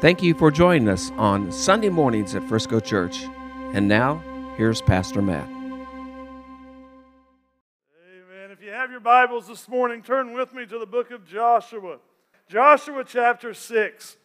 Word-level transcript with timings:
Thank 0.00 0.22
you 0.22 0.32
for 0.32 0.50
joining 0.50 0.88
us 0.88 1.10
on 1.18 1.52
Sunday 1.52 1.90
mornings 1.90 2.34
at 2.34 2.42
Frisco 2.48 2.80
Church. 2.80 3.22
And 3.74 3.86
now, 3.86 4.54
here's 4.56 4.80
Pastor 4.80 5.20
Matt. 5.20 5.46
Amen. 5.46 5.86
If 8.50 8.62
you 8.62 8.70
have 8.70 8.90
your 8.90 9.00
Bibles 9.00 9.46
this 9.46 9.68
morning, 9.68 10.02
turn 10.02 10.32
with 10.32 10.54
me 10.54 10.64
to 10.64 10.78
the 10.78 10.86
book 10.86 11.10
of 11.10 11.26
Joshua. 11.26 11.98
Joshua 12.48 13.04
chapter 13.06 13.52
6. 13.52 14.16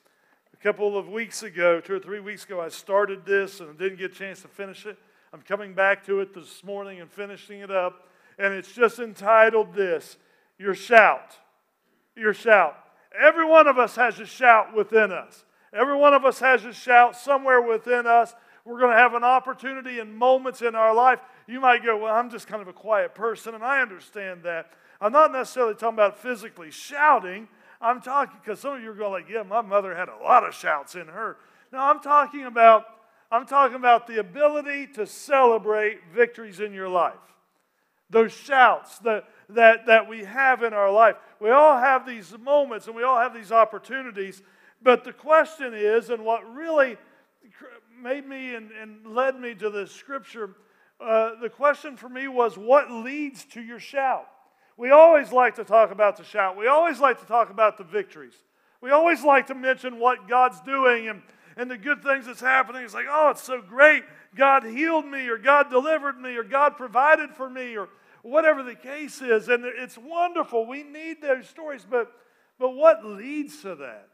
A 0.54 0.58
couple 0.64 0.98
of 0.98 1.10
weeks 1.10 1.44
ago, 1.44 1.82
two 1.82 1.96
or 1.96 2.00
three 2.00 2.22
weeks 2.22 2.46
ago, 2.46 2.62
I 2.62 2.70
started 2.70 3.26
this 3.26 3.60
and 3.60 3.78
didn't 3.78 3.98
get 3.98 4.14
a 4.14 4.16
chance 4.16 4.44
to 4.44 4.48
finish 4.48 4.86
it. 4.86 4.98
I'm 5.34 5.42
coming 5.42 5.74
back 5.74 6.06
to 6.06 6.22
it 6.22 6.34
this 6.34 6.64
morning 6.64 7.02
and 7.02 7.12
finishing 7.12 7.60
it 7.60 7.70
up. 7.70 8.08
And 8.40 8.54
it's 8.54 8.72
just 8.72 9.00
entitled 9.00 9.76
this 9.76 10.16
Your 10.58 10.74
Shout. 10.74 11.36
Your 12.16 12.34
Shout. 12.34 12.78
Every 13.14 13.46
one 13.46 13.68
of 13.68 13.78
us 13.78 13.98
has 13.98 14.22
a 14.22 14.26
shout 14.26 14.74
within 14.74 15.12
us. 15.12 15.44
Every 15.74 15.96
one 15.96 16.14
of 16.14 16.26
us 16.26 16.40
has 16.40 16.66
a 16.66 16.74
shout 16.74 17.16
somewhere 17.16 17.62
within 17.62 18.08
us. 18.08 18.34
We're 18.64 18.80
going 18.80 18.92
to 18.92 18.98
have 18.98 19.14
an 19.14 19.24
opportunity 19.24 20.00
and 20.00 20.16
moments 20.16 20.62
in 20.62 20.74
our 20.74 20.94
life. 20.94 21.20
You 21.48 21.60
might 21.60 21.84
go, 21.84 21.98
Well, 21.98 22.14
I'm 22.14 22.30
just 22.30 22.48
kind 22.48 22.62
of 22.62 22.68
a 22.68 22.74
quiet 22.74 23.14
person, 23.14 23.54
and 23.56 23.64
I 23.64 23.82
understand 23.82 24.44
that. 24.44 24.72
I'm 25.02 25.12
not 25.12 25.32
necessarily 25.32 25.74
talking 25.74 25.96
about 25.96 26.18
physically 26.18 26.72
shouting. 26.72 27.48
I'm 27.82 28.02
talking 28.02 28.40
because 28.42 28.60
some 28.60 28.76
of 28.76 28.82
you 28.82 28.90
are 28.92 28.96
going 28.96 29.12
like, 29.12 29.30
yeah, 29.30 29.44
my 29.44 29.62
mother 29.62 29.94
had 29.94 30.08
a 30.08 30.16
lot 30.24 30.48
of 30.48 30.56
shouts 30.56 30.96
in 30.96 31.08
her. 31.08 31.38
No, 31.72 31.80
I'm 31.80 32.00
talking 32.00 32.46
about 32.46 32.86
I'm 33.32 33.46
talking 33.46 33.76
about 33.76 34.08
the 34.08 34.20
ability 34.20 34.88
to 34.94 35.06
celebrate 35.06 36.00
victories 36.14 36.60
in 36.60 36.74
your 36.74 36.88
life. 36.88 37.14
Those 38.10 38.32
shouts 38.32 39.00
that, 39.00 39.26
that, 39.50 39.88
that 39.88 40.08
we 40.08 40.24
have 40.26 40.64
in 40.64 40.74
our 40.74 40.92
life. 40.92 41.16
We 41.40 41.50
all 41.50 41.78
have 41.78 42.06
these 42.06 42.34
moments 42.38 42.88
and 42.88 42.96
we 42.96 43.04
all 43.04 43.20
have 43.20 43.34
these 43.34 43.52
opportunities 43.52 44.42
but 44.86 45.04
the 45.04 45.12
question 45.12 45.74
is, 45.74 46.12
and 46.12 46.24
what 46.24 46.48
really 46.54 46.96
made 48.00 48.28
me 48.28 48.54
and, 48.54 48.70
and 48.72 49.04
led 49.08 49.38
me 49.38 49.56
to 49.56 49.72
this 49.72 49.92
scripture, 49.92 50.52
uh, 51.02 51.32
the 51.42 51.50
question 51.50 51.98
for 51.98 52.08
me 52.08 52.28
was, 52.28 52.56
what 52.56 52.92
leads 52.92 53.46
to 53.46 53.62
your 53.62 53.80
shout? 53.80 54.28
We 54.78 54.92
always 54.92 55.32
like 55.32 55.56
to 55.56 55.64
talk 55.64 55.90
about 55.90 56.18
the 56.18 56.24
shout. 56.24 56.56
We 56.56 56.68
always 56.68 57.00
like 57.00 57.20
to 57.20 57.26
talk 57.26 57.50
about 57.50 57.80
the 57.80 57.84
victories. 57.84 58.36
We 58.80 58.92
always 58.92 59.24
like 59.24 59.48
to 59.48 59.56
mention 59.56 59.98
what 59.98 60.28
God's 60.28 60.62
doing 60.62 61.08
and, 61.08 61.24
and 61.58 61.72
the 61.72 61.78
good 61.78 62.04
things 62.04 62.28
that's 62.28 62.40
happening. 62.40 62.84
It's 62.84 62.94
like, 62.94 63.08
oh, 63.10 63.32
it's 63.32 63.42
so 63.42 63.64
great. 63.64 64.04
God 64.36 64.64
healed 64.64 65.08
me, 65.08 65.28
or 65.30 65.40
God 65.40 65.72
delivered 65.72 66.22
me, 66.22 66.36
or 66.36 66.44
God 66.44 66.78
provided 66.78 67.32
for 67.32 67.50
me, 67.50 67.76
or 67.76 67.90
whatever 68.22 68.62
the 68.62 68.76
case 68.76 69.20
is. 69.20 69.50
And 69.50 69.66
it's 69.66 69.98
wonderful. 69.98 70.68
We 70.68 70.84
need 70.84 71.24
those 71.24 71.50
stories. 71.50 71.88
But, 71.90 72.12
but 72.60 72.76
what 72.76 73.04
leads 73.04 73.64
to 73.64 73.74
that? 73.78 74.10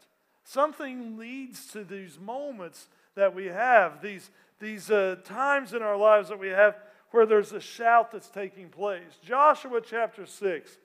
Something 0.52 1.18
leads 1.18 1.68
to 1.68 1.86
these 1.86 2.20
moments 2.20 2.90
that 3.16 3.34
we 3.34 3.46
have, 3.46 4.02
these, 4.02 4.30
these 4.60 4.92
uh, 4.92 5.16
times 5.24 5.72
in 5.72 5.82
our 5.82 5.96
lives 5.96 6.28
that 6.28 6.40
we 6.40 6.50
have 6.50 6.76
where 7.12 7.26
there's 7.26 7.54
a 7.54 7.62
shout 7.62 8.12
that's 8.12 8.28
taking 8.28 8.68
place. 8.68 9.18
Joshua 9.24 9.80
chapter 9.80 10.26
6, 10.26 10.78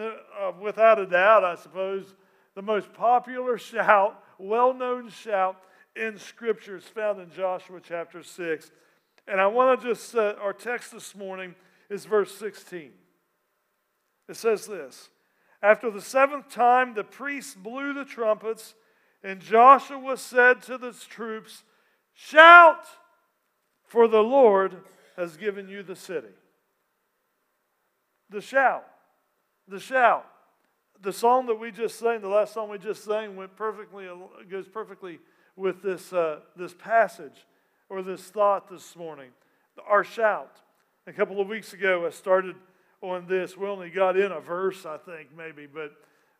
uh, 0.00 0.12
without 0.58 0.98
a 0.98 1.04
doubt, 1.04 1.44
I 1.44 1.56
suppose, 1.56 2.14
the 2.54 2.62
most 2.62 2.90
popular 2.94 3.58
shout, 3.58 4.18
well 4.38 4.72
known 4.72 5.10
shout 5.10 5.62
in 5.94 6.18
Scripture 6.18 6.78
is 6.78 6.84
found 6.84 7.20
in 7.20 7.30
Joshua 7.30 7.80
chapter 7.86 8.22
6. 8.22 8.70
And 9.28 9.42
I 9.42 9.46
want 9.46 9.78
to 9.78 9.88
just, 9.88 10.14
uh, 10.14 10.36
our 10.40 10.54
text 10.54 10.92
this 10.92 11.14
morning 11.14 11.54
is 11.90 12.06
verse 12.06 12.34
16. 12.34 12.92
It 14.30 14.36
says 14.36 14.66
this 14.66 15.10
after 15.62 15.90
the 15.90 16.00
seventh 16.00 16.48
time, 16.48 16.94
the 16.94 17.04
priests 17.04 17.54
blew 17.54 17.92
the 17.92 18.06
trumpets, 18.06 18.74
and 19.26 19.40
Joshua 19.40 20.16
said 20.16 20.62
to 20.62 20.78
the 20.78 20.92
troops, 20.92 21.64
Shout, 22.14 22.84
for 23.84 24.06
the 24.06 24.22
Lord 24.22 24.76
has 25.16 25.36
given 25.36 25.68
you 25.68 25.82
the 25.82 25.96
city. 25.96 26.28
The 28.30 28.40
shout, 28.40 28.86
the 29.66 29.80
shout. 29.80 30.26
The 31.02 31.12
song 31.12 31.46
that 31.46 31.56
we 31.56 31.72
just 31.72 31.98
sang, 31.98 32.20
the 32.20 32.28
last 32.28 32.54
song 32.54 32.70
we 32.70 32.78
just 32.78 33.04
sang, 33.04 33.34
went 33.34 33.56
perfectly, 33.56 34.06
goes 34.48 34.68
perfectly 34.68 35.18
with 35.56 35.82
this, 35.82 36.12
uh, 36.12 36.38
this 36.54 36.72
passage 36.72 37.46
or 37.88 38.02
this 38.02 38.22
thought 38.22 38.70
this 38.70 38.94
morning. 38.94 39.30
Our 39.88 40.04
shout. 40.04 40.56
A 41.08 41.12
couple 41.12 41.40
of 41.40 41.48
weeks 41.48 41.72
ago, 41.72 42.06
I 42.06 42.10
started 42.10 42.54
on 43.02 43.26
this. 43.26 43.56
We 43.56 43.66
only 43.66 43.90
got 43.90 44.16
in 44.16 44.30
a 44.30 44.40
verse, 44.40 44.86
I 44.86 44.98
think, 44.98 45.36
maybe, 45.36 45.66
but, 45.66 45.96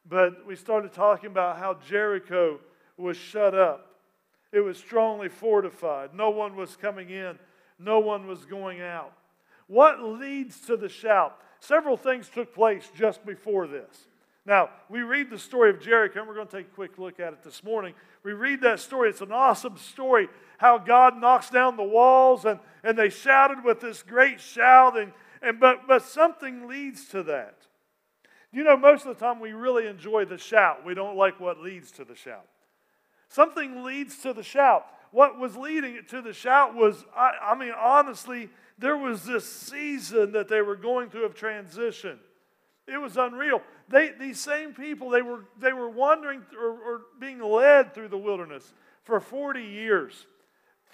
but 0.09 0.47
we 0.47 0.55
started 0.55 0.93
talking 0.93 1.27
about 1.27 1.59
how 1.59 1.79
Jericho 1.89 2.61
was 2.97 3.17
shut 3.17 3.55
up. 3.55 3.95
It 4.53 4.61
was 4.61 4.79
strongly 4.79 5.29
fortified. 5.29 6.15
No 6.15 6.31
one 6.31 6.57
was 6.57 6.77
coming 6.77 7.11
in, 7.11 7.39
no 7.79 7.99
one 7.99 8.27
was 8.27 8.45
going 8.45 8.81
out. 8.81 9.13
What 9.67 10.03
leads 10.03 10.61
to 10.63 10.77
the 10.77 10.89
shout? 10.89 11.39
Several 11.61 11.97
things 11.97 12.29
took 12.29 12.55
place 12.55 12.91
just 12.97 13.25
before 13.27 13.67
this. 13.67 14.09
Now, 14.45 14.71
we 14.89 15.01
read 15.01 15.29
the 15.29 15.39
story 15.39 15.71
of 15.71 15.81
Jericho, 15.81 16.21
and 16.21 16.29
we're 16.29 16.37
going 16.37 16.47
to 16.47 16.57
take 16.57 16.67
a 16.67 16.75
quick 16.75 16.99
look 16.99 17.19
at 17.19 17.33
it 17.33 17.43
this 17.43 17.65
morning. 17.65 17.95
We 18.23 18.33
read 18.33 18.61
that 18.61 18.79
story. 18.79 19.11
It's 19.11 19.21
an 19.21 19.33
awesome 19.33 19.77
story 19.77 20.29
how 20.59 20.79
God 20.79 21.21
knocks 21.21 21.51
down 21.51 21.77
the 21.77 21.83
walls, 21.83 22.45
and, 22.45 22.61
and 22.85 22.97
they 22.97 23.11
shouted 23.11 23.65
with 23.65 23.81
this 23.81 24.05
great 24.05 24.41
shout, 24.41 24.97
and 24.97 25.13
and, 25.43 25.61
but, 25.61 25.87
but 25.87 26.03
something 26.03 26.67
leads 26.67 27.07
to 27.09 27.23
that. 27.25 27.57
You 28.53 28.65
know, 28.65 28.77
most 28.77 29.07
of 29.07 29.17
the 29.17 29.25
time 29.25 29.41
we 29.41 29.53
really 29.53 29.87
enjoy 29.87 30.25
the 30.25 30.39
shout. 30.39 30.85
We 30.85 30.95
don't 30.95 31.17
like 31.17 31.39
what 31.41 31.61
leads 31.61 31.91
to 31.93 32.05
the 32.05 32.15
shout. 32.15 32.47
Something 33.29 33.85
leads 33.85 34.19
to 34.19 34.33
the 34.33 34.43
shout. 34.43 34.87
What 35.11 35.39
was 35.39 35.57
leading 35.57 35.95
it 35.97 36.09
to 36.11 36.21
the 36.21 36.33
shout 36.33 36.75
was, 36.75 37.05
I, 37.17 37.33
I 37.43 37.59
mean, 37.59 37.73
honestly, 37.79 38.51
there 38.79 38.97
was 38.97 39.25
this 39.25 39.51
season 39.51 40.33
that 40.33 40.49
they 40.49 40.61
were 40.61 40.77
going 40.77 41.11
through 41.11 41.25
of 41.25 41.35
transition. 41.35 42.19
It 42.87 42.99
was 42.99 43.17
unreal. 43.17 43.63
They, 43.89 44.11
these 44.19 44.39
same 44.39 44.75
people, 44.75 45.11
they 45.11 45.23
were, 45.23 45.45
they 45.61 45.73
were 45.73 45.89
wandering 45.89 46.43
or, 46.59 46.71
or 46.71 47.01
being 47.19 47.41
led 47.41 47.95
through 47.95 48.09
the 48.09 48.19
wilderness 48.19 48.73
for 49.05 49.21
40 49.21 49.63
years 49.63 50.27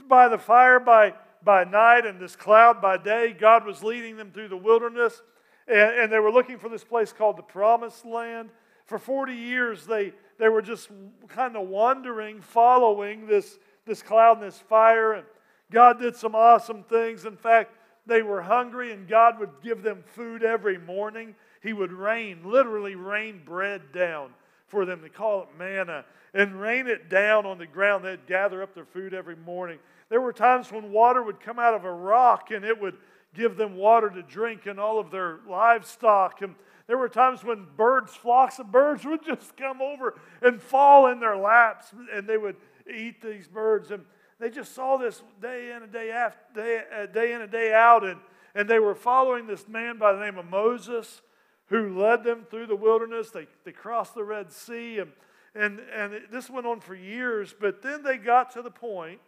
by 0.08 0.28
the 0.28 0.38
fire, 0.38 0.80
by 0.80 1.14
by 1.44 1.64
night 1.64 2.06
and 2.06 2.20
this 2.20 2.36
cloud 2.36 2.80
by 2.80 2.96
day. 2.96 3.34
God 3.38 3.64
was 3.64 3.82
leading 3.82 4.16
them 4.16 4.30
through 4.30 4.48
the 4.48 4.56
wilderness, 4.56 5.22
and, 5.66 5.78
and 5.78 6.12
they 6.12 6.18
were 6.18 6.30
looking 6.30 6.58
for 6.58 6.68
this 6.68 6.84
place 6.84 7.12
called 7.12 7.36
the 7.36 7.42
Promised 7.42 8.04
Land. 8.04 8.50
For 8.86 8.98
40 8.98 9.34
years, 9.34 9.86
they, 9.86 10.12
they 10.38 10.48
were 10.48 10.62
just 10.62 10.88
kind 11.28 11.56
of 11.56 11.68
wandering, 11.68 12.40
following 12.40 13.26
this, 13.26 13.58
this 13.86 14.02
cloud 14.02 14.38
and 14.38 14.46
this 14.46 14.58
fire. 14.58 15.14
And 15.14 15.26
God 15.70 15.98
did 15.98 16.16
some 16.16 16.34
awesome 16.34 16.84
things. 16.84 17.24
In 17.24 17.36
fact, 17.36 17.74
they 18.06 18.22
were 18.22 18.42
hungry, 18.42 18.92
and 18.92 19.08
God 19.08 19.38
would 19.38 19.50
give 19.62 19.82
them 19.82 20.02
food 20.14 20.42
every 20.42 20.78
morning. 20.78 21.34
He 21.62 21.72
would 21.72 21.92
rain, 21.92 22.40
literally 22.44 22.96
rain 22.96 23.42
bread 23.44 23.92
down 23.92 24.30
for 24.66 24.84
them. 24.84 25.00
They 25.02 25.08
call 25.08 25.42
it 25.42 25.48
manna, 25.56 26.04
and 26.34 26.60
rain 26.60 26.88
it 26.88 27.08
down 27.08 27.46
on 27.46 27.58
the 27.58 27.66
ground. 27.66 28.04
They'd 28.04 28.26
gather 28.26 28.62
up 28.62 28.74
their 28.74 28.84
food 28.84 29.14
every 29.14 29.36
morning. 29.36 29.78
There 30.08 30.20
were 30.20 30.32
times 30.32 30.72
when 30.72 30.90
water 30.90 31.22
would 31.22 31.40
come 31.40 31.58
out 31.58 31.74
of 31.74 31.84
a 31.84 31.92
rock 31.92 32.50
and 32.50 32.64
it 32.64 32.78
would 32.78 32.96
give 33.34 33.56
them 33.56 33.76
water 33.76 34.10
to 34.10 34.22
drink 34.22 34.66
and 34.66 34.78
all 34.78 34.98
of 34.98 35.10
their 35.10 35.38
livestock. 35.48 36.42
And 36.42 36.54
there 36.86 36.98
were 36.98 37.08
times 37.08 37.44
when 37.44 37.66
birds, 37.76 38.14
flocks 38.14 38.58
of 38.58 38.72
birds, 38.72 39.04
would 39.04 39.24
just 39.24 39.56
come 39.56 39.80
over 39.80 40.18
and 40.40 40.60
fall 40.60 41.06
in 41.08 41.20
their 41.20 41.36
laps 41.36 41.92
and 42.12 42.26
they 42.26 42.36
would 42.36 42.56
eat 42.92 43.22
these 43.22 43.46
birds. 43.46 43.90
And 43.90 44.04
they 44.40 44.50
just 44.50 44.74
saw 44.74 44.96
this 44.96 45.22
day 45.40 45.72
in 45.74 45.84
and 45.84 45.92
day, 45.92 46.10
after, 46.10 46.40
day, 46.54 46.82
uh, 46.94 47.06
day 47.06 47.32
in 47.32 47.42
and 47.42 47.52
day 47.52 47.72
out. 47.72 48.04
And, 48.04 48.18
and 48.54 48.68
they 48.68 48.78
were 48.78 48.94
following 48.94 49.46
this 49.46 49.68
man 49.68 49.98
by 49.98 50.12
the 50.12 50.20
name 50.20 50.38
of 50.38 50.46
Moses 50.46 51.22
who 51.66 51.98
led 51.98 52.24
them 52.24 52.44
through 52.50 52.66
the 52.66 52.76
wilderness. 52.76 53.30
They, 53.30 53.46
they 53.64 53.72
crossed 53.72 54.14
the 54.14 54.24
Red 54.24 54.52
Sea. 54.52 54.98
And, 54.98 55.12
and, 55.54 55.80
and 55.94 56.22
this 56.32 56.50
went 56.50 56.66
on 56.66 56.80
for 56.80 56.94
years. 56.94 57.54
But 57.58 57.82
then 57.82 58.02
they 58.02 58.16
got 58.16 58.52
to 58.54 58.62
the 58.62 58.70
point 58.70 59.20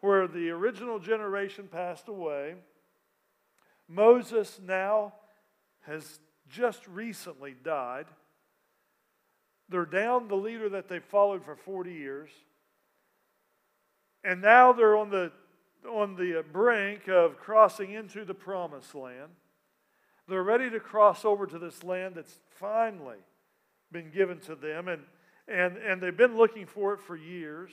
where 0.00 0.26
the 0.26 0.50
original 0.50 0.98
generation 0.98 1.68
passed 1.70 2.08
away. 2.08 2.54
Moses 3.88 4.58
now 4.64 5.12
has 5.82 6.18
just 6.50 6.86
recently 6.88 7.54
died. 7.62 8.06
They're 9.68 9.84
down 9.84 10.28
the 10.28 10.36
leader 10.36 10.68
that 10.70 10.88
they 10.88 11.00
followed 11.00 11.44
for 11.44 11.56
40 11.56 11.92
years. 11.92 12.30
And 14.22 14.40
now 14.40 14.72
they're 14.72 14.96
on 14.96 15.10
the, 15.10 15.32
on 15.88 16.16
the 16.16 16.44
brink 16.52 17.08
of 17.08 17.38
crossing 17.38 17.92
into 17.92 18.24
the 18.24 18.34
promised 18.34 18.94
land. 18.94 19.30
They're 20.28 20.42
ready 20.42 20.70
to 20.70 20.80
cross 20.80 21.24
over 21.24 21.46
to 21.46 21.58
this 21.58 21.84
land 21.84 22.16
that's 22.16 22.38
finally 22.58 23.18
been 23.92 24.10
given 24.10 24.40
to 24.40 24.54
them. 24.54 24.88
And, 24.88 25.02
and, 25.48 25.76
and 25.76 26.00
they've 26.00 26.16
been 26.16 26.36
looking 26.36 26.66
for 26.66 26.94
it 26.94 27.00
for 27.00 27.16
years. 27.16 27.70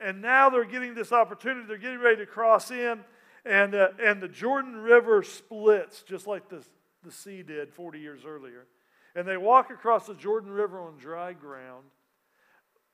And 0.00 0.20
now 0.20 0.50
they're 0.50 0.64
getting 0.64 0.94
this 0.94 1.12
opportunity. 1.12 1.66
They're 1.66 1.78
getting 1.78 2.00
ready 2.00 2.16
to 2.16 2.26
cross 2.26 2.70
in, 2.72 3.00
and, 3.44 3.74
uh, 3.74 3.88
and 4.02 4.20
the 4.20 4.28
Jordan 4.28 4.76
River 4.76 5.22
splits, 5.22 6.02
just 6.02 6.26
like 6.26 6.48
the, 6.48 6.64
the 7.02 7.12
sea 7.12 7.42
did 7.42 7.72
40 7.72 7.98
years 7.98 8.22
earlier. 8.26 8.66
And 9.14 9.26
they 9.26 9.36
walk 9.36 9.70
across 9.70 10.06
the 10.06 10.14
Jordan 10.14 10.50
River 10.50 10.80
on 10.80 10.96
dry 10.98 11.32
ground. 11.32 11.84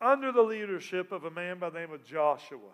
under 0.00 0.31
the 0.31 0.43
leadership 0.43 1.10
of 1.10 1.25
a 1.25 1.31
man 1.31 1.58
by 1.58 1.70
the 1.70 1.81
name 1.81 1.93
of 1.93 2.05
Joshua. 2.05 2.70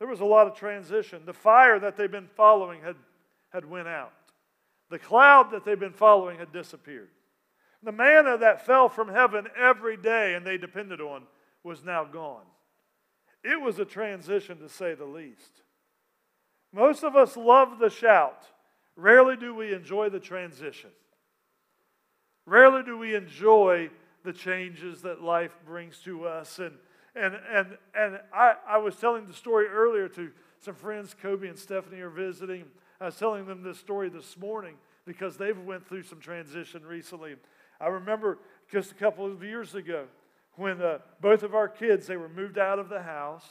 There 0.00 0.08
was 0.08 0.18
a 0.18 0.24
lot 0.24 0.48
of 0.48 0.56
transition. 0.56 1.22
The 1.24 1.32
fire 1.32 1.78
that 1.78 1.96
they've 1.96 2.10
been 2.10 2.28
following 2.34 2.80
had, 2.82 2.96
had 3.50 3.64
went 3.64 3.86
out. 3.86 4.12
The 4.90 4.98
cloud 4.98 5.52
that 5.52 5.64
they've 5.64 5.78
been 5.78 5.92
following 5.92 6.38
had 6.38 6.52
disappeared. 6.52 7.10
The 7.84 7.92
manna 7.92 8.36
that 8.38 8.66
fell 8.66 8.88
from 8.88 9.08
heaven 9.08 9.46
every 9.56 9.96
day 9.96 10.34
and 10.34 10.44
they 10.44 10.58
depended 10.58 11.00
on 11.00 11.22
was 11.62 11.84
now 11.84 12.04
gone. 12.04 12.46
It 13.44 13.60
was 13.60 13.78
a 13.78 13.84
transition 13.84 14.58
to 14.58 14.68
say 14.68 14.94
the 14.94 15.04
least. 15.04 15.62
Most 16.72 17.04
of 17.04 17.16
us 17.16 17.36
love 17.36 17.78
the 17.78 17.90
shout. 17.90 18.46
Rarely 18.96 19.36
do 19.36 19.54
we 19.54 19.72
enjoy 19.72 20.08
the 20.08 20.20
transition. 20.20 20.90
Rarely 22.46 22.82
do 22.82 22.98
we 22.98 23.14
enjoy 23.14 23.90
the 24.24 24.32
changes 24.32 25.02
that 25.02 25.22
life 25.22 25.56
brings 25.66 25.98
to 26.00 26.26
us. 26.26 26.58
And, 26.58 26.72
and, 27.14 27.38
and, 27.50 27.78
and 27.94 28.20
I, 28.32 28.54
I 28.68 28.78
was 28.78 28.96
telling 28.96 29.26
the 29.26 29.32
story 29.32 29.66
earlier 29.66 30.08
to 30.10 30.30
some 30.60 30.74
friends, 30.74 31.14
Kobe 31.20 31.48
and 31.48 31.58
Stephanie 31.58 32.00
are 32.00 32.10
visiting. 32.10 32.64
I 33.00 33.06
was 33.06 33.16
telling 33.16 33.46
them 33.46 33.62
this 33.62 33.78
story 33.78 34.08
this 34.08 34.36
morning 34.36 34.76
because 35.04 35.36
they've 35.36 35.58
went 35.58 35.86
through 35.88 36.04
some 36.04 36.20
transition 36.20 36.84
recently. 36.86 37.36
I 37.80 37.88
remember 37.88 38.38
just 38.70 38.92
a 38.92 38.94
couple 38.94 39.26
of 39.26 39.42
years 39.42 39.74
ago 39.74 40.06
when 40.54 40.80
uh, 40.80 40.98
both 41.20 41.42
of 41.42 41.54
our 41.54 41.68
kids, 41.68 42.06
they 42.06 42.16
were 42.16 42.28
moved 42.28 42.58
out 42.58 42.78
of 42.78 42.88
the 42.88 43.02
house. 43.02 43.46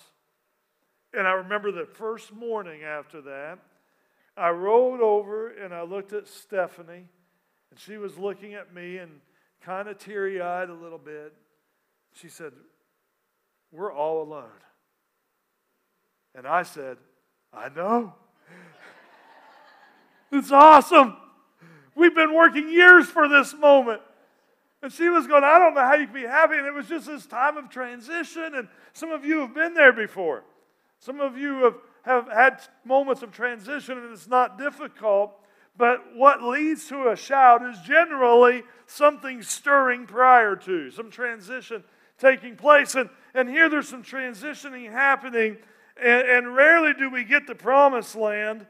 And 1.13 1.27
I 1.27 1.31
remember 1.31 1.71
the 1.71 1.85
first 1.85 2.31
morning 2.31 2.83
after 2.83 3.21
that, 3.21 3.59
I 4.37 4.49
rolled 4.49 5.01
over 5.01 5.49
and 5.49 5.73
I 5.73 5.83
looked 5.83 6.13
at 6.13 6.27
Stephanie, 6.27 7.07
and 7.69 7.79
she 7.79 7.97
was 7.97 8.17
looking 8.17 8.53
at 8.53 8.73
me 8.73 8.97
and 8.97 9.11
kind 9.61 9.87
of 9.87 9.97
teary 9.97 10.41
eyed 10.41 10.69
a 10.69 10.73
little 10.73 10.97
bit. 10.97 11.33
She 12.13 12.29
said, 12.29 12.53
We're 13.71 13.93
all 13.93 14.23
alone. 14.23 14.49
And 16.35 16.47
I 16.47 16.63
said, 16.63 16.97
I 17.53 17.69
know. 17.69 18.13
it's 20.31 20.51
awesome. 20.51 21.17
We've 21.95 22.15
been 22.15 22.33
working 22.33 22.69
years 22.69 23.07
for 23.07 23.27
this 23.27 23.53
moment. 23.53 24.01
And 24.81 24.91
she 24.91 25.09
was 25.09 25.27
going, 25.27 25.43
I 25.43 25.59
don't 25.59 25.75
know 25.75 25.81
how 25.81 25.93
you 25.93 26.05
can 26.05 26.15
be 26.15 26.21
happy. 26.21 26.55
And 26.55 26.65
it 26.65 26.73
was 26.73 26.87
just 26.87 27.05
this 27.05 27.25
time 27.25 27.57
of 27.57 27.69
transition. 27.69 28.55
And 28.55 28.67
some 28.93 29.11
of 29.11 29.23
you 29.23 29.41
have 29.41 29.53
been 29.53 29.73
there 29.73 29.93
before. 29.93 30.43
Some 30.99 31.19
of 31.19 31.37
you 31.37 31.63
have, 31.65 31.75
have 32.03 32.27
had 32.27 32.61
moments 32.83 33.21
of 33.21 33.31
transition, 33.31 33.97
and 33.97 34.11
it's 34.11 34.27
not 34.27 34.57
difficult. 34.57 35.37
But 35.77 36.15
what 36.15 36.43
leads 36.43 36.87
to 36.89 37.09
a 37.09 37.15
shout 37.15 37.63
is 37.63 37.79
generally 37.81 38.63
something 38.85 39.41
stirring 39.41 40.05
prior 40.05 40.55
to, 40.57 40.91
some 40.91 41.09
transition 41.09 41.83
taking 42.17 42.55
place. 42.55 42.95
And, 42.95 43.09
and 43.33 43.49
here 43.49 43.69
there's 43.69 43.89
some 43.89 44.03
transitioning 44.03 44.91
happening. 44.91 45.57
And, 46.01 46.27
and 46.27 46.55
rarely 46.55 46.93
do 46.93 47.09
we 47.09 47.23
get 47.23 47.47
the 47.47 47.55
promised 47.55 48.15
land 48.15 48.67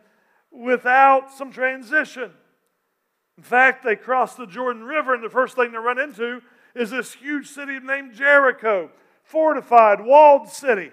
without 0.51 1.31
some 1.31 1.51
transition. 1.51 2.31
In 3.37 3.43
fact, 3.43 3.83
they 3.83 3.95
cross 3.95 4.35
the 4.35 4.45
Jordan 4.45 4.83
River, 4.83 5.13
and 5.15 5.23
the 5.23 5.29
first 5.29 5.55
thing 5.55 5.71
they 5.71 5.77
run 5.77 5.99
into 5.99 6.41
is 6.75 6.91
this 6.91 7.13
huge 7.13 7.47
city 7.47 7.79
named 7.79 8.13
Jericho, 8.13 8.91
fortified, 9.23 10.01
walled 10.01 10.47
city. 10.49 10.91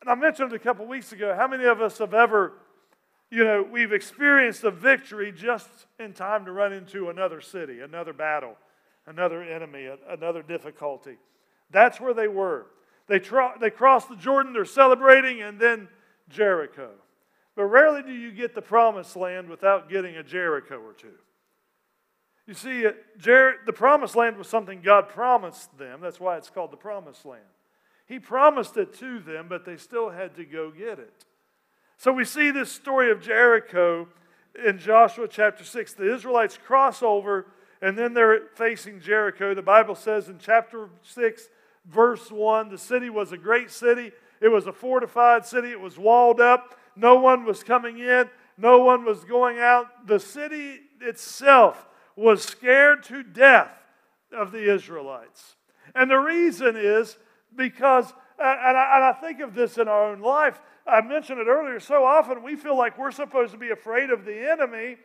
And 0.00 0.10
I 0.10 0.14
mentioned 0.14 0.52
a 0.52 0.58
couple 0.58 0.86
weeks 0.86 1.12
ago 1.12 1.34
how 1.34 1.48
many 1.48 1.64
of 1.64 1.80
us 1.80 1.98
have 1.98 2.14
ever, 2.14 2.54
you 3.30 3.44
know, 3.44 3.62
we've 3.62 3.92
experienced 3.92 4.64
a 4.64 4.70
victory 4.70 5.32
just 5.32 5.68
in 5.98 6.12
time 6.12 6.44
to 6.44 6.52
run 6.52 6.72
into 6.72 7.10
another 7.10 7.40
city, 7.40 7.80
another 7.80 8.12
battle, 8.12 8.56
another 9.06 9.42
enemy, 9.42 9.88
another 10.08 10.42
difficulty. 10.42 11.16
That's 11.70 12.00
where 12.00 12.14
they 12.14 12.28
were. 12.28 12.66
They, 13.06 13.18
tro- 13.18 13.54
they 13.60 13.70
crossed 13.70 14.08
the 14.08 14.16
Jordan, 14.16 14.52
they're 14.52 14.64
celebrating, 14.64 15.42
and 15.42 15.58
then 15.58 15.88
Jericho. 16.28 16.90
But 17.56 17.64
rarely 17.64 18.02
do 18.02 18.12
you 18.12 18.30
get 18.30 18.54
the 18.54 18.62
promised 18.62 19.16
land 19.16 19.48
without 19.48 19.88
getting 19.88 20.16
a 20.16 20.22
Jericho 20.22 20.78
or 20.78 20.92
two. 20.92 21.14
You 22.46 22.54
see, 22.54 22.86
Jer- 23.18 23.56
the 23.66 23.72
promised 23.72 24.14
land 24.14 24.38
was 24.38 24.48
something 24.48 24.80
God 24.80 25.08
promised 25.08 25.76
them. 25.76 26.00
That's 26.00 26.20
why 26.20 26.36
it's 26.36 26.50
called 26.50 26.70
the 26.70 26.76
promised 26.76 27.26
land. 27.26 27.42
He 28.08 28.18
promised 28.18 28.76
it 28.78 28.94
to 29.00 29.20
them, 29.20 29.46
but 29.48 29.66
they 29.66 29.76
still 29.76 30.10
had 30.10 30.34
to 30.36 30.44
go 30.44 30.70
get 30.70 30.98
it. 30.98 31.24
So 31.98 32.12
we 32.12 32.24
see 32.24 32.50
this 32.50 32.72
story 32.72 33.10
of 33.10 33.20
Jericho 33.20 34.08
in 34.64 34.78
Joshua 34.78 35.28
chapter 35.28 35.62
6. 35.62 35.92
The 35.92 36.14
Israelites 36.14 36.56
cross 36.56 37.02
over, 37.02 37.46
and 37.82 37.98
then 37.98 38.14
they're 38.14 38.46
facing 38.54 39.00
Jericho. 39.00 39.54
The 39.54 39.62
Bible 39.62 39.94
says 39.94 40.28
in 40.28 40.38
chapter 40.38 40.88
6, 41.02 41.48
verse 41.84 42.30
1 42.30 42.70
the 42.70 42.78
city 42.78 43.10
was 43.10 43.32
a 43.32 43.38
great 43.38 43.70
city, 43.70 44.12
it 44.40 44.48
was 44.48 44.66
a 44.66 44.72
fortified 44.72 45.44
city, 45.44 45.70
it 45.70 45.80
was 45.80 45.98
walled 45.98 46.40
up. 46.40 46.78
No 46.96 47.16
one 47.16 47.44
was 47.44 47.62
coming 47.62 47.98
in, 47.98 48.30
no 48.56 48.78
one 48.78 49.04
was 49.04 49.24
going 49.24 49.58
out. 49.58 50.06
The 50.06 50.18
city 50.18 50.80
itself 51.00 51.86
was 52.16 52.42
scared 52.42 53.02
to 53.04 53.22
death 53.22 53.70
of 54.32 54.50
the 54.50 54.72
Israelites. 54.72 55.56
And 55.94 56.10
the 56.10 56.18
reason 56.18 56.74
is 56.76 57.18
because, 57.54 58.12
and 58.38 58.76
I, 58.76 58.96
and 58.96 59.04
I 59.04 59.12
think 59.20 59.40
of 59.40 59.54
this 59.54 59.78
in 59.78 59.88
our 59.88 60.10
own 60.10 60.20
life, 60.20 60.60
I 60.86 61.00
mentioned 61.00 61.40
it 61.40 61.46
earlier, 61.46 61.80
so 61.80 62.04
often 62.04 62.42
we 62.42 62.56
feel 62.56 62.76
like 62.76 62.98
we're 62.98 63.10
supposed 63.10 63.52
to 63.52 63.58
be 63.58 63.70
afraid 63.70 64.10
of 64.10 64.24
the 64.24 64.50
enemy 64.50 64.96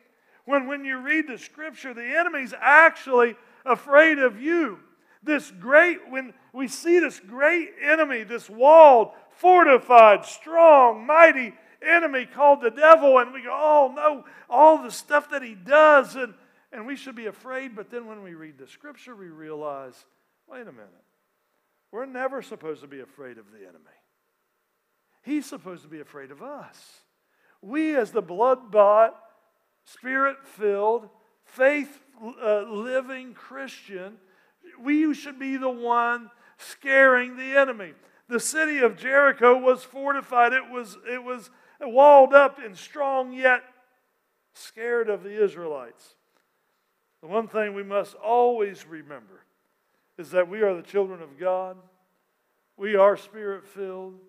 when 0.45 0.67
when 0.67 0.83
you 0.83 0.97
read 0.97 1.27
the 1.27 1.37
scripture, 1.37 1.93
the 1.93 2.17
enemy's 2.17 2.53
actually 2.59 3.35
afraid 3.65 4.19
of 4.19 4.41
you. 4.41 4.79
This 5.21 5.51
great, 5.51 6.09
when 6.09 6.33
we 6.51 6.67
see 6.67 6.99
this 6.99 7.19
great 7.19 7.71
enemy, 7.81 8.23
this 8.23 8.49
walled, 8.49 9.11
fortified, 9.37 10.25
strong, 10.25 11.05
mighty 11.05 11.53
enemy 11.81 12.25
called 12.25 12.61
the 12.61 12.71
devil, 12.71 13.19
and 13.19 13.33
we 13.33 13.43
go, 13.43 13.51
oh 13.51 13.93
no, 13.95 14.25
all 14.49 14.83
the 14.83 14.91
stuff 14.91 15.29
that 15.29 15.41
he 15.41 15.55
does, 15.55 16.15
and, 16.15 16.33
and 16.73 16.85
we 16.85 16.97
should 16.97 17.15
be 17.15 17.27
afraid. 17.27 17.73
But 17.73 17.89
then 17.89 18.05
when 18.05 18.21
we 18.21 18.33
read 18.33 18.57
the 18.57 18.67
scripture, 18.67 19.15
we 19.15 19.27
realize, 19.27 20.05
wait 20.49 20.61
a 20.61 20.71
minute, 20.73 20.89
we're 21.93 22.07
never 22.07 22.41
supposed 22.41 22.81
to 22.81 22.87
be 22.87 23.01
afraid 23.01 23.37
of 23.37 23.51
the 23.51 23.59
enemy. 23.59 23.77
He's 25.21 25.45
supposed 25.45 25.83
to 25.83 25.87
be 25.87 25.99
afraid 25.99 26.31
of 26.31 26.41
us. 26.41 27.01
We, 27.61 27.95
as 27.95 28.11
the 28.11 28.21
blood 28.21 28.71
bought, 28.71 29.15
spirit 29.85 30.37
filled, 30.43 31.07
faith 31.45 32.01
uh, 32.43 32.63
living 32.63 33.35
Christian, 33.35 34.15
we 34.81 35.13
should 35.13 35.37
be 35.37 35.55
the 35.55 35.69
one 35.69 36.31
scaring 36.57 37.37
the 37.37 37.57
enemy. 37.57 37.93
The 38.27 38.39
city 38.39 38.79
of 38.79 38.97
Jericho 38.97 39.55
was 39.55 39.83
fortified, 39.83 40.51
it 40.51 40.69
was, 40.71 40.97
it 41.07 41.23
was 41.23 41.51
walled 41.79 42.33
up 42.33 42.57
and 42.57 42.75
strong, 42.75 43.33
yet 43.33 43.61
scared 44.55 45.09
of 45.09 45.21
the 45.21 45.43
Israelites. 45.43 46.15
The 47.21 47.27
one 47.27 47.47
thing 47.47 47.75
we 47.75 47.83
must 47.83 48.15
always 48.15 48.87
remember 48.87 49.43
is 50.17 50.31
that 50.31 50.49
we 50.49 50.61
are 50.61 50.75
the 50.75 50.81
children 50.81 51.21
of 51.21 51.39
God. 51.39 51.77
We 52.77 52.95
are 52.95 53.17
spirit 53.17 53.65
filled. 53.65 54.19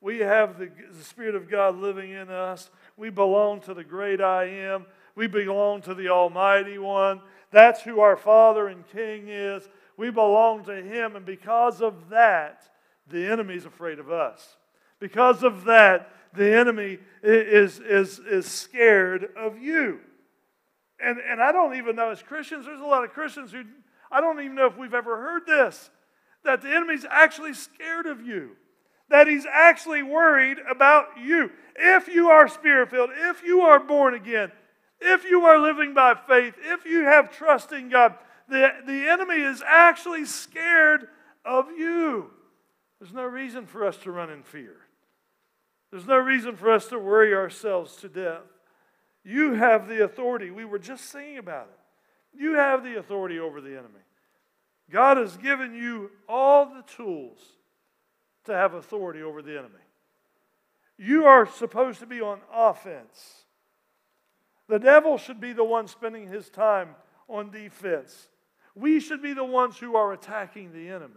We 0.00 0.18
have 0.18 0.58
the, 0.58 0.68
the, 0.90 1.04
Spirit 1.04 1.36
of 1.36 1.48
God 1.48 1.78
living 1.78 2.10
in 2.10 2.28
us. 2.28 2.70
We 2.96 3.08
belong 3.08 3.60
to 3.62 3.74
the 3.74 3.84
great 3.84 4.20
I 4.20 4.46
am. 4.46 4.86
We 5.14 5.28
belong 5.28 5.82
to 5.82 5.94
the 5.94 6.08
Almighty 6.08 6.76
One. 6.76 7.20
That's 7.52 7.82
who 7.82 8.00
our 8.00 8.16
Father 8.16 8.66
and 8.66 8.84
King 8.88 9.28
is. 9.28 9.68
We 9.96 10.10
belong 10.10 10.64
to 10.64 10.82
Him. 10.82 11.14
And 11.14 11.24
because 11.24 11.80
of 11.80 12.08
that, 12.08 12.64
the 13.08 13.30
enemy 13.30 13.54
is 13.54 13.64
afraid 13.64 14.00
of 14.00 14.10
us. 14.10 14.56
Because 14.98 15.44
of 15.44 15.64
that, 15.64 16.10
the 16.34 16.52
enemy 16.52 16.98
is, 17.22 17.78
is, 17.78 18.18
is 18.18 18.46
scared 18.46 19.28
of 19.36 19.58
you. 19.58 20.00
And, 20.98 21.18
and 21.18 21.40
I 21.40 21.52
don't 21.52 21.76
even 21.76 21.94
know, 21.94 22.10
as 22.10 22.22
Christians, 22.22 22.66
there's 22.66 22.80
a 22.80 22.84
lot 22.84 23.04
of 23.04 23.10
Christians 23.10 23.52
who, 23.52 23.64
I 24.12 24.20
don't 24.20 24.38
even 24.40 24.54
know 24.54 24.66
if 24.66 24.76
we've 24.76 24.94
ever 24.94 25.16
heard 25.16 25.46
this, 25.46 25.90
that 26.44 26.60
the 26.60 26.68
enemy's 26.68 27.06
actually 27.08 27.54
scared 27.54 28.06
of 28.06 28.20
you, 28.20 28.50
that 29.08 29.26
he's 29.26 29.46
actually 29.50 30.02
worried 30.02 30.58
about 30.70 31.06
you. 31.20 31.50
If 31.74 32.08
you 32.08 32.28
are 32.28 32.46
spirit 32.46 32.90
filled, 32.90 33.10
if 33.14 33.42
you 33.42 33.62
are 33.62 33.80
born 33.80 34.14
again, 34.14 34.52
if 35.00 35.24
you 35.24 35.46
are 35.46 35.58
living 35.58 35.94
by 35.94 36.14
faith, 36.14 36.54
if 36.62 36.84
you 36.84 37.04
have 37.04 37.36
trust 37.36 37.72
in 37.72 37.88
God, 37.88 38.14
the, 38.48 38.70
the 38.86 39.08
enemy 39.08 39.40
is 39.40 39.62
actually 39.66 40.26
scared 40.26 41.08
of 41.44 41.70
you. 41.70 42.30
There's 43.00 43.12
no 43.12 43.24
reason 43.24 43.66
for 43.66 43.86
us 43.86 43.96
to 43.98 44.12
run 44.12 44.30
in 44.30 44.42
fear. 44.42 44.76
There's 45.90 46.06
no 46.06 46.18
reason 46.18 46.56
for 46.56 46.70
us 46.70 46.86
to 46.88 46.98
worry 46.98 47.34
ourselves 47.34 47.96
to 47.96 48.08
death. 48.08 48.42
You 49.24 49.54
have 49.54 49.88
the 49.88 50.04
authority. 50.04 50.50
We 50.50 50.64
were 50.64 50.78
just 50.78 51.06
singing 51.06 51.38
about 51.38 51.68
it. 51.72 51.81
You 52.36 52.54
have 52.54 52.82
the 52.82 52.98
authority 52.98 53.38
over 53.38 53.60
the 53.60 53.72
enemy. 53.72 54.00
God 54.90 55.16
has 55.16 55.36
given 55.36 55.74
you 55.74 56.10
all 56.28 56.66
the 56.66 56.82
tools 56.82 57.38
to 58.44 58.52
have 58.52 58.74
authority 58.74 59.22
over 59.22 59.42
the 59.42 59.58
enemy. 59.58 59.74
You 60.98 61.24
are 61.24 61.46
supposed 61.46 62.00
to 62.00 62.06
be 62.06 62.20
on 62.20 62.40
offense. 62.52 63.44
The 64.68 64.78
devil 64.78 65.18
should 65.18 65.40
be 65.40 65.52
the 65.52 65.64
one 65.64 65.88
spending 65.88 66.28
his 66.28 66.48
time 66.48 66.90
on 67.28 67.50
defense. 67.50 68.28
We 68.74 69.00
should 69.00 69.22
be 69.22 69.32
the 69.32 69.44
ones 69.44 69.78
who 69.78 69.96
are 69.96 70.12
attacking 70.12 70.72
the 70.72 70.88
enemy. 70.88 71.14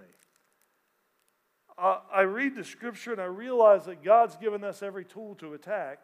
I 1.78 2.22
read 2.22 2.56
the 2.56 2.64
scripture 2.64 3.12
and 3.12 3.22
I 3.22 3.26
realize 3.26 3.86
that 3.86 4.04
God's 4.04 4.38
given 4.38 4.64
us 4.64 4.82
every 4.82 5.04
tool 5.04 5.36
to 5.36 5.54
attack. 5.54 6.00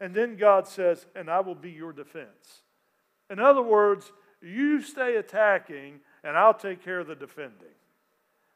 And 0.00 0.14
then 0.14 0.36
God 0.36 0.66
says, 0.66 1.06
and 1.14 1.28
I 1.30 1.40
will 1.40 1.54
be 1.54 1.70
your 1.70 1.92
defense. 1.92 2.62
In 3.28 3.38
other 3.38 3.60
words, 3.60 4.12
you 4.42 4.82
stay 4.82 5.16
attacking 5.16 6.00
and 6.24 6.36
I'll 6.36 6.54
take 6.54 6.84
care 6.84 7.00
of 7.00 7.06
the 7.06 7.14
defending. 7.14 7.68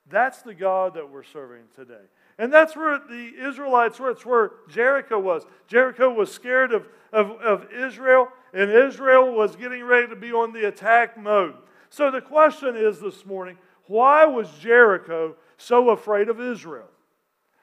That's 0.08 0.42
the 0.42 0.54
God 0.54 0.94
that 0.94 1.10
we're 1.10 1.22
serving 1.22 1.64
today. 1.74 2.04
And 2.38 2.52
that's 2.52 2.76
where 2.76 2.98
the 2.98 3.32
Israelites 3.38 3.98
were. 3.98 4.10
It's 4.10 4.26
where 4.26 4.52
Jericho 4.68 5.18
was. 5.18 5.44
Jericho 5.66 6.12
was 6.12 6.30
scared 6.30 6.72
of, 6.72 6.86
of, 7.12 7.30
of 7.40 7.72
Israel, 7.72 8.28
and 8.52 8.70
Israel 8.70 9.32
was 9.32 9.56
getting 9.56 9.84
ready 9.84 10.08
to 10.08 10.16
be 10.16 10.32
on 10.32 10.52
the 10.52 10.66
attack 10.66 11.16
mode. 11.16 11.54
So 11.90 12.10
the 12.10 12.20
question 12.20 12.76
is 12.76 13.00
this 13.00 13.24
morning 13.24 13.56
why 13.86 14.24
was 14.24 14.50
Jericho 14.58 15.36
so 15.56 15.90
afraid 15.90 16.28
of 16.28 16.40
Israel? 16.40 16.88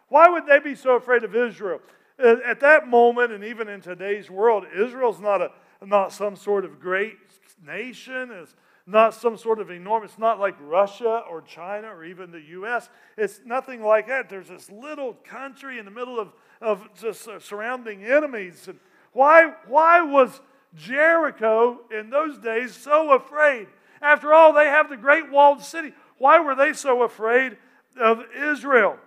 Why 0.08 0.30
would 0.30 0.46
they 0.46 0.60
be 0.60 0.75
so 0.75 0.96
afraid 0.96 1.24
of 1.24 1.36
Israel? 1.36 1.80
At 2.20 2.60
that 2.60 2.88
moment, 2.88 3.32
and 3.32 3.44
even 3.44 3.68
in 3.68 3.82
today's 3.82 4.30
world, 4.30 4.66
Israel's 4.75 5.20
not, 5.20 5.42
a, 5.42 5.51
not 5.84 6.13
some 6.13 6.36
sort 6.36 6.66
of 6.66 6.80
great 6.80 7.31
nation. 7.65 8.32
It's 8.32 8.56
not 8.88 9.13
some 9.13 9.38
sort 9.38 9.60
of 9.60 9.70
enormous, 9.70 10.12
it's 10.12 10.20
not 10.20 10.39
like 10.39 10.56
Russia 10.60 11.24
or 11.30 11.41
China 11.41 11.88
or 11.88 12.03
even 12.03 12.32
the 12.32 12.41
U.S. 12.41 12.89
It's 13.18 13.41
nothing 13.46 13.82
like 13.84 14.08
that. 14.08 14.30
There's 14.30 14.48
this 14.48 14.70
little 14.70 15.13
country 15.24 15.80
in 15.80 15.86
the 15.86 15.91
middle 15.91 16.20
of, 16.20 16.34
of 16.62 16.88
just 17.00 17.27
uh, 17.27 17.39
surrounding 17.39 18.03
enemies. 18.03 18.68
And 18.68 18.80
why, 19.13 19.53
why 19.68 20.01
was 20.01 20.41
Jericho 20.75 21.82
in 21.91 22.10
those 22.10 22.38
days 22.38 22.75
so 22.75 23.13
afraid? 23.13 23.68
After 24.01 24.34
all, 24.34 24.53
they 24.53 24.65
have 24.65 24.89
the 24.89 24.98
great 24.98 25.32
walled 25.32 25.62
city. 25.62 25.94
Why 26.18 26.39
were 26.39 26.56
they 26.56 26.74
so 26.74 27.03
afraid 27.03 27.58
of 28.00 28.24
Israel? 28.36 28.98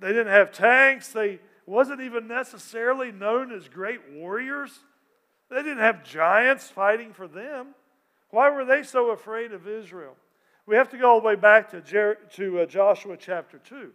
They 0.00 0.08
didn't 0.08 0.28
have 0.28 0.52
tanks. 0.52 1.08
They 1.08 1.40
wasn't 1.66 2.00
even 2.00 2.28
necessarily 2.28 3.10
known 3.10 3.52
as 3.52 3.68
great 3.68 4.00
warriors. 4.12 4.78
They 5.50 5.62
didn't 5.62 5.78
have 5.78 6.04
giants 6.04 6.68
fighting 6.68 7.12
for 7.12 7.26
them. 7.26 7.68
Why 8.30 8.50
were 8.50 8.64
they 8.64 8.82
so 8.82 9.10
afraid 9.10 9.52
of 9.52 9.66
Israel? 9.66 10.16
We 10.66 10.76
have 10.76 10.90
to 10.90 10.98
go 10.98 11.10
all 11.10 11.20
the 11.20 11.26
way 11.26 11.36
back 11.36 11.70
to, 11.70 11.80
Jer- 11.80 12.18
to 12.34 12.60
uh, 12.60 12.66
Joshua 12.66 13.16
chapter 13.16 13.58
2. 13.58 13.90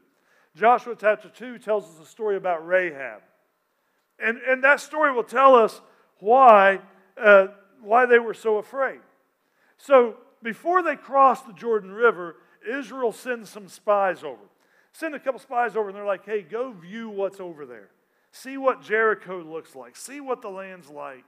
Joshua 0.56 0.96
chapter 1.00 1.30
2 1.30 1.60
tells 1.60 1.86
us 1.86 2.02
a 2.02 2.10
story 2.10 2.36
about 2.36 2.66
Rahab. 2.66 3.22
And, 4.20 4.38
and 4.40 4.64
that 4.64 4.80
story 4.80 5.12
will 5.12 5.24
tell 5.24 5.56
us 5.56 5.82
why, 6.20 6.80
uh, 7.18 7.48
why 7.82 8.06
they 8.06 8.20
were 8.20 8.34
so 8.34 8.58
afraid. 8.58 9.00
So, 9.78 10.18
before 10.42 10.84
they 10.84 10.96
crossed 10.96 11.48
the 11.48 11.54
Jordan 11.54 11.92
River, 11.92 12.36
Israel 12.68 13.12
sends 13.12 13.50
some 13.50 13.68
spies 13.68 14.24
over. 14.24 14.42
Send 14.92 15.16
a 15.16 15.20
couple 15.20 15.40
spies 15.40 15.76
over, 15.76 15.90
and 15.90 15.98
they're 15.98 16.06
like, 16.06 16.26
hey, 16.26 16.42
go 16.42 16.72
view 16.72 17.10
what's 17.10 17.40
over 17.40 17.66
there. 17.66 17.90
See 18.32 18.58
what 18.58 18.82
Jericho 18.82 19.42
looks 19.42 19.76
like. 19.76 19.96
See 19.96 20.22
what 20.22 20.42
the 20.42 20.50
land's 20.50 20.90
like. 20.90 21.24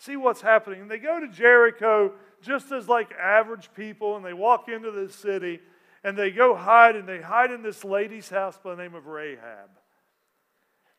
See 0.00 0.16
what's 0.16 0.40
happening. 0.40 0.80
And 0.80 0.90
they 0.90 0.98
go 0.98 1.20
to 1.20 1.28
Jericho 1.28 2.12
just 2.40 2.72
as 2.72 2.88
like 2.88 3.12
average 3.12 3.68
people, 3.76 4.16
and 4.16 4.24
they 4.24 4.32
walk 4.32 4.66
into 4.66 4.90
the 4.90 5.12
city 5.12 5.60
and 6.02 6.16
they 6.16 6.30
go 6.30 6.54
hide, 6.54 6.96
and 6.96 7.06
they 7.06 7.20
hide 7.20 7.50
in 7.50 7.62
this 7.62 7.84
lady's 7.84 8.30
house 8.30 8.58
by 8.64 8.74
the 8.74 8.82
name 8.82 8.94
of 8.94 9.06
Rahab. 9.06 9.68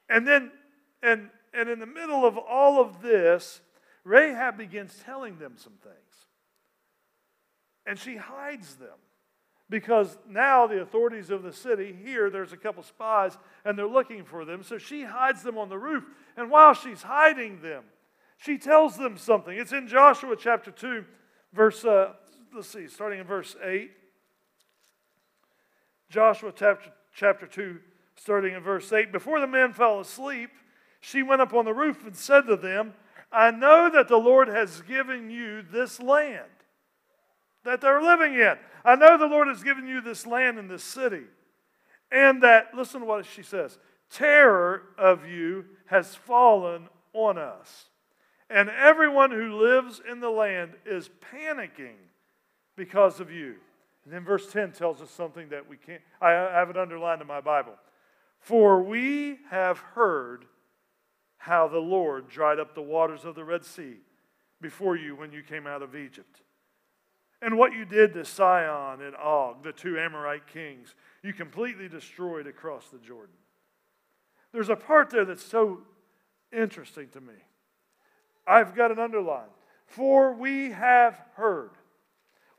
And 0.07 0.27
then, 0.27 0.51
and, 1.01 1.31
and 1.55 1.69
in 1.69 1.79
the 1.79 1.87
middle 1.87 2.23
of 2.23 2.37
all 2.37 2.79
of 2.79 3.01
this, 3.01 3.61
Rahab 4.03 4.59
begins 4.59 5.01
telling 5.03 5.39
them 5.39 5.53
some 5.55 5.73
things. 5.81 5.95
And 7.87 7.97
she 7.97 8.17
hides 8.17 8.75
them 8.75 8.99
because 9.71 10.19
now 10.29 10.67
the 10.67 10.81
authorities 10.81 11.31
of 11.31 11.41
the 11.41 11.53
city 11.53 11.97
here 12.03 12.29
there's 12.29 12.53
a 12.53 12.57
couple 12.57 12.83
spies 12.83 13.35
and 13.65 13.75
they're 13.75 13.87
looking 13.87 14.23
for 14.23 14.45
them 14.45 14.61
so 14.61 14.77
she 14.77 15.03
hides 15.03 15.41
them 15.41 15.57
on 15.57 15.69
the 15.69 15.77
roof 15.77 16.03
and 16.37 16.51
while 16.51 16.73
she's 16.73 17.01
hiding 17.01 17.61
them 17.61 17.83
she 18.43 18.57
tells 18.57 18.97
them 18.97 19.17
something 19.17 19.57
it's 19.57 19.71
in 19.71 19.87
joshua 19.87 20.35
chapter 20.37 20.71
2 20.71 21.05
verse, 21.53 21.83
uh, 21.85 22.13
let's 22.53 22.69
see, 22.69 22.87
starting 22.87 23.19
in 23.19 23.25
verse 23.25 23.55
8. 23.63 23.91
Joshua 26.09 26.53
chapter, 26.55 26.91
chapter 27.13 27.47
2, 27.47 27.79
starting 28.15 28.53
in 28.53 28.61
verse 28.61 28.91
8. 28.91 29.11
Before 29.11 29.39
the 29.39 29.47
men 29.47 29.73
fell 29.73 29.99
asleep, 29.99 30.49
she 30.99 31.23
went 31.23 31.41
up 31.41 31.53
on 31.53 31.65
the 31.65 31.73
roof 31.73 32.05
and 32.05 32.15
said 32.15 32.41
to 32.47 32.57
them, 32.57 32.93
I 33.31 33.51
know 33.51 33.89
that 33.91 34.07
the 34.07 34.17
Lord 34.17 34.49
has 34.49 34.81
given 34.81 35.29
you 35.29 35.61
this 35.61 35.99
land 35.99 36.45
that 37.63 37.79
they're 37.79 38.01
living 38.01 38.33
in. 38.33 38.55
I 38.83 38.95
know 38.95 39.17
the 39.17 39.27
Lord 39.27 39.47
has 39.47 39.63
given 39.63 39.87
you 39.87 40.01
this 40.01 40.25
land 40.25 40.57
and 40.57 40.69
this 40.69 40.83
city. 40.83 41.23
And 42.11 42.41
that, 42.41 42.73
listen 42.75 43.01
to 43.01 43.05
what 43.05 43.25
she 43.25 43.43
says 43.43 43.77
terror 44.09 44.83
of 44.97 45.25
you 45.25 45.63
has 45.85 46.15
fallen 46.15 46.89
on 47.13 47.37
us 47.37 47.90
and 48.51 48.69
everyone 48.69 49.31
who 49.31 49.61
lives 49.61 50.01
in 50.09 50.19
the 50.19 50.29
land 50.29 50.71
is 50.85 51.09
panicking 51.33 51.95
because 52.75 53.19
of 53.19 53.31
you. 53.31 53.55
And 54.03 54.13
then 54.13 54.23
verse 54.23 54.51
10 54.51 54.71
tells 54.71 55.01
us 55.01 55.09
something 55.11 55.49
that 55.49 55.69
we 55.69 55.77
can't, 55.77 56.01
I 56.19 56.31
have 56.31 56.69
it 56.69 56.77
underlined 56.77 57.21
in 57.21 57.27
my 57.27 57.41
Bible. 57.41 57.73
For 58.39 58.81
we 58.81 59.37
have 59.49 59.77
heard 59.77 60.45
how 61.37 61.67
the 61.67 61.79
Lord 61.79 62.27
dried 62.27 62.59
up 62.59 62.75
the 62.75 62.81
waters 62.81 63.25
of 63.25 63.35
the 63.35 63.43
Red 63.43 63.63
Sea 63.63 63.97
before 64.59 64.95
you 64.95 65.15
when 65.15 65.31
you 65.31 65.43
came 65.43 65.67
out 65.67 65.81
of 65.81 65.95
Egypt. 65.95 66.41
And 67.41 67.57
what 67.57 67.73
you 67.73 67.85
did 67.85 68.13
to 68.13 68.25
Sihon 68.25 69.01
and 69.01 69.15
Og, 69.15 69.63
the 69.63 69.71
two 69.71 69.97
Amorite 69.99 70.45
kings, 70.47 70.93
you 71.23 71.33
completely 71.33 71.87
destroyed 71.87 72.45
across 72.45 72.89
the 72.89 72.99
Jordan. 72.99 73.35
There's 74.51 74.69
a 74.69 74.75
part 74.75 75.09
there 75.09 75.25
that's 75.25 75.45
so 75.45 75.79
interesting 76.51 77.09
to 77.09 77.21
me. 77.21 77.33
I've 78.51 78.75
got 78.75 78.91
an 78.91 78.99
underline. 78.99 79.47
For 79.85 80.33
we 80.33 80.71
have 80.71 81.19
heard. 81.35 81.71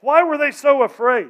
Why 0.00 0.22
were 0.22 0.38
they 0.38 0.50
so 0.50 0.82
afraid? 0.82 1.28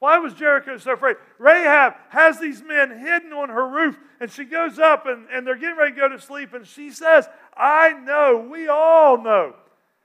Why 0.00 0.18
was 0.18 0.34
Jericho 0.34 0.76
so 0.78 0.94
afraid? 0.94 1.16
Rahab 1.38 1.94
has 2.08 2.40
these 2.40 2.60
men 2.60 2.98
hidden 2.98 3.32
on 3.32 3.48
her 3.48 3.68
roof, 3.68 3.96
and 4.20 4.30
she 4.30 4.44
goes 4.44 4.80
up 4.80 5.06
and, 5.06 5.28
and 5.32 5.46
they're 5.46 5.56
getting 5.56 5.76
ready 5.76 5.92
to 5.92 6.00
go 6.00 6.08
to 6.08 6.20
sleep, 6.20 6.52
and 6.54 6.66
she 6.66 6.90
says, 6.90 7.28
I 7.56 7.92
know, 7.92 8.48
we 8.50 8.66
all 8.66 9.22
know, 9.22 9.54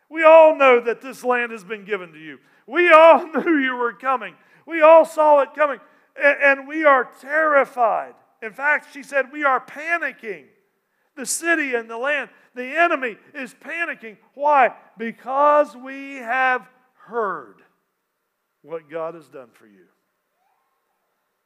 we 0.09 0.23
all 0.23 0.55
know 0.55 0.79
that 0.79 1.01
this 1.01 1.23
land 1.23 1.51
has 1.51 1.63
been 1.63 1.83
given 1.83 2.13
to 2.13 2.19
you. 2.19 2.37
We 2.67 2.91
all 2.91 3.25
knew 3.33 3.57
you 3.57 3.75
were 3.75 3.93
coming. 3.93 4.35
We 4.67 4.83
all 4.83 5.03
saw 5.03 5.41
it 5.41 5.55
coming, 5.55 5.79
and, 6.15 6.37
and 6.59 6.67
we 6.67 6.85
are 6.85 7.09
terrified. 7.19 8.13
In 8.43 8.53
fact, 8.53 8.93
she 8.93 9.01
said, 9.01 9.31
we 9.31 9.43
are 9.43 9.59
panicking. 9.59 10.45
The 11.17 11.25
city 11.25 11.74
and 11.74 11.89
the 11.89 11.97
land 11.97 12.29
the 12.55 12.79
enemy 12.79 13.17
is 13.33 13.53
panicking. 13.53 14.17
Why? 14.33 14.74
Because 14.97 15.75
we 15.75 16.15
have 16.15 16.67
heard 17.05 17.62
what 18.62 18.89
God 18.89 19.13
has 19.13 19.27
done 19.27 19.50
for 19.53 19.67
you. 19.67 19.86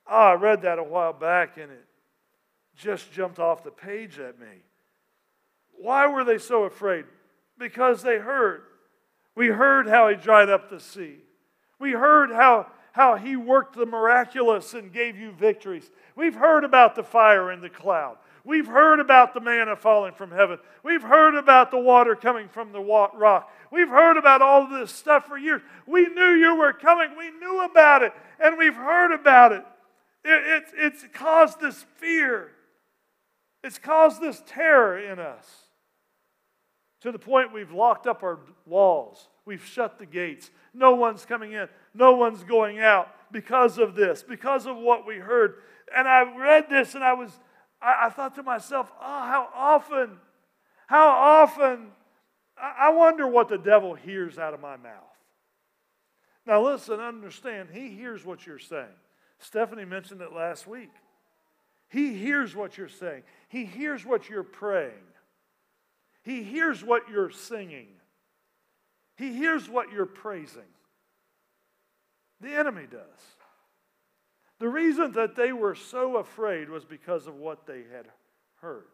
Oh, 0.10 0.16
I 0.16 0.34
read 0.34 0.62
that 0.64 0.80
a 0.80 0.84
while 0.84 1.14
back 1.14 1.58
and 1.58 1.72
it 1.72 1.86
just 2.76 3.12
jumped 3.12 3.40
off 3.40 3.64
the 3.64 3.72
page 3.72 4.20
at 4.20 4.40
me. 4.40 4.64
Why 5.74 6.08
were 6.08 6.24
they 6.24 6.38
so 6.38 6.64
afraid? 6.64 7.06
Because 7.58 8.02
they 8.04 8.18
heard. 8.18 8.64
We 9.36 9.48
heard 9.48 9.88
how 9.88 10.10
he 10.10 10.16
dried 10.16 10.50
up 10.50 10.70
the 10.70 10.80
sea. 10.80 11.18
We 11.80 11.92
heard 11.92 12.32
how, 12.32 12.68
how 12.92 13.16
he 13.16 13.36
worked 13.36 13.76
the 13.76 13.86
miraculous 13.86 14.74
and 14.74 14.94
gave 14.94 15.18
you 15.18 15.32
victories. 15.32 15.90
We've 16.16 16.36
heard 16.36 16.64
about 16.64 16.96
the 16.96 17.04
fire 17.04 17.52
and 17.52 17.64
the 17.64 17.70
cloud. 17.70 18.18
We've 18.44 18.66
heard 18.66 19.00
about 19.00 19.34
the 19.34 19.40
manna 19.40 19.76
falling 19.76 20.14
from 20.14 20.32
heaven. 20.32 20.58
We've 20.84 21.04
heard 21.04 21.36
about 21.36 21.70
the 21.70 21.80
water 21.80 22.16
coming 22.16 22.50
from 22.50 22.72
the 22.72 22.80
rock. 22.80 23.52
We've 23.72 23.90
heard 23.90 24.18
about 24.18 24.42
all 24.42 24.64
of 24.64 24.72
this 24.72 24.92
stuff 24.92 25.28
for 25.28 25.38
years. 25.38 25.62
We 25.86 26.08
knew 26.08 26.32
you 26.32 26.56
were 26.56 26.74
coming. 26.74 27.16
We 27.18 27.30
knew 27.32 27.64
about 27.64 28.02
it, 28.02 28.14
and 28.40 28.58
we've 28.58 28.76
heard 28.76 29.14
about 29.14 29.52
it. 29.52 29.64
it, 30.26 30.64
it 30.64 30.64
it's 30.76 31.06
caused 31.14 31.60
this 31.60 31.86
fear, 31.98 32.52
it's 33.64 33.78
caused 33.78 34.22
this 34.22 34.42
terror 34.48 34.98
in 35.00 35.20
us 35.20 35.48
to 37.02 37.12
the 37.12 37.20
point 37.20 37.54
we've 37.54 37.72
locked 37.72 38.08
up 38.08 38.24
our 38.24 38.40
walls, 38.66 39.28
we've 39.46 39.66
shut 39.66 40.00
the 40.00 40.06
gates. 40.06 40.50
No 40.74 40.96
one's 40.96 41.26
coming 41.26 41.52
in, 41.52 41.68
no 41.94 42.14
one's 42.14 42.44
going 42.44 42.80
out 42.80 43.14
because 43.32 43.78
of 43.78 43.94
this, 43.94 44.24
because 44.24 44.66
of 44.66 44.78
what 44.78 45.06
we 45.06 45.18
heard. 45.18 45.56
And 45.96 46.08
I 46.08 46.24
read 46.38 46.70
this 46.70 46.96
and 46.96 47.04
I 47.04 47.14
was 47.14 47.38
I, 47.82 48.06
I 48.06 48.10
thought 48.10 48.36
to 48.36 48.44
myself, 48.44 48.92
oh, 49.02 49.04
how 49.04 49.50
often, 49.54 50.18
how 50.88 51.10
often, 51.10 51.88
I, 52.58 52.88
I 52.88 52.90
wonder 52.92 53.28
what 53.28 53.50
the 53.50 53.58
devil 53.58 53.94
hears 53.94 54.38
out 54.38 54.54
of 54.54 54.60
my 54.60 54.78
mouth. 54.78 55.04
Now, 56.46 56.64
listen, 56.64 57.00
understand, 57.00 57.70
he 57.72 57.90
hears 57.90 58.26
what 58.26 58.46
you're 58.46 58.60
saying. 58.60 58.88
Stephanie 59.40 59.86
mentioned 59.86 60.22
it 60.22 60.34
last 60.34 60.68
week. 60.68 60.92
He 61.90 62.14
hears 62.14 62.56
what 62.56 62.78
you're 62.78 62.88
saying, 62.88 63.24
he 63.50 63.66
hears 63.66 64.06
what 64.06 64.30
you're 64.30 64.44
praying, 64.44 65.04
he 66.24 66.42
hears 66.42 66.84
what 66.84 67.10
you're 67.10 67.30
singing, 67.30 67.88
he 69.18 69.34
hears 69.34 69.68
what 69.68 69.92
you're 69.92 70.06
praising. 70.06 70.62
The 72.40 72.54
enemy 72.54 72.88
does. 72.90 73.00
The 74.62 74.70
reason 74.70 75.14
that 75.14 75.36
they 75.36 75.54
were 75.54 75.74
so 75.74 76.18
afraid 76.18 76.70
was 76.70 76.86
because 76.86 77.26
of 77.26 77.34
what 77.34 77.66
they 77.66 77.82
had 77.92 78.06
heard. 78.62 78.86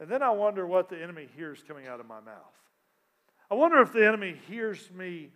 And 0.00 0.10
then 0.10 0.20
I 0.20 0.30
wonder 0.30 0.66
what 0.66 0.88
the 0.88 1.00
enemy 1.00 1.28
hears 1.36 1.62
coming 1.62 1.86
out 1.86 2.00
of 2.00 2.06
my 2.06 2.18
mouth. 2.18 2.34
I 3.52 3.54
wonder 3.54 3.80
if 3.80 3.92
the 3.92 4.04
enemy 4.04 4.34
hears 4.48 4.90
me, 4.90 5.30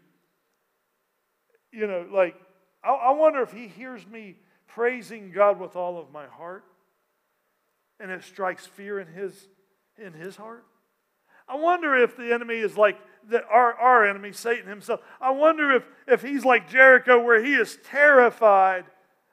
you 1.71 1.87
know, 1.87 2.05
like, 2.13 2.35
I, 2.83 2.91
I 2.91 3.11
wonder 3.13 3.43
if 3.43 3.53
he 3.53 3.69
hears 3.69 4.05
me 4.09 4.39
praising 4.67 5.31
God 5.31 5.61
with 5.61 5.77
all 5.77 5.97
of 5.97 6.11
my 6.11 6.27
heart 6.27 6.65
and 8.01 8.11
it 8.11 8.25
strikes 8.25 8.67
fear 8.67 8.99
in 8.99 9.07
his, 9.07 9.47
in 10.05 10.13
his 10.15 10.35
heart. 10.35 10.65
I 11.47 11.55
wonder 11.55 11.95
if 11.97 12.17
the 12.17 12.35
enemy 12.35 12.57
is 12.57 12.77
like 12.77 12.99
the, 13.29 13.45
our, 13.47 13.75
our 13.75 14.07
enemy, 14.07 14.33
Satan 14.33 14.69
himself. 14.69 15.01
I 15.21 15.31
wonder 15.31 15.73
if, 15.73 15.85
if 16.07 16.23
he's 16.23 16.45
like 16.45 16.69
Jericho, 16.69 17.23
where 17.23 17.43
he 17.43 17.55
is 17.55 17.79
terrified 17.85 18.85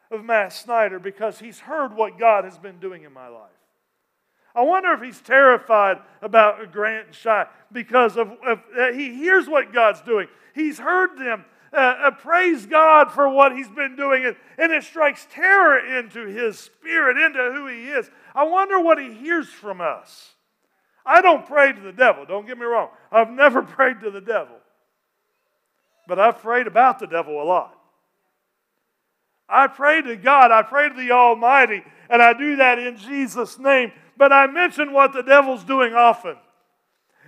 of 0.10 0.24
Matt 0.24 0.53
Snyder 0.53 1.00
because 1.00 1.39
he's 1.39 1.60
heard 1.60 1.95
what 1.95 2.19
God 2.19 2.43
has 2.43 2.57
been 2.57 2.79
doing 2.79 3.03
in 3.03 3.13
my 3.13 3.27
life. 3.27 3.50
I 4.53 4.63
wonder 4.63 4.91
if 4.91 5.01
he's 5.01 5.21
terrified 5.21 6.00
about 6.21 6.71
Grant 6.74 7.07
and 7.07 7.15
Shy 7.15 7.45
because 7.71 8.17
of, 8.17 8.31
of 8.45 8.60
uh, 8.77 8.91
he 8.91 9.13
hears 9.13 9.48
what 9.48 9.71
God's 9.74 10.01
doing. 10.01 10.27
He's 10.53 10.77
heard 10.77 11.17
them 11.17 11.45
uh, 11.74 11.77
uh, 11.77 12.12
praise 12.12 12.65
God 12.65 13.12
for 13.13 13.29
what 13.29 13.55
he's 13.55 13.69
been 13.69 13.95
doing, 13.95 14.25
and, 14.25 14.36
and 14.57 14.74
it 14.74 14.83
strikes 14.83 15.25
terror 15.31 15.79
into 15.98 16.25
his 16.25 16.60
spirit, 16.60 17.17
into 17.17 17.51
who 17.53 17.67
he 17.67 17.88
is. 17.88 18.10
I 18.36 18.43
wonder 18.43 18.79
what 18.79 19.00
he 19.00 19.13
hears 19.13 19.48
from 19.48 19.79
us. 19.79 20.31
I 21.05 21.22
don't 21.22 21.46
pray 21.46 21.74
to 21.74 21.79
the 21.79 21.91
devil, 21.91 22.25
don't 22.25 22.46
get 22.46 22.58
me 22.58 22.65
wrong. 22.65 22.89
I've 23.12 23.29
never 23.29 23.62
prayed 23.63 24.01
to 24.01 24.12
the 24.12 24.22
devil, 24.22 24.55
but 26.08 26.20
I've 26.20 26.39
prayed 26.39 26.67
about 26.67 27.00
the 27.00 27.08
devil 27.08 27.41
a 27.41 27.46
lot. 27.46 27.77
I 29.50 29.67
pray 29.67 30.01
to 30.01 30.15
God, 30.15 30.51
I 30.51 30.62
pray 30.62 30.88
to 30.88 30.96
the 30.96 31.12
Almighty, 31.12 31.84
and 32.10 32.22
I 32.22 32.34
do 32.34 32.55
that 32.58 32.79
in 32.79 32.96
Jesus' 32.96 33.60
name. 33.60 33.91
But 34.17 34.31
I 34.31 34.48
mention 34.48 34.93
what 34.93 35.13
the 35.13 35.24
devil's 35.24 35.63
doing 35.63 35.93
often. 35.93 36.38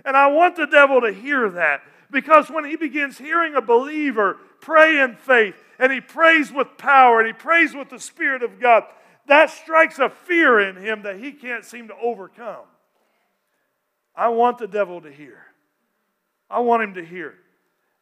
And 0.04 0.16
I 0.16 0.28
want 0.28 0.56
the 0.56 0.66
devil 0.66 1.00
to 1.02 1.12
hear 1.12 1.50
that 1.50 1.82
because 2.10 2.48
when 2.48 2.64
he 2.64 2.76
begins 2.76 3.18
hearing 3.18 3.54
a 3.54 3.60
believer 3.60 4.38
pray 4.60 5.00
in 5.00 5.16
faith, 5.16 5.56
and 5.78 5.92
he 5.92 6.00
prays 6.00 6.52
with 6.52 6.78
power, 6.78 7.18
and 7.18 7.26
he 7.26 7.32
prays 7.32 7.74
with 7.74 7.90
the 7.90 7.98
Spirit 7.98 8.42
of 8.42 8.60
God, 8.60 8.84
that 9.26 9.50
strikes 9.50 9.98
a 9.98 10.08
fear 10.08 10.60
in 10.60 10.76
him 10.76 11.02
that 11.02 11.18
he 11.18 11.32
can't 11.32 11.64
seem 11.64 11.88
to 11.88 11.94
overcome. 12.00 12.64
I 14.14 14.28
want 14.28 14.58
the 14.58 14.66
devil 14.66 15.00
to 15.00 15.10
hear. 15.10 15.38
I 16.48 16.60
want 16.60 16.82
him 16.82 16.94
to 16.94 17.04
hear. 17.04 17.34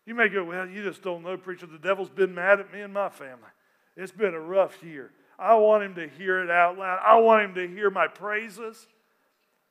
You 0.04 0.14
may 0.14 0.28
go, 0.28 0.45
well, 0.45 0.69
you 0.69 0.83
just 0.83 1.02
don't 1.02 1.23
know, 1.23 1.37
preacher. 1.37 1.66
The 1.66 1.78
devil's 1.78 2.11
been 2.11 2.35
mad 2.35 2.61
at 2.61 2.73
me 2.73 2.81
and 2.81 2.92
my 2.92 3.09
family. 3.09 3.49
It's 3.97 4.12
been 4.12 4.35
a 4.35 4.40
rough 4.40 4.83
year. 4.83 5.11
I 5.38 5.54
want 5.54 5.85
him 5.85 5.95
to 5.95 6.09
hear 6.09 6.42
it 6.42 6.50
out 6.50 6.78
loud. 6.78 7.00
I 7.04 7.19
want 7.21 7.45
him 7.45 7.54
to 7.54 7.69
hear 7.69 7.90
my 7.90 8.09
praises. 8.09 8.87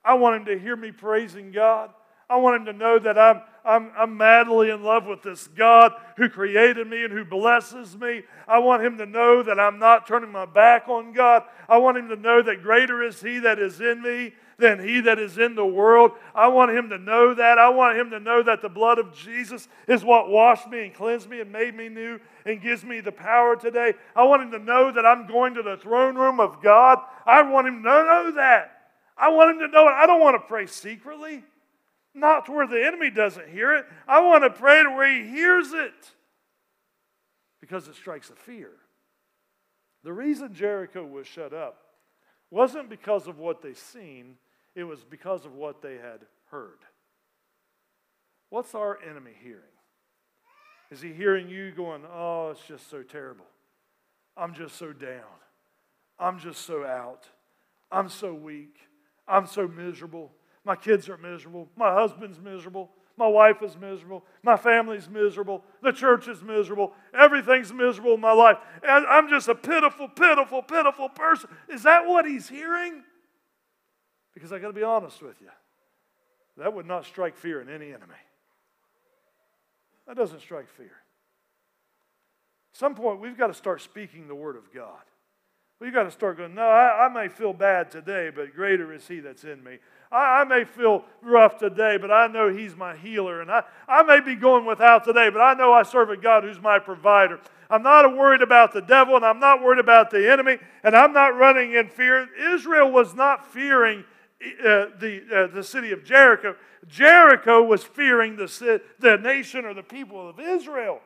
I 0.04 0.16
want 0.16 0.38
him 0.38 0.46
to 0.46 0.60
hear 0.60 0.76
me 0.76 0.92
praising 0.92 1.52
God. 1.52 1.92
I 2.30 2.38
want 2.38 2.62
him 2.62 2.66
to 2.68 2.74
know 2.74 2.98
that 2.98 3.18
I'm, 3.18 3.42
I'm, 3.66 3.92
I'm 3.98 4.18
madly 4.18 4.70
in 4.70 4.84
love 4.84 5.06
with 5.06 5.22
this 5.22 5.48
God 5.48 5.92
who 6.16 6.30
created 6.30 6.88
me 6.88 7.04
and 7.04 7.12
who 7.12 7.26
blesses 7.26 7.98
me. 7.98 8.24
I 8.48 8.60
want 8.60 8.86
him 8.86 8.98
to 9.00 9.06
know 9.06 9.44
that 9.44 9.60
I'm 9.60 9.80
not 9.80 10.08
turning 10.08 10.32
my 10.32 10.46
back 10.46 10.88
on 10.88 11.12
God. 11.12 11.44
I 11.68 11.78
want 11.78 11.98
him 11.98 12.08
to 12.08 12.16
know 12.16 12.42
that 12.42 12.64
greater 12.64 13.04
is 13.04 13.22
he 13.22 13.40
that 13.40 13.60
is 13.60 13.82
in 13.82 14.02
me 14.02 14.34
than 14.62 14.80
he 14.80 15.02
that 15.02 15.20
is 15.20 15.38
in 15.38 15.56
the 15.56 15.66
world. 15.66 16.12
I 16.34 16.48
want 16.48 16.72
him 16.72 16.90
to 16.90 16.98
know 16.98 17.34
that. 17.34 17.58
I 17.58 17.70
want 17.70 18.00
him 18.00 18.12
to 18.12 18.20
know 18.20 18.42
that 18.44 18.62
the 18.62 18.70
blood 18.70 18.98
of 19.00 19.14
Jesus 19.14 19.68
is 19.88 20.04
what 20.04 20.30
washed 20.30 20.70
me 20.70 20.86
and 20.86 20.94
cleansed 20.94 21.30
me 21.30 21.42
and 21.42 21.52
made 21.52 21.76
me 21.76 21.90
new 21.90 22.20
and 22.46 22.62
gives 22.62 22.86
me 22.86 23.02
the 23.02 23.12
power 23.12 23.58
today. 23.58 23.94
I 24.16 24.24
want 24.24 24.44
him 24.44 24.52
to 24.52 24.60
know 24.60 24.92
that 24.94 25.06
I'm 25.06 25.28
going 25.28 25.56
to 25.56 25.64
the 25.64 25.76
throne 25.76 26.16
room 26.16 26.40
of 26.40 26.62
God. 26.64 27.00
I 27.26 27.42
want 27.42 27.68
him 27.68 27.84
to 27.84 27.90
know 27.90 28.32
that. 28.36 28.78
I 29.18 29.30
want 29.30 29.52
him 29.52 29.60
to 29.60 29.68
know 29.68 29.88
it. 29.88 29.92
I 29.92 30.06
don't 30.06 30.22
want 30.22 30.36
to 30.36 30.48
pray 30.48 30.66
secretly, 30.66 31.44
not 32.14 32.46
to 32.46 32.54
where 32.54 32.68
the 32.68 32.86
enemy 32.86 33.10
doesn't 33.10 33.50
hear 33.50 33.74
it. 33.74 33.86
I 34.08 34.22
want 34.22 34.44
to 34.44 34.50
pray 34.50 34.84
to 34.84 34.90
where 34.90 35.12
he 35.12 35.30
hears 35.30 35.74
it 35.74 36.12
because 37.60 37.88
it 37.88 37.96
strikes 37.96 38.30
a 38.30 38.36
fear. 38.36 38.72
The 40.04 40.14
reason 40.14 40.54
Jericho 40.54 41.06
was 41.06 41.28
shut 41.28 41.54
up 41.54 41.78
wasn't 42.50 42.90
because 42.90 43.28
of 43.28 43.40
what 43.40 43.62
they 43.62 43.74
seen, 43.74 44.36
it 44.76 44.84
was 44.84 45.04
because 45.04 45.46
of 45.46 45.54
what 45.56 45.82
they 45.82 45.96
had 45.96 46.22
heard. 46.50 46.80
What's 48.50 48.76
our 48.76 49.00
enemy 49.08 49.32
hearing? 49.42 49.62
Is 50.92 51.02
he 51.02 51.14
hearing 51.14 51.50
you 51.50 51.72
going, 51.72 52.04
Oh, 52.12 52.50
it's 52.52 52.66
just 52.68 52.90
so 52.90 53.02
terrible? 53.02 53.46
I'm 54.36 54.54
just 54.54 54.76
so 54.76 54.94
down. 54.94 55.22
I'm 56.20 56.40
just 56.40 56.62
so 56.62 56.86
out. 56.86 57.28
I'm 57.92 58.10
so 58.10 58.34
weak. 58.34 58.76
I'm 59.28 59.48
so 59.48 59.68
miserable. 59.68 60.32
My 60.64 60.76
kids 60.76 61.10
are 61.10 61.18
miserable. 61.18 61.70
My 61.76 61.94
husband's 61.94 62.40
miserable. 62.40 62.92
My 63.18 63.28
wife 63.28 63.62
is 63.62 63.78
miserable. 63.78 64.26
My 64.42 64.58
family's 64.58 65.10
miserable. 65.10 65.64
The 65.82 65.92
church 65.92 66.28
is 66.28 66.42
miserable. 66.42 66.94
Everything's 67.14 67.74
miserable 67.74 68.16
in 68.16 68.22
my 68.22 68.32
life. 68.32 68.58
And 68.84 69.06
I'm 69.06 69.30
just 69.30 69.48
a 69.48 69.56
pitiful, 69.56 70.08
pitiful, 70.08 70.64
pitiful 70.64 71.10
person. 71.10 71.50
Is 71.70 71.84
that 71.84 72.06
what 72.08 72.26
he's 72.26 72.50
hearing? 72.50 73.04
Because 74.34 74.52
I 74.52 74.60
got 74.60 74.68
to 74.68 74.74
be 74.74 74.84
honest 74.84 75.22
with 75.22 75.42
you. 75.42 75.50
That 76.58 76.74
would 76.74 76.86
not 76.86 77.06
strike 77.06 77.38
fear 77.38 77.62
in 77.62 77.70
any 77.70 77.88
enemy. 77.88 78.14
That 80.08 80.18
doesn't 80.18 80.42
strike 80.42 80.70
fear. 80.70 80.92
At 82.74 82.80
some 82.80 82.96
point, 82.96 83.20
we've 83.20 83.38
got 83.38 83.48
to 83.48 83.54
start 83.54 83.82
speaking 83.82 84.28
the 84.28 84.36
word 84.36 84.56
of 84.56 84.74
God. 84.74 85.02
We've 85.80 85.94
got 85.94 86.04
to 86.04 86.12
start 86.12 86.38
going, 86.38 86.54
no, 86.54 86.68
I, 86.68 87.08
I 87.08 87.10
may 87.10 87.28
feel 87.28 87.54
bad 87.54 87.90
today, 87.90 88.30
but 88.34 88.54
greater 88.54 88.94
is 88.94 89.08
he 89.08 89.20
that's 89.20 89.44
in 89.44 89.64
me. 89.64 89.80
I, 90.12 90.42
I, 90.42 90.44
may 90.44 90.64
feel 90.64 91.06
rough 91.24 91.58
today, 91.58 91.98
but 91.98 92.12
I 92.12 92.28
know 92.28 92.54
he's 92.54 92.76
my 92.76 92.96
healer. 92.96 93.42
And 93.42 93.50
I, 93.50 93.64
I 93.88 94.04
may 94.04 94.20
be 94.20 94.36
going 94.36 94.66
without 94.66 95.04
today, 95.04 95.30
but 95.32 95.40
I 95.40 95.56
know 95.56 95.74
I 95.74 95.82
serve 95.82 96.12
a 96.12 96.18
God 96.18 96.44
who's 96.44 96.60
my 96.60 96.78
provider. 96.78 97.40
I'm 97.68 97.82
not 97.82 98.16
worried 98.16 98.44
about 98.44 98.74
the 98.74 98.82
devil, 98.82 99.16
and 99.16 99.26
I'm 99.26 99.40
not 99.40 99.64
worried 99.64 99.80
about 99.80 100.12
the 100.12 100.32
enemy, 100.32 100.60
and 100.84 100.96
I'm 100.96 101.14
not 101.14 101.36
running 101.38 101.74
in 101.74 101.88
fear. 101.88 102.28
Israel 102.54 102.92
was 102.92 103.16
not 103.16 103.52
fearing 103.52 104.04
uh, 104.42 104.88
the, 105.00 105.22
uh, 105.34 105.48
the 105.54 105.64
city 105.64 105.92
of 105.92 106.04
Jericho. 106.04 106.56
Jericho 106.88 107.64
was 107.64 107.84
fearing 107.84 108.36
the, 108.36 108.82
the 109.00 109.18
nation 109.18 109.66
or 109.66 109.74
the 109.74 109.84
people 109.84 110.30
of 110.30 110.40
Israel. 110.40 111.00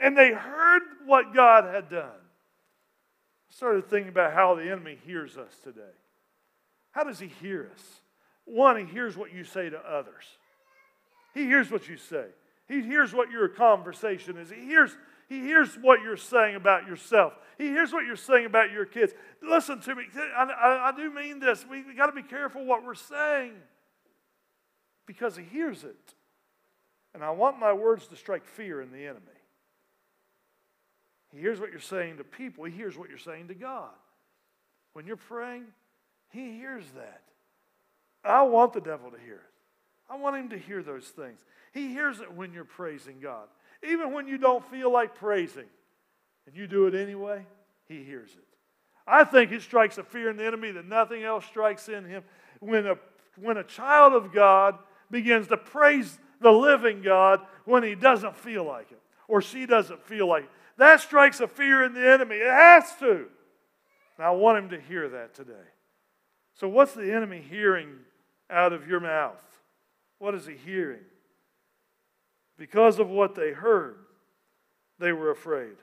And 0.00 0.16
they 0.16 0.32
heard 0.32 0.82
what 1.06 1.34
God 1.34 1.72
had 1.72 1.88
done. 1.88 2.04
I 2.04 3.54
started 3.54 3.88
thinking 3.88 4.08
about 4.08 4.32
how 4.32 4.54
the 4.54 4.64
enemy 4.64 4.98
hears 5.04 5.36
us 5.36 5.52
today. 5.62 5.80
How 6.92 7.04
does 7.04 7.20
he 7.20 7.28
hear 7.28 7.70
us? 7.72 7.82
One, 8.44 8.76
he 8.76 8.84
hears 8.84 9.16
what 9.16 9.32
you 9.32 9.44
say 9.44 9.70
to 9.70 9.78
others. 9.78 10.24
He 11.34 11.44
hears 11.44 11.70
what 11.70 11.88
you 11.88 11.96
say. 11.96 12.26
He 12.66 12.82
hears 12.82 13.12
what 13.12 13.30
your 13.30 13.48
conversation 13.48 14.36
is. 14.38 14.50
He 14.50 14.64
hears, 14.64 14.96
he 15.30 15.38
hears 15.38 15.78
what 15.80 16.02
you're 16.02 16.16
saying 16.16 16.56
about 16.56 16.88
yourself. 16.88 17.32
He 17.56 17.68
hears 17.68 17.92
what 17.92 18.04
you're 18.04 18.16
saying 18.16 18.46
about 18.46 18.72
your 18.72 18.84
kids. 18.84 19.14
Listen 19.40 19.80
to 19.82 19.94
me. 19.94 20.02
I, 20.36 20.42
I, 20.42 20.88
I 20.88 20.92
do 20.96 21.08
mean 21.08 21.38
this. 21.38 21.64
We, 21.70 21.84
we 21.84 21.94
got 21.94 22.06
to 22.06 22.12
be 22.12 22.24
careful 22.24 22.64
what 22.64 22.84
we're 22.84 22.96
saying 22.96 23.52
because 25.06 25.36
he 25.36 25.44
hears 25.44 25.84
it. 25.84 26.14
And 27.14 27.22
I 27.22 27.30
want 27.30 27.60
my 27.60 27.72
words 27.72 28.08
to 28.08 28.16
strike 28.16 28.44
fear 28.44 28.82
in 28.82 28.90
the 28.90 29.06
enemy. 29.06 29.20
He 31.32 31.38
hears 31.38 31.60
what 31.60 31.70
you're 31.70 31.78
saying 31.78 32.16
to 32.16 32.24
people, 32.24 32.64
he 32.64 32.72
hears 32.72 32.98
what 32.98 33.08
you're 33.08 33.16
saying 33.16 33.48
to 33.48 33.54
God. 33.54 33.90
When 34.94 35.06
you're 35.06 35.14
praying, 35.14 35.66
he 36.30 36.56
hears 36.56 36.84
that. 36.96 37.22
I 38.24 38.42
want 38.42 38.72
the 38.72 38.80
devil 38.80 39.12
to 39.12 39.18
hear 39.24 39.34
it. 39.34 40.10
I 40.12 40.16
want 40.16 40.36
him 40.36 40.48
to 40.48 40.58
hear 40.58 40.82
those 40.82 41.06
things. 41.06 41.38
He 41.72 41.92
hears 41.92 42.18
it 42.18 42.32
when 42.32 42.52
you're 42.52 42.64
praising 42.64 43.20
God. 43.20 43.46
Even 43.82 44.12
when 44.12 44.28
you 44.28 44.38
don't 44.38 44.64
feel 44.70 44.92
like 44.92 45.14
praising 45.14 45.66
and 46.46 46.54
you 46.54 46.66
do 46.66 46.86
it 46.86 46.94
anyway, 46.94 47.46
he 47.88 48.02
hears 48.04 48.30
it. 48.30 48.44
I 49.06 49.24
think 49.24 49.50
it 49.52 49.62
strikes 49.62 49.98
a 49.98 50.04
fear 50.04 50.30
in 50.30 50.36
the 50.36 50.46
enemy 50.46 50.70
that 50.72 50.86
nothing 50.86 51.22
else 51.22 51.44
strikes 51.44 51.88
in 51.88 52.04
him. 52.04 52.22
When 52.60 52.86
a, 52.86 52.96
when 53.36 53.56
a 53.56 53.64
child 53.64 54.12
of 54.12 54.32
God 54.32 54.78
begins 55.10 55.48
to 55.48 55.56
praise 55.56 56.18
the 56.40 56.52
living 56.52 57.02
God 57.02 57.40
when 57.64 57.82
he 57.82 57.94
doesn't 57.94 58.36
feel 58.36 58.64
like 58.64 58.92
it 58.92 59.00
or 59.28 59.42
she 59.42 59.66
doesn't 59.66 60.02
feel 60.04 60.28
like 60.28 60.44
it, 60.44 60.50
that 60.76 61.00
strikes 61.00 61.40
a 61.40 61.48
fear 61.48 61.84
in 61.84 61.92
the 61.92 62.08
enemy. 62.08 62.36
It 62.36 62.50
has 62.50 62.94
to. 63.00 63.26
And 64.16 64.26
I 64.26 64.30
want 64.30 64.58
him 64.58 64.70
to 64.70 64.80
hear 64.80 65.08
that 65.08 65.34
today. 65.34 65.52
So, 66.54 66.68
what's 66.68 66.92
the 66.92 67.12
enemy 67.12 67.42
hearing 67.48 67.96
out 68.50 68.72
of 68.72 68.86
your 68.86 69.00
mouth? 69.00 69.42
What 70.18 70.34
is 70.34 70.46
he 70.46 70.54
hearing? 70.54 71.00
Because 72.60 72.98
of 72.98 73.08
what 73.08 73.34
they 73.34 73.52
heard, 73.52 73.96
they 74.98 75.12
were 75.12 75.30
afraid. 75.30 75.76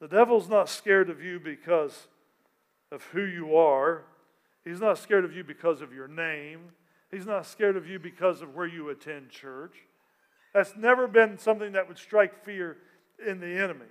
The 0.00 0.08
devil's 0.08 0.48
not 0.48 0.70
scared 0.70 1.10
of 1.10 1.22
you 1.22 1.38
because 1.38 2.06
of 2.90 3.02
who 3.12 3.22
you 3.22 3.54
are. 3.54 4.04
He's 4.64 4.80
not 4.80 4.96
scared 4.96 5.26
of 5.26 5.36
you 5.36 5.44
because 5.44 5.82
of 5.82 5.92
your 5.92 6.08
name. 6.08 6.70
He's 7.10 7.26
not 7.26 7.44
scared 7.44 7.76
of 7.76 7.86
you 7.86 7.98
because 7.98 8.40
of 8.40 8.54
where 8.54 8.66
you 8.66 8.88
attend 8.88 9.28
church. 9.28 9.74
That's 10.54 10.74
never 10.74 11.06
been 11.06 11.36
something 11.36 11.72
that 11.72 11.86
would 11.86 11.98
strike 11.98 12.46
fear 12.46 12.78
in 13.24 13.38
the 13.38 13.62
enemy. 13.62 13.84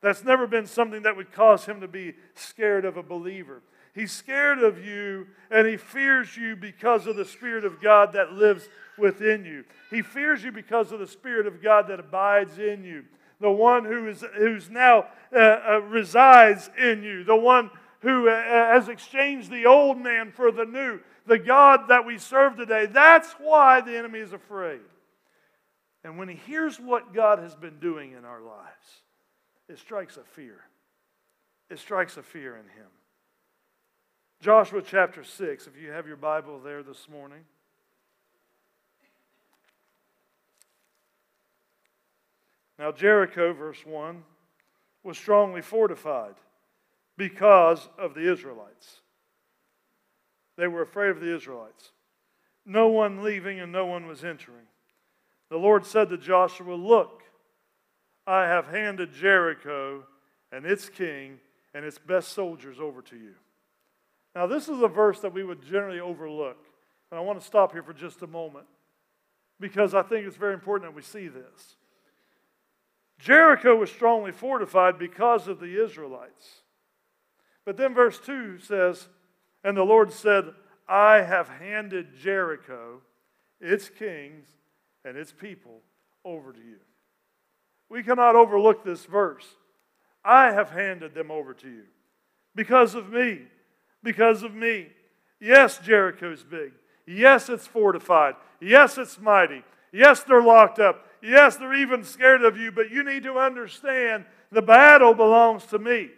That's 0.00 0.24
never 0.24 0.46
been 0.46 0.66
something 0.66 1.02
that 1.02 1.14
would 1.14 1.30
cause 1.30 1.66
him 1.66 1.82
to 1.82 1.88
be 1.88 2.14
scared 2.34 2.86
of 2.86 2.96
a 2.96 3.02
believer. 3.02 3.60
He's 3.94 4.10
scared 4.10 4.58
of 4.58 4.84
you 4.84 5.28
and 5.50 5.66
he 5.66 5.76
fears 5.76 6.36
you 6.36 6.56
because 6.56 7.06
of 7.06 7.16
the 7.16 7.24
Spirit 7.24 7.64
of 7.64 7.80
God 7.80 8.12
that 8.14 8.32
lives 8.32 8.68
within 8.98 9.44
you. 9.44 9.64
He 9.90 10.02
fears 10.02 10.42
you 10.42 10.50
because 10.50 10.90
of 10.90 10.98
the 10.98 11.06
Spirit 11.06 11.46
of 11.46 11.62
God 11.62 11.88
that 11.88 12.00
abides 12.00 12.58
in 12.58 12.82
you. 12.82 13.04
The 13.40 13.50
one 13.50 13.84
who 13.84 14.08
is 14.08 14.24
who's 14.36 14.68
now 14.70 15.06
uh, 15.32 15.38
uh, 15.38 15.80
resides 15.88 16.70
in 16.78 17.02
you. 17.02 17.24
The 17.24 17.36
one 17.36 17.70
who 18.00 18.28
uh, 18.28 18.42
has 18.42 18.88
exchanged 18.88 19.50
the 19.50 19.66
old 19.66 19.98
man 19.98 20.32
for 20.32 20.50
the 20.50 20.64
new. 20.64 21.00
The 21.26 21.38
God 21.38 21.88
that 21.88 22.04
we 22.04 22.18
serve 22.18 22.56
today. 22.56 22.86
That's 22.86 23.30
why 23.38 23.80
the 23.80 23.96
enemy 23.96 24.20
is 24.20 24.32
afraid. 24.32 24.80
And 26.04 26.18
when 26.18 26.28
he 26.28 26.34
hears 26.34 26.78
what 26.78 27.14
God 27.14 27.38
has 27.38 27.54
been 27.54 27.78
doing 27.80 28.12
in 28.12 28.24
our 28.24 28.40
lives, 28.40 29.02
it 29.68 29.78
strikes 29.78 30.16
a 30.16 30.24
fear. 30.24 30.60
It 31.70 31.78
strikes 31.78 32.16
a 32.16 32.22
fear 32.22 32.56
in 32.56 32.64
him. 32.64 32.90
Joshua 34.44 34.82
chapter 34.82 35.24
6, 35.24 35.66
if 35.68 35.82
you 35.82 35.90
have 35.90 36.06
your 36.06 36.18
Bible 36.18 36.60
there 36.60 36.82
this 36.82 37.08
morning. 37.08 37.46
Now, 42.78 42.92
Jericho, 42.92 43.54
verse 43.54 43.86
1, 43.86 44.22
was 45.02 45.16
strongly 45.16 45.62
fortified 45.62 46.34
because 47.16 47.88
of 47.96 48.12
the 48.12 48.30
Israelites. 48.30 49.00
They 50.58 50.68
were 50.68 50.82
afraid 50.82 51.08
of 51.08 51.20
the 51.20 51.34
Israelites. 51.34 51.92
No 52.66 52.88
one 52.88 53.24
leaving 53.24 53.60
and 53.60 53.72
no 53.72 53.86
one 53.86 54.06
was 54.06 54.24
entering. 54.24 54.66
The 55.48 55.56
Lord 55.56 55.86
said 55.86 56.10
to 56.10 56.18
Joshua, 56.18 56.74
Look, 56.74 57.22
I 58.26 58.42
have 58.42 58.66
handed 58.66 59.14
Jericho 59.14 60.04
and 60.52 60.66
its 60.66 60.90
king 60.90 61.40
and 61.72 61.82
its 61.82 61.96
best 61.96 62.32
soldiers 62.32 62.78
over 62.78 63.00
to 63.00 63.16
you. 63.16 63.36
Now, 64.34 64.46
this 64.46 64.68
is 64.68 64.80
a 64.80 64.88
verse 64.88 65.20
that 65.20 65.32
we 65.32 65.44
would 65.44 65.62
generally 65.62 66.00
overlook. 66.00 66.58
And 67.10 67.18
I 67.18 67.22
want 67.22 67.38
to 67.40 67.46
stop 67.46 67.72
here 67.72 67.82
for 67.82 67.92
just 67.92 68.22
a 68.22 68.26
moment 68.26 68.66
because 69.60 69.94
I 69.94 70.02
think 70.02 70.26
it's 70.26 70.36
very 70.36 70.54
important 70.54 70.90
that 70.90 70.96
we 70.96 71.02
see 71.02 71.28
this. 71.28 71.76
Jericho 73.18 73.76
was 73.76 73.90
strongly 73.90 74.32
fortified 74.32 74.98
because 74.98 75.46
of 75.46 75.60
the 75.60 75.82
Israelites. 75.82 76.62
But 77.64 77.76
then 77.76 77.94
verse 77.94 78.18
2 78.18 78.58
says, 78.58 79.08
And 79.62 79.76
the 79.76 79.84
Lord 79.84 80.12
said, 80.12 80.46
I 80.88 81.22
have 81.22 81.48
handed 81.48 82.16
Jericho, 82.16 83.00
its 83.60 83.88
kings, 83.88 84.46
and 85.04 85.16
its 85.16 85.32
people 85.32 85.80
over 86.24 86.52
to 86.52 86.58
you. 86.58 86.80
We 87.88 88.02
cannot 88.02 88.34
overlook 88.34 88.84
this 88.84 89.04
verse. 89.04 89.46
I 90.24 90.52
have 90.52 90.70
handed 90.70 91.14
them 91.14 91.30
over 91.30 91.54
to 91.54 91.68
you 91.68 91.84
because 92.54 92.94
of 92.94 93.10
me 93.12 93.42
because 94.04 94.44
of 94.44 94.54
me. 94.54 94.88
Yes, 95.40 95.78
Jericho's 95.78 96.44
big. 96.44 96.72
Yes, 97.06 97.48
it's 97.48 97.66
fortified. 97.66 98.34
Yes, 98.60 98.96
it's 98.96 99.18
mighty. 99.18 99.64
Yes, 99.92 100.22
they're 100.22 100.42
locked 100.42 100.78
up. 100.78 101.06
Yes, 101.22 101.56
they're 101.56 101.74
even 101.74 102.04
scared 102.04 102.44
of 102.44 102.56
you, 102.56 102.70
but 102.70 102.90
you 102.90 103.02
need 103.02 103.24
to 103.24 103.38
understand 103.38 104.24
the 104.52 104.62
battle 104.62 105.14
belongs 105.14 105.64
to 105.66 105.78
me. 105.78 106.10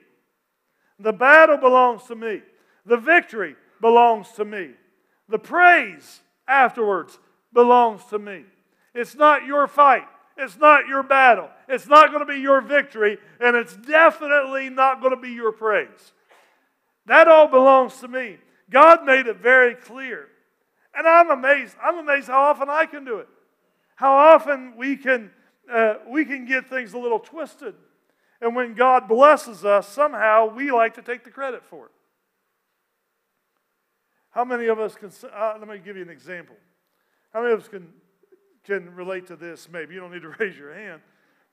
The 0.98 1.12
battle 1.12 1.56
belongs 1.56 2.04
to 2.04 2.14
me. 2.14 2.42
The 2.84 2.96
victory 2.96 3.56
belongs 3.80 4.32
to 4.32 4.44
me. 4.44 4.70
The 5.28 5.38
praise 5.38 6.20
afterwards 6.46 7.18
belongs 7.52 8.04
to 8.10 8.18
me. 8.18 8.44
It's 8.94 9.14
not 9.14 9.44
your 9.44 9.66
fight. 9.66 10.06
It's 10.38 10.58
not 10.58 10.86
your 10.86 11.02
battle. 11.02 11.48
It's 11.68 11.86
not 11.86 12.08
going 12.08 12.20
to 12.20 12.32
be 12.32 12.40
your 12.40 12.60
victory, 12.60 13.18
and 13.40 13.56
it's 13.56 13.76
definitely 13.76 14.68
not 14.68 15.00
going 15.00 15.14
to 15.14 15.20
be 15.20 15.30
your 15.30 15.52
praise. 15.52 16.12
That 17.06 17.28
all 17.28 17.48
belongs 17.48 17.98
to 18.00 18.08
me. 18.08 18.38
God 18.70 19.04
made 19.04 19.26
it 19.26 19.36
very 19.36 19.74
clear. 19.74 20.28
And 20.94 21.06
I'm 21.06 21.30
amazed. 21.30 21.76
I'm 21.82 21.98
amazed 21.98 22.28
how 22.28 22.42
often 22.42 22.68
I 22.68 22.86
can 22.86 23.04
do 23.04 23.18
it. 23.18 23.28
How 23.96 24.12
often 24.14 24.74
we 24.76 24.96
can, 24.96 25.30
uh, 25.72 25.94
we 26.08 26.24
can 26.24 26.46
get 26.46 26.68
things 26.68 26.92
a 26.92 26.98
little 26.98 27.18
twisted. 27.18 27.74
And 28.40 28.54
when 28.54 28.74
God 28.74 29.08
blesses 29.08 29.64
us, 29.64 29.88
somehow 29.88 30.54
we 30.54 30.70
like 30.70 30.94
to 30.94 31.02
take 31.02 31.24
the 31.24 31.30
credit 31.30 31.64
for 31.64 31.86
it. 31.86 31.92
How 34.30 34.44
many 34.44 34.66
of 34.66 34.78
us 34.78 34.96
can, 34.96 35.10
uh, 35.32 35.54
let 35.58 35.66
me 35.66 35.78
give 35.78 35.96
you 35.96 36.02
an 36.02 36.10
example. 36.10 36.56
How 37.32 37.40
many 37.40 37.54
of 37.54 37.60
us 37.60 37.68
can, 37.68 37.88
can 38.64 38.94
relate 38.94 39.26
to 39.28 39.36
this? 39.36 39.68
Maybe 39.70 39.94
you 39.94 40.00
don't 40.00 40.12
need 40.12 40.22
to 40.22 40.28
raise 40.38 40.56
your 40.58 40.74
hand. 40.74 41.00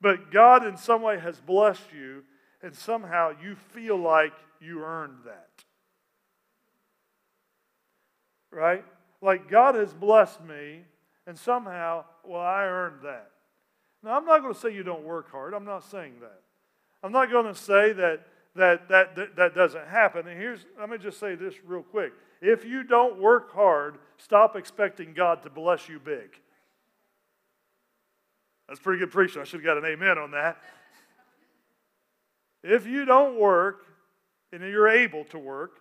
But 0.01 0.31
God, 0.31 0.65
in 0.65 0.75
some 0.75 1.01
way, 1.01 1.17
has 1.17 1.39
blessed 1.39 1.93
you, 1.97 2.23
and 2.61 2.75
somehow 2.75 3.31
you 3.41 3.55
feel 3.55 3.97
like 3.97 4.33
you 4.63 4.83
earned 4.83 5.19
that. 5.25 5.49
Right? 8.51 8.85
Like 9.21 9.49
God 9.49 9.75
has 9.75 9.93
blessed 9.93 10.43
me, 10.43 10.81
and 11.27 11.37
somehow, 11.37 12.05
well, 12.23 12.41
I 12.41 12.65
earned 12.65 13.01
that. 13.03 13.31
Now, 14.03 14.17
I'm 14.17 14.25
not 14.25 14.41
going 14.41 14.53
to 14.53 14.59
say 14.59 14.73
you 14.73 14.83
don't 14.83 15.03
work 15.03 15.31
hard. 15.31 15.53
I'm 15.53 15.65
not 15.65 15.83
saying 15.89 16.15
that. 16.21 16.41
I'm 17.01 17.11
not 17.11 17.31
going 17.31 17.45
to 17.45 17.55
say 17.55 17.93
that 17.93 18.25
that, 18.55 18.87
that, 18.89 19.15
that, 19.15 19.35
that 19.35 19.55
doesn't 19.55 19.87
happen. 19.87 20.27
And 20.27 20.39
here's, 20.39 20.65
let 20.79 20.89
me 20.89 20.97
just 20.97 21.19
say 21.19 21.35
this 21.35 21.55
real 21.65 21.81
quick. 21.81 22.13
If 22.41 22.65
you 22.65 22.83
don't 22.83 23.19
work 23.19 23.51
hard, 23.53 23.97
stop 24.17 24.55
expecting 24.55 25.13
God 25.13 25.41
to 25.43 25.49
bless 25.49 25.89
you 25.89 25.99
big. 25.99 26.39
That's 28.67 28.79
pretty 28.79 28.99
good 28.99 29.11
preaching. 29.11 29.41
I 29.41 29.45
should 29.45 29.61
have 29.61 29.65
got 29.65 29.77
an 29.77 29.85
amen 29.85 30.17
on 30.17 30.31
that. 30.31 30.57
If 32.63 32.85
you 32.85 33.05
don't 33.05 33.39
work, 33.39 33.85
and 34.53 34.61
you're 34.61 34.87
able 34.87 35.25
to 35.25 35.39
work, 35.39 35.79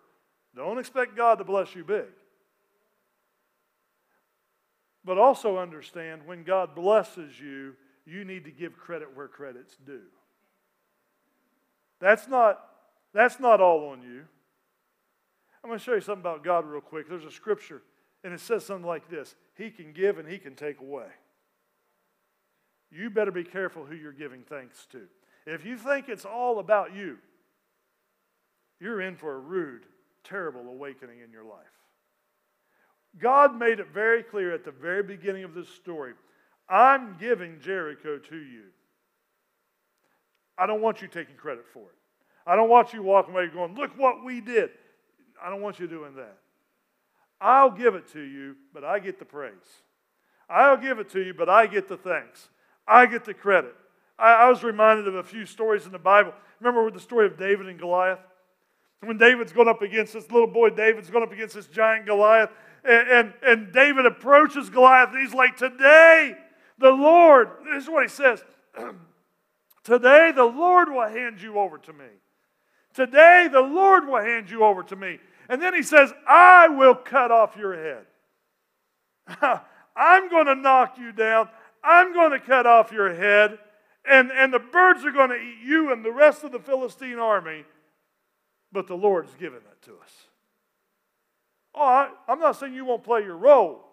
don't 0.56 0.78
expect 0.78 1.14
God 1.16 1.36
to 1.36 1.44
bless 1.44 1.74
you 1.74 1.84
big. 1.84 2.06
But 5.04 5.18
also 5.18 5.58
understand 5.58 6.22
when 6.26 6.42
God 6.42 6.74
blesses 6.74 7.38
you, 7.38 7.74
you 8.06 8.24
need 8.24 8.44
to 8.44 8.50
give 8.50 8.76
credit 8.76 9.14
where 9.14 9.28
credit's 9.28 9.76
due. 9.84 10.02
That's 12.00 12.26
not, 12.28 12.60
that's 13.12 13.38
not 13.38 13.60
all 13.60 13.90
on 13.90 14.02
you. 14.02 14.24
I'm 15.62 15.70
going 15.70 15.78
to 15.78 15.84
show 15.84 15.94
you 15.94 16.00
something 16.00 16.22
about 16.22 16.42
God 16.42 16.66
real 16.66 16.80
quick. 16.80 17.08
There's 17.08 17.24
a 17.24 17.30
scripture, 17.30 17.82
and 18.24 18.32
it 18.32 18.40
says 18.40 18.64
something 18.64 18.86
like 18.86 19.08
this 19.08 19.34
He 19.56 19.70
can 19.70 19.92
give 19.92 20.18
and 20.18 20.28
He 20.28 20.38
can 20.38 20.54
take 20.54 20.80
away. 20.80 21.06
You 22.90 23.10
better 23.10 23.30
be 23.30 23.44
careful 23.44 23.84
who 23.84 23.94
you're 23.94 24.12
giving 24.12 24.42
thanks 24.42 24.86
to. 24.92 25.02
If 25.46 25.64
you 25.64 25.76
think 25.76 26.08
it's 26.08 26.24
all 26.24 26.58
about 26.58 26.94
you, 26.94 27.18
you're 28.82 29.00
in 29.00 29.16
for 29.16 29.34
a 29.34 29.38
rude, 29.38 29.86
terrible 30.24 30.68
awakening 30.68 31.20
in 31.24 31.30
your 31.30 31.44
life. 31.44 31.58
God 33.18 33.56
made 33.56 33.78
it 33.78 33.88
very 33.94 34.22
clear 34.22 34.52
at 34.52 34.64
the 34.64 34.72
very 34.72 35.02
beginning 35.02 35.44
of 35.44 35.54
this 35.54 35.68
story 35.68 36.14
I'm 36.68 37.16
giving 37.18 37.60
Jericho 37.60 38.18
to 38.18 38.36
you. 38.36 38.64
I 40.56 40.66
don't 40.66 40.80
want 40.80 41.02
you 41.02 41.08
taking 41.08 41.36
credit 41.36 41.64
for 41.72 41.82
it. 41.82 41.96
I 42.46 42.56
don't 42.56 42.68
want 42.68 42.92
you 42.92 43.02
walking 43.02 43.34
away 43.34 43.48
going, 43.48 43.74
look 43.74 43.90
what 43.98 44.24
we 44.24 44.40
did. 44.40 44.70
I 45.42 45.50
don't 45.50 45.60
want 45.60 45.78
you 45.78 45.86
doing 45.86 46.14
that. 46.16 46.38
I'll 47.40 47.70
give 47.70 47.94
it 47.94 48.10
to 48.12 48.20
you, 48.20 48.56
but 48.72 48.84
I 48.84 49.00
get 49.00 49.18
the 49.18 49.24
praise. 49.24 49.52
I'll 50.48 50.76
give 50.76 50.98
it 50.98 51.10
to 51.10 51.20
you, 51.20 51.34
but 51.34 51.48
I 51.48 51.66
get 51.66 51.88
the 51.88 51.96
thanks. 51.96 52.48
I 52.86 53.06
get 53.06 53.24
the 53.24 53.34
credit. 53.34 53.74
I, 54.18 54.34
I 54.34 54.48
was 54.48 54.62
reminded 54.62 55.08
of 55.08 55.16
a 55.16 55.22
few 55.22 55.44
stories 55.46 55.84
in 55.84 55.92
the 55.92 55.98
Bible. 55.98 56.32
Remember 56.60 56.90
the 56.90 57.00
story 57.00 57.26
of 57.26 57.36
David 57.36 57.68
and 57.68 57.78
Goliath? 57.78 58.20
When 59.02 59.18
David's 59.18 59.52
going 59.52 59.68
up 59.68 59.82
against 59.82 60.12
this 60.12 60.30
little 60.30 60.46
boy, 60.46 60.70
David's 60.70 61.10
going 61.10 61.24
up 61.24 61.32
against 61.32 61.56
this 61.56 61.66
giant 61.66 62.06
Goliath, 62.06 62.50
and, 62.84 63.08
and, 63.08 63.32
and 63.42 63.72
David 63.72 64.06
approaches 64.06 64.70
Goliath, 64.70 65.10
and 65.12 65.20
he's 65.20 65.34
like, 65.34 65.56
Today, 65.56 66.36
the 66.78 66.90
Lord, 66.90 67.48
this 67.64 67.84
is 67.84 67.90
what 67.90 68.04
he 68.04 68.08
says 68.08 68.44
Today, 69.84 70.32
the 70.34 70.44
Lord 70.44 70.88
will 70.88 71.08
hand 71.08 71.42
you 71.42 71.58
over 71.58 71.78
to 71.78 71.92
me. 71.92 72.06
Today, 72.94 73.48
the 73.50 73.60
Lord 73.60 74.06
will 74.06 74.20
hand 74.20 74.50
you 74.50 74.64
over 74.64 74.84
to 74.84 74.94
me. 74.94 75.18
And 75.48 75.60
then 75.60 75.74
he 75.74 75.82
says, 75.82 76.12
I 76.28 76.68
will 76.68 76.94
cut 76.94 77.32
off 77.32 77.56
your 77.56 77.74
head. 77.74 78.06
I'm 79.96 80.28
going 80.28 80.46
to 80.46 80.54
knock 80.54 80.96
you 80.98 81.10
down. 81.12 81.48
I'm 81.82 82.12
going 82.12 82.30
to 82.30 82.40
cut 82.40 82.66
off 82.66 82.92
your 82.92 83.12
head. 83.12 83.58
And, 84.08 84.30
and 84.30 84.52
the 84.52 84.60
birds 84.60 85.04
are 85.04 85.10
going 85.10 85.30
to 85.30 85.36
eat 85.36 85.58
you 85.64 85.92
and 85.92 86.04
the 86.04 86.12
rest 86.12 86.44
of 86.44 86.52
the 86.52 86.58
Philistine 86.58 87.18
army 87.18 87.64
but 88.72 88.86
the 88.86 88.96
Lord's 88.96 89.34
given 89.34 89.58
it 89.58 89.82
to 89.82 89.92
us. 90.02 90.12
Oh, 91.74 91.82
I, 91.82 92.10
I'm 92.28 92.38
not 92.38 92.56
saying 92.56 92.74
you 92.74 92.84
won't 92.84 93.04
play 93.04 93.22
your 93.22 93.36
role. 93.36 93.84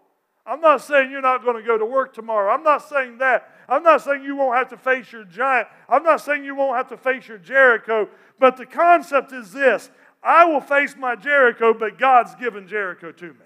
I'm 0.46 0.62
not 0.62 0.82
saying 0.82 1.12
you're 1.12 1.22
not 1.22 1.44
going 1.44 1.58
to 1.58 1.62
go 1.62 1.78
to 1.78 1.86
work 1.86 2.14
tomorrow. 2.14 2.52
I'm 2.52 2.64
not 2.64 2.88
saying 2.90 3.20
that. 3.20 3.50
I'm 3.68 3.84
not 3.84 4.02
saying 4.02 4.24
you 4.24 4.36
won't 4.36 4.58
have 4.58 4.70
to 4.70 4.78
face 4.78 5.12
your 5.12 5.24
giant. 5.24 5.68
I'm 5.88 6.04
not 6.04 6.22
saying 6.22 6.44
you 6.44 6.56
won't 6.56 6.76
have 6.76 6.90
to 6.90 6.98
face 6.98 7.28
your 7.28 7.38
Jericho. 7.38 8.10
But 8.40 8.58
the 8.58 8.66
concept 8.66 9.32
is 9.32 9.52
this 9.52 9.92
I 10.24 10.46
will 10.46 10.62
face 10.62 10.96
my 10.98 11.16
Jericho, 11.16 11.74
but 11.74 12.00
God's 12.00 12.34
given 12.36 12.68
Jericho 12.68 13.12
to 13.12 13.26
me. 13.28 13.46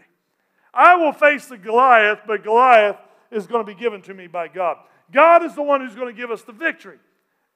I 0.73 0.95
will 0.95 1.13
face 1.13 1.45
the 1.45 1.57
Goliath, 1.57 2.21
but 2.25 2.43
Goliath 2.43 2.97
is 3.31 3.47
going 3.47 3.65
to 3.65 3.71
be 3.71 3.79
given 3.79 4.01
to 4.03 4.13
me 4.13 4.27
by 4.27 4.47
God. 4.47 4.77
God 5.11 5.43
is 5.43 5.53
the 5.53 5.61
one 5.61 5.81
who's 5.81 5.95
going 5.95 6.13
to 6.13 6.19
give 6.19 6.31
us 6.31 6.41
the 6.43 6.53
victory. 6.53 6.97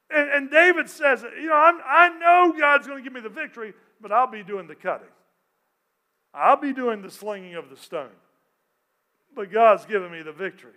And, 0.09 0.29
and 0.29 0.51
David 0.51 0.89
says, 0.89 1.23
You 1.23 1.47
know, 1.47 1.55
I'm, 1.55 1.79
I 1.85 2.09
know 2.09 2.53
God's 2.57 2.87
going 2.87 2.99
to 2.99 3.03
give 3.03 3.13
me 3.13 3.21
the 3.21 3.29
victory, 3.29 3.73
but 4.01 4.11
I'll 4.11 4.31
be 4.31 4.43
doing 4.43 4.67
the 4.67 4.75
cutting. 4.75 5.07
I'll 6.33 6.59
be 6.59 6.73
doing 6.73 7.01
the 7.01 7.11
slinging 7.11 7.55
of 7.55 7.69
the 7.69 7.77
stone. 7.77 8.09
But 9.35 9.51
God's 9.51 9.85
given 9.85 10.11
me 10.11 10.21
the 10.21 10.31
victory. 10.31 10.71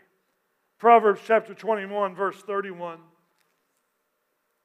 Proverbs 0.79 1.21
chapter 1.27 1.55
21, 1.55 2.15
verse 2.15 2.41
31. 2.43 2.99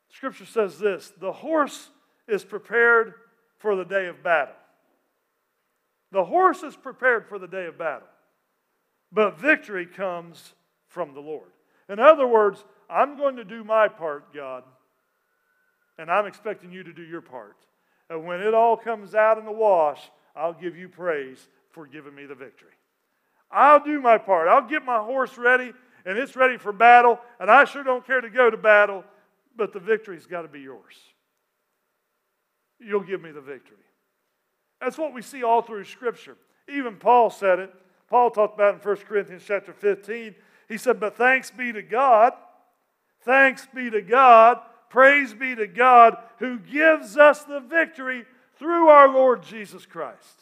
Scripture 0.09 0.45
says 0.45 0.79
this 0.79 1.11
The 1.19 1.33
horse 1.33 1.89
is 2.27 2.43
prepared 2.43 3.13
for 3.57 3.75
the 3.75 3.85
day 3.85 4.07
of 4.07 4.23
battle. 4.23 4.55
The 6.11 6.23
horse 6.23 6.63
is 6.63 6.75
prepared 6.75 7.27
for 7.27 7.37
the 7.37 7.47
day 7.47 7.65
of 7.65 7.77
battle, 7.77 8.07
but 9.11 9.37
victory 9.37 9.85
comes 9.85 10.53
from 10.87 11.13
the 11.13 11.19
Lord. 11.19 11.49
In 11.89 11.99
other 11.99 12.25
words, 12.25 12.63
I'm 12.89 13.17
going 13.17 13.37
to 13.37 13.43
do 13.43 13.63
my 13.63 13.87
part, 13.87 14.33
God, 14.33 14.63
and 15.97 16.09
I'm 16.11 16.25
expecting 16.25 16.71
you 16.71 16.83
to 16.83 16.93
do 16.93 17.03
your 17.03 17.21
part. 17.21 17.57
And 18.09 18.25
when 18.25 18.41
it 18.41 18.53
all 18.53 18.77
comes 18.77 19.15
out 19.15 19.37
in 19.37 19.45
the 19.45 19.51
wash, 19.51 19.99
I'll 20.35 20.53
give 20.53 20.77
you 20.77 20.89
praise 20.89 21.47
for 21.71 21.87
giving 21.87 22.13
me 22.13 22.25
the 22.25 22.35
victory. 22.35 22.69
I'll 23.51 23.83
do 23.83 24.01
my 24.01 24.17
part. 24.17 24.47
I'll 24.47 24.67
get 24.67 24.83
my 24.85 24.99
horse 24.99 25.37
ready, 25.37 25.73
and 26.05 26.17
it's 26.17 26.35
ready 26.35 26.57
for 26.57 26.71
battle, 26.71 27.19
and 27.39 27.49
I 27.49 27.65
sure 27.65 27.83
don't 27.83 28.05
care 28.05 28.21
to 28.21 28.29
go 28.29 28.49
to 28.49 28.57
battle, 28.57 29.03
but 29.55 29.73
the 29.73 29.79
victory's 29.79 30.25
got 30.25 30.43
to 30.43 30.47
be 30.47 30.61
yours. 30.61 30.95
You'll 32.79 33.01
give 33.01 33.21
me 33.21 33.31
the 33.31 33.41
victory. 33.41 33.77
That's 34.81 34.97
what 34.97 35.13
we 35.13 35.21
see 35.21 35.43
all 35.43 35.61
through 35.61 35.85
Scripture. 35.85 36.37
Even 36.67 36.97
Paul 36.97 37.29
said 37.29 37.59
it. 37.59 37.73
Paul 38.09 38.29
talked 38.29 38.55
about 38.55 38.75
in 38.75 38.79
1 38.79 38.95
Corinthians 38.97 39.43
chapter 39.45 39.73
15. 39.73 40.35
He 40.67 40.77
said, 40.77 40.99
But 40.99 41.15
thanks 41.15 41.49
be 41.49 41.71
to 41.71 41.81
God, 41.81 42.33
thanks 43.25 43.67
be 43.73 43.89
to 43.89 44.01
God, 44.01 44.59
praise 44.89 45.33
be 45.33 45.55
to 45.55 45.67
God 45.67 46.17
who 46.39 46.59
gives 46.59 47.17
us 47.17 47.43
the 47.43 47.59
victory 47.59 48.25
through 48.57 48.87
our 48.87 49.11
Lord 49.11 49.43
Jesus 49.43 49.85
Christ. 49.85 50.41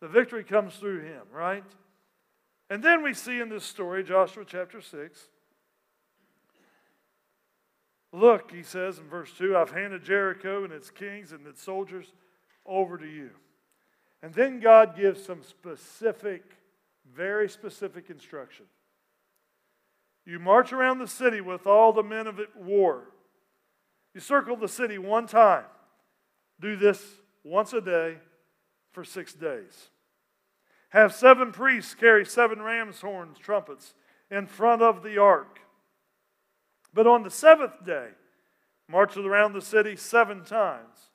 The 0.00 0.08
victory 0.08 0.44
comes 0.44 0.74
through 0.74 1.00
him, 1.00 1.22
right? 1.32 1.64
And 2.68 2.82
then 2.82 3.02
we 3.02 3.14
see 3.14 3.40
in 3.40 3.48
this 3.48 3.64
story, 3.64 4.04
Joshua 4.04 4.44
chapter 4.46 4.80
6, 4.80 5.28
Look, 8.12 8.50
he 8.50 8.62
says 8.62 8.98
in 8.98 9.08
verse 9.08 9.30
2, 9.38 9.56
I've 9.56 9.70
handed 9.70 10.02
Jericho 10.02 10.64
and 10.64 10.72
its 10.72 10.90
kings 10.90 11.30
and 11.30 11.46
its 11.46 11.62
soldiers 11.62 12.12
over 12.66 12.98
to 12.98 13.06
you. 13.06 13.30
And 14.22 14.34
then 14.34 14.60
God 14.60 14.96
gives 14.96 15.24
some 15.24 15.42
specific, 15.42 16.42
very 17.14 17.48
specific 17.48 18.10
instruction. 18.10 18.66
You 20.30 20.38
march 20.38 20.72
around 20.72 21.00
the 21.00 21.08
city 21.08 21.40
with 21.40 21.66
all 21.66 21.92
the 21.92 22.04
men 22.04 22.28
of 22.28 22.38
war. 22.54 23.08
You 24.14 24.20
circle 24.20 24.54
the 24.54 24.68
city 24.68 24.96
one 24.96 25.26
time. 25.26 25.64
Do 26.60 26.76
this 26.76 27.04
once 27.42 27.72
a 27.72 27.80
day 27.80 28.18
for 28.92 29.02
six 29.02 29.34
days. 29.34 29.88
Have 30.90 31.12
seven 31.12 31.50
priests 31.50 31.96
carry 31.96 32.24
seven 32.24 32.62
ram's 32.62 33.00
horns, 33.00 33.38
trumpets, 33.38 33.94
in 34.30 34.46
front 34.46 34.82
of 34.82 35.02
the 35.02 35.18
ark. 35.18 35.58
But 36.94 37.08
on 37.08 37.24
the 37.24 37.30
seventh 37.30 37.84
day, 37.84 38.10
march 38.88 39.16
around 39.16 39.54
the 39.54 39.60
city 39.60 39.96
seven 39.96 40.44
times. 40.44 41.10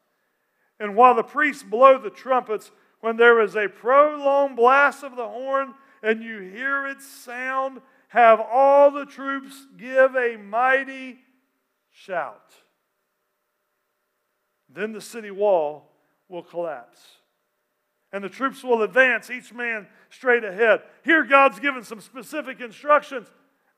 And 0.78 0.94
while 0.94 1.16
the 1.16 1.24
priests 1.24 1.64
blow 1.64 1.98
the 1.98 2.10
trumpets, 2.10 2.70
when 3.00 3.16
there 3.16 3.42
is 3.42 3.56
a 3.56 3.70
prolonged 3.70 4.58
blast 4.58 5.06
of 5.06 5.16
the 5.16 5.30
horn 5.30 5.74
and 6.04 6.22
you 6.22 6.42
hear 6.42 6.86
its 6.86 7.08
sound, 7.08 7.80
have 8.10 8.40
all 8.40 8.92
the 8.92 9.06
troops 9.06 9.68
give 9.78 10.16
a 10.16 10.38
mighty 10.38 11.18
shout. 11.92 12.54
Then 14.70 14.92
the 14.92 15.02
city 15.02 15.32
wall 15.32 15.92
will 16.28 16.44
collapse. 16.44 17.00
And 18.12 18.24
the 18.24 18.30
troops 18.30 18.64
will 18.64 18.82
advance, 18.84 19.30
each 19.30 19.54
man 19.54 19.88
straight 20.10 20.44
ahead. 20.44 20.82
Here, 21.04 21.24
God's 21.24 21.60
given 21.60 21.84
some 21.84 22.00
specific 22.00 22.62
instructions. 22.62 23.28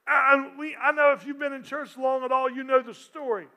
I, 0.08 0.52
we, 0.58 0.76
I 0.82 0.92
know 0.92 1.12
if 1.14 1.26
you've 1.26 1.40
been 1.40 1.54
in 1.54 1.64
church 1.64 1.98
long 1.98 2.24
at 2.24 2.32
all, 2.32 2.50
you 2.50 2.64
know 2.64 2.82
the 2.82 2.94
story. 2.94 3.48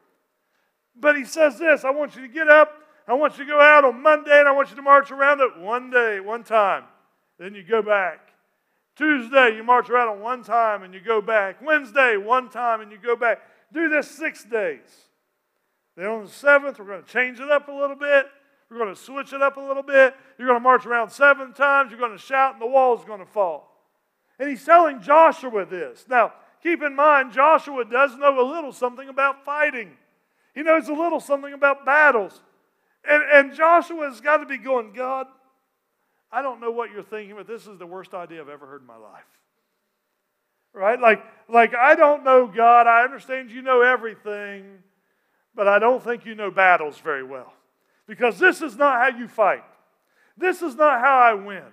But 0.97 1.17
he 1.17 1.25
says 1.25 1.59
this 1.59 1.85
I 1.85 1.91
want 1.91 2.17
you 2.17 2.23
to 2.23 2.29
get 2.29 2.49
up, 2.49 2.73
I 3.07 3.15
want 3.15 3.39
you 3.39 3.45
to 3.45 3.51
go 3.51 3.61
out 3.61 3.85
on 3.85 4.03
Monday, 4.03 4.39
and 4.39 4.49
I 4.49 4.53
want 4.53 4.71
you 4.71 4.77
to 4.77 4.83
march 4.83 5.11
around 5.11 5.41
it 5.41 5.59
one 5.59 5.91
day, 5.91 6.21
one 6.21 6.45
time. 6.45 6.85
Then 7.39 7.55
you 7.55 7.63
go 7.63 7.83
back. 7.83 8.30
Tuesday, 9.01 9.57
you 9.57 9.65
march 9.65 9.89
around 9.89 10.09
on 10.09 10.21
one 10.21 10.45
time 10.45 10.83
and 10.83 10.93
you 10.93 11.01
go 11.01 11.23
back. 11.23 11.63
Wednesday, 11.63 12.19
one 12.19 12.51
time 12.51 12.83
and 12.83 12.93
you 12.93 12.99
go 12.99 13.17
back. 13.17 13.41
Do 13.73 13.89
this 13.89 14.11
six 14.11 14.45
days. 14.45 15.07
Then 15.97 16.07
on 16.07 16.25
the 16.25 16.31
seventh, 16.31 16.79
we're 16.79 16.85
going 16.85 17.03
to 17.03 17.09
change 17.09 17.41
it 17.41 17.51
up 17.51 17.69
a 17.69 17.73
little 17.73 17.97
bit. 17.97 18.27
We're 18.71 18.77
going 18.77 18.95
to 18.95 19.01
switch 19.01 19.33
it 19.33 19.41
up 19.41 19.57
a 19.57 19.61
little 19.61 19.83
bit. 19.83 20.15
You're 20.37 20.49
going 20.49 20.61
to 20.61 20.63
march 20.63 20.85
around 20.85 21.09
seven 21.09 21.55
times. 21.55 21.91
You're 21.91 21.99
going 21.99 22.13
to 22.13 22.23
shout, 22.23 22.53
and 22.53 22.63
the 22.63 22.67
wall 22.67 22.99
is 22.99 23.05
going 23.07 23.21
to 23.21 23.27
fall. 23.27 23.71
And 24.39 24.51
he's 24.51 24.65
telling 24.65 25.01
Joshua 25.01 25.65
this. 25.65 26.05
Now, 26.07 26.35
keep 26.63 26.83
in 26.83 26.95
mind, 26.95 27.33
Joshua 27.33 27.87
does 27.87 28.15
know 28.17 28.39
a 28.39 28.47
little 28.47 28.73
something 28.73 29.09
about 29.09 29.47
fighting, 29.47 29.93
he 30.55 30.63
knows 30.63 30.89
a 30.89 30.93
little 30.93 31.21
something 31.21 31.55
about 31.55 31.87
battles. 31.87 32.43
And, 33.09 33.23
and 33.33 33.57
Joshua's 33.57 34.21
got 34.21 34.39
to 34.39 34.47
be 34.47 34.59
going, 34.59 34.93
God, 34.93 35.27
I 36.33 36.43
don't 36.43 36.61
know 36.61 36.71
what 36.71 36.91
you're 36.93 37.03
thinking, 37.03 37.37
but 37.37 37.47
this 37.47 37.67
is 37.67 37.79
the 37.79 37.87
worst 37.87 38.15
idea 38.15 38.41
I've 38.41 38.49
ever 38.49 38.67
heard 38.67 38.83
in 38.83 38.87
my 38.87 38.97
life. 38.97 39.25
Right? 40.73 41.01
Like, 41.01 41.25
like 41.49 41.75
I 41.75 41.95
don't 41.95 42.25
know 42.25 42.47
God. 42.47 42.87
I 42.87 43.03
understand 43.03 43.51
you 43.51 43.63
know 43.63 43.83
everything, 43.83 44.79
but 45.55 45.67
I 45.67 45.79
don't 45.79 46.03
think 46.03 46.25
you 46.25 46.35
know 46.35 46.51
battles 46.51 46.99
very 46.99 47.25
well. 47.25 47.53
Because 48.07 48.39
this 48.39 48.63
is 48.63 48.77
not 48.77 49.01
how 49.01 49.19
you 49.19 49.27
fight. 49.27 49.65
This 50.37 50.63
is 50.63 50.75
not 50.75 51.01
how 51.01 51.19
I 51.19 51.35
win. 51.35 51.65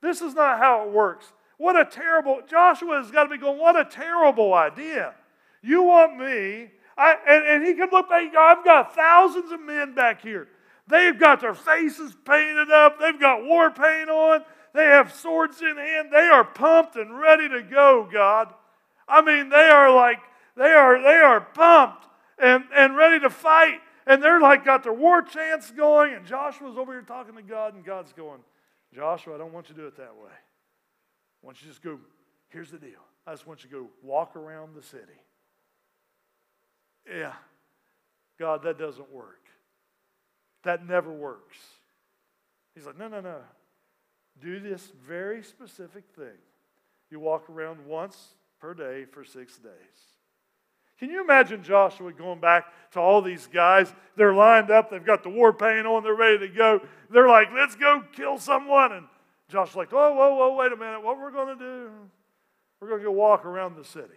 This 0.00 0.20
is 0.20 0.34
not 0.34 0.58
how 0.58 0.84
it 0.84 0.92
works. 0.92 1.32
What 1.56 1.78
a 1.78 1.84
terrible, 1.84 2.40
Joshua 2.48 2.96
has 2.96 3.10
got 3.12 3.24
to 3.24 3.30
be 3.30 3.38
going, 3.38 3.58
what 3.58 3.78
a 3.78 3.84
terrible 3.84 4.52
idea. 4.52 5.14
You 5.62 5.84
want 5.84 6.18
me, 6.18 6.70
I, 6.98 7.16
and, 7.28 7.46
and 7.46 7.66
he 7.66 7.74
can 7.74 7.88
look 7.90 8.10
back, 8.10 8.34
I've 8.36 8.64
got 8.64 8.94
thousands 8.96 9.52
of 9.52 9.60
men 9.60 9.94
back 9.94 10.20
here. 10.20 10.48
They've 10.88 11.18
got 11.18 11.40
their 11.40 11.54
faces 11.54 12.16
painted 12.24 12.70
up, 12.70 12.98
they've 12.98 13.18
got 13.18 13.44
war 13.44 13.70
paint 13.70 14.10
on, 14.10 14.44
they 14.74 14.84
have 14.84 15.14
swords 15.14 15.60
in 15.60 15.76
hand, 15.76 16.08
they 16.12 16.28
are 16.28 16.44
pumped 16.44 16.96
and 16.96 17.18
ready 17.18 17.48
to 17.48 17.62
go, 17.62 18.08
God. 18.12 18.52
I 19.08 19.22
mean, 19.22 19.48
they 19.48 19.68
are 19.68 19.94
like, 19.94 20.18
they 20.56 20.70
are, 20.70 21.00
they 21.00 21.16
are 21.16 21.40
pumped 21.40 22.06
and, 22.38 22.64
and 22.74 22.96
ready 22.96 23.20
to 23.20 23.30
fight. 23.30 23.80
And 24.06 24.20
they're 24.20 24.40
like 24.40 24.64
got 24.64 24.82
their 24.82 24.92
war 24.92 25.22
chants 25.22 25.70
going, 25.70 26.14
and 26.14 26.26
Joshua's 26.26 26.76
over 26.76 26.92
here 26.92 27.02
talking 27.02 27.36
to 27.36 27.42
God, 27.42 27.74
and 27.74 27.84
God's 27.84 28.12
going, 28.12 28.40
Joshua, 28.92 29.36
I 29.36 29.38
don't 29.38 29.52
want 29.52 29.68
you 29.68 29.76
to 29.76 29.80
do 29.80 29.86
it 29.86 29.96
that 29.96 30.16
way. 30.16 30.32
I 30.32 31.46
want 31.46 31.60
you 31.62 31.68
to 31.68 31.72
just 31.72 31.82
go, 31.82 31.98
here's 32.48 32.70
the 32.70 32.78
deal. 32.78 33.00
I 33.26 33.30
just 33.30 33.46
want 33.46 33.62
you 33.62 33.70
to 33.70 33.76
go 33.76 33.86
walk 34.02 34.34
around 34.34 34.74
the 34.74 34.82
city. 34.82 35.20
Yeah. 37.08 37.32
God, 38.38 38.64
that 38.64 38.78
doesn't 38.78 39.10
work. 39.12 39.40
That 40.64 40.86
never 40.86 41.10
works. 41.10 41.58
He's 42.74 42.86
like, 42.86 42.98
no, 42.98 43.08
no, 43.08 43.20
no. 43.20 43.38
Do 44.40 44.60
this 44.60 44.92
very 45.06 45.42
specific 45.42 46.04
thing. 46.16 46.38
You 47.10 47.20
walk 47.20 47.50
around 47.50 47.84
once 47.86 48.16
per 48.60 48.74
day 48.74 49.04
for 49.04 49.24
six 49.24 49.58
days. 49.58 49.72
Can 50.98 51.10
you 51.10 51.20
imagine 51.20 51.64
Joshua 51.64 52.12
going 52.12 52.38
back 52.38 52.66
to 52.92 53.00
all 53.00 53.20
these 53.20 53.48
guys? 53.48 53.92
They're 54.16 54.32
lined 54.32 54.70
up, 54.70 54.90
they've 54.90 55.04
got 55.04 55.24
the 55.24 55.28
war 55.28 55.52
paint 55.52 55.84
on, 55.86 56.04
they're 56.04 56.14
ready 56.14 56.38
to 56.38 56.48
go. 56.48 56.80
They're 57.10 57.28
like, 57.28 57.48
let's 57.52 57.74
go 57.74 58.04
kill 58.12 58.38
someone. 58.38 58.92
And 58.92 59.06
Joshua's 59.48 59.74
like, 59.74 59.92
whoa, 59.92 60.14
whoa, 60.14 60.34
whoa, 60.36 60.54
wait 60.54 60.72
a 60.72 60.76
minute. 60.76 61.02
What 61.02 61.18
we're 61.18 61.32
going 61.32 61.58
to 61.58 61.62
do, 61.62 61.90
we're 62.80 62.88
going 62.88 63.00
to 63.00 63.04
go 63.04 63.10
walk 63.10 63.44
around 63.44 63.76
the 63.76 63.84
city. 63.84 64.14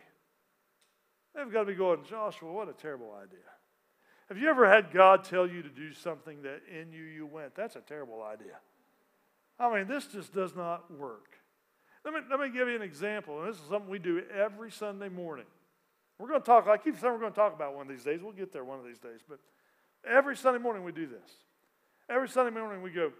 They've 1.34 1.52
got 1.52 1.62
to 1.62 1.66
be 1.66 1.74
going, 1.74 2.04
Joshua, 2.08 2.52
what 2.52 2.70
a 2.70 2.74
terrible 2.74 3.14
idea. 3.20 3.40
Have 4.30 4.38
you 4.38 4.50
ever 4.50 4.68
had 4.68 4.92
God 4.92 5.24
tell 5.24 5.48
you 5.48 5.62
to 5.62 5.70
do 5.70 5.94
something 5.94 6.42
that 6.42 6.62
in 6.70 6.92
you 6.92 7.04
you 7.04 7.26
went, 7.26 7.56
that's 7.56 7.76
a 7.76 7.82
terrible 7.82 8.24
idea? 8.24 8.58
I 9.60 9.74
mean, 9.74 9.88
this 9.88 10.08
just 10.08 10.34
does 10.34 10.56
not 10.56 10.92
work. 10.92 11.38
Let 12.04 12.14
me, 12.14 12.20
let 12.30 12.40
me 12.40 12.50
give 12.50 12.68
you 12.68 12.76
an 12.76 12.82
example, 12.82 13.40
and 13.40 13.50
this 13.50 13.56
is 13.56 13.68
something 13.70 13.90
we 13.90 14.00
do 14.00 14.22
every 14.34 14.72
Sunday 14.72 15.10
morning. 15.10 15.46
We're 16.20 16.28
going 16.28 16.42
to 16.42 16.46
talk, 16.46 16.68
I 16.68 16.78
keep 16.78 17.00
saying 17.00 17.14
we're 17.14 17.20
going 17.20 17.32
to 17.32 17.36
talk 17.36 17.54
about 17.54 17.76
one 17.76 17.88
of 17.88 17.96
these 17.96 18.04
days. 18.04 18.22
We'll 18.22 18.32
get 18.32 18.52
there 18.52 18.64
one 18.64 18.80
of 18.80 18.86
these 18.86 19.00
days, 19.00 19.22
but 19.28 19.40
every 20.08 20.36
Sunday 20.36 20.60
morning 20.60 20.84
we 20.84 20.92
do 20.92 21.08
this. 21.08 21.30
Every 22.10 22.30
Sunday 22.30 22.58
morning 22.58 22.82
we 22.82 22.92
go, 22.92 23.12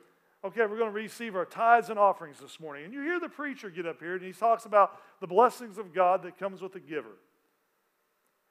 okay, 0.44 0.62
we're 0.62 0.78
going 0.78 0.92
to 0.92 0.96
receive 0.96 1.36
our 1.36 1.46
tithes 1.46 1.90
and 1.90 1.98
offerings 1.98 2.40
this 2.40 2.60
morning. 2.60 2.86
And 2.86 2.94
you 2.94 3.02
hear 3.02 3.20
the 3.20 3.30
preacher 3.30 3.70
get 3.70 3.86
up 3.86 4.00
here 4.00 4.16
and 4.16 4.24
he 4.24 4.32
talks 4.32 4.66
about 4.66 5.00
the 5.20 5.28
blessings 5.28 5.78
of 5.78 5.94
God 5.94 6.24
that 6.24 6.38
comes 6.38 6.62
with 6.62 6.74
the 6.74 6.80
giver. 6.80 7.18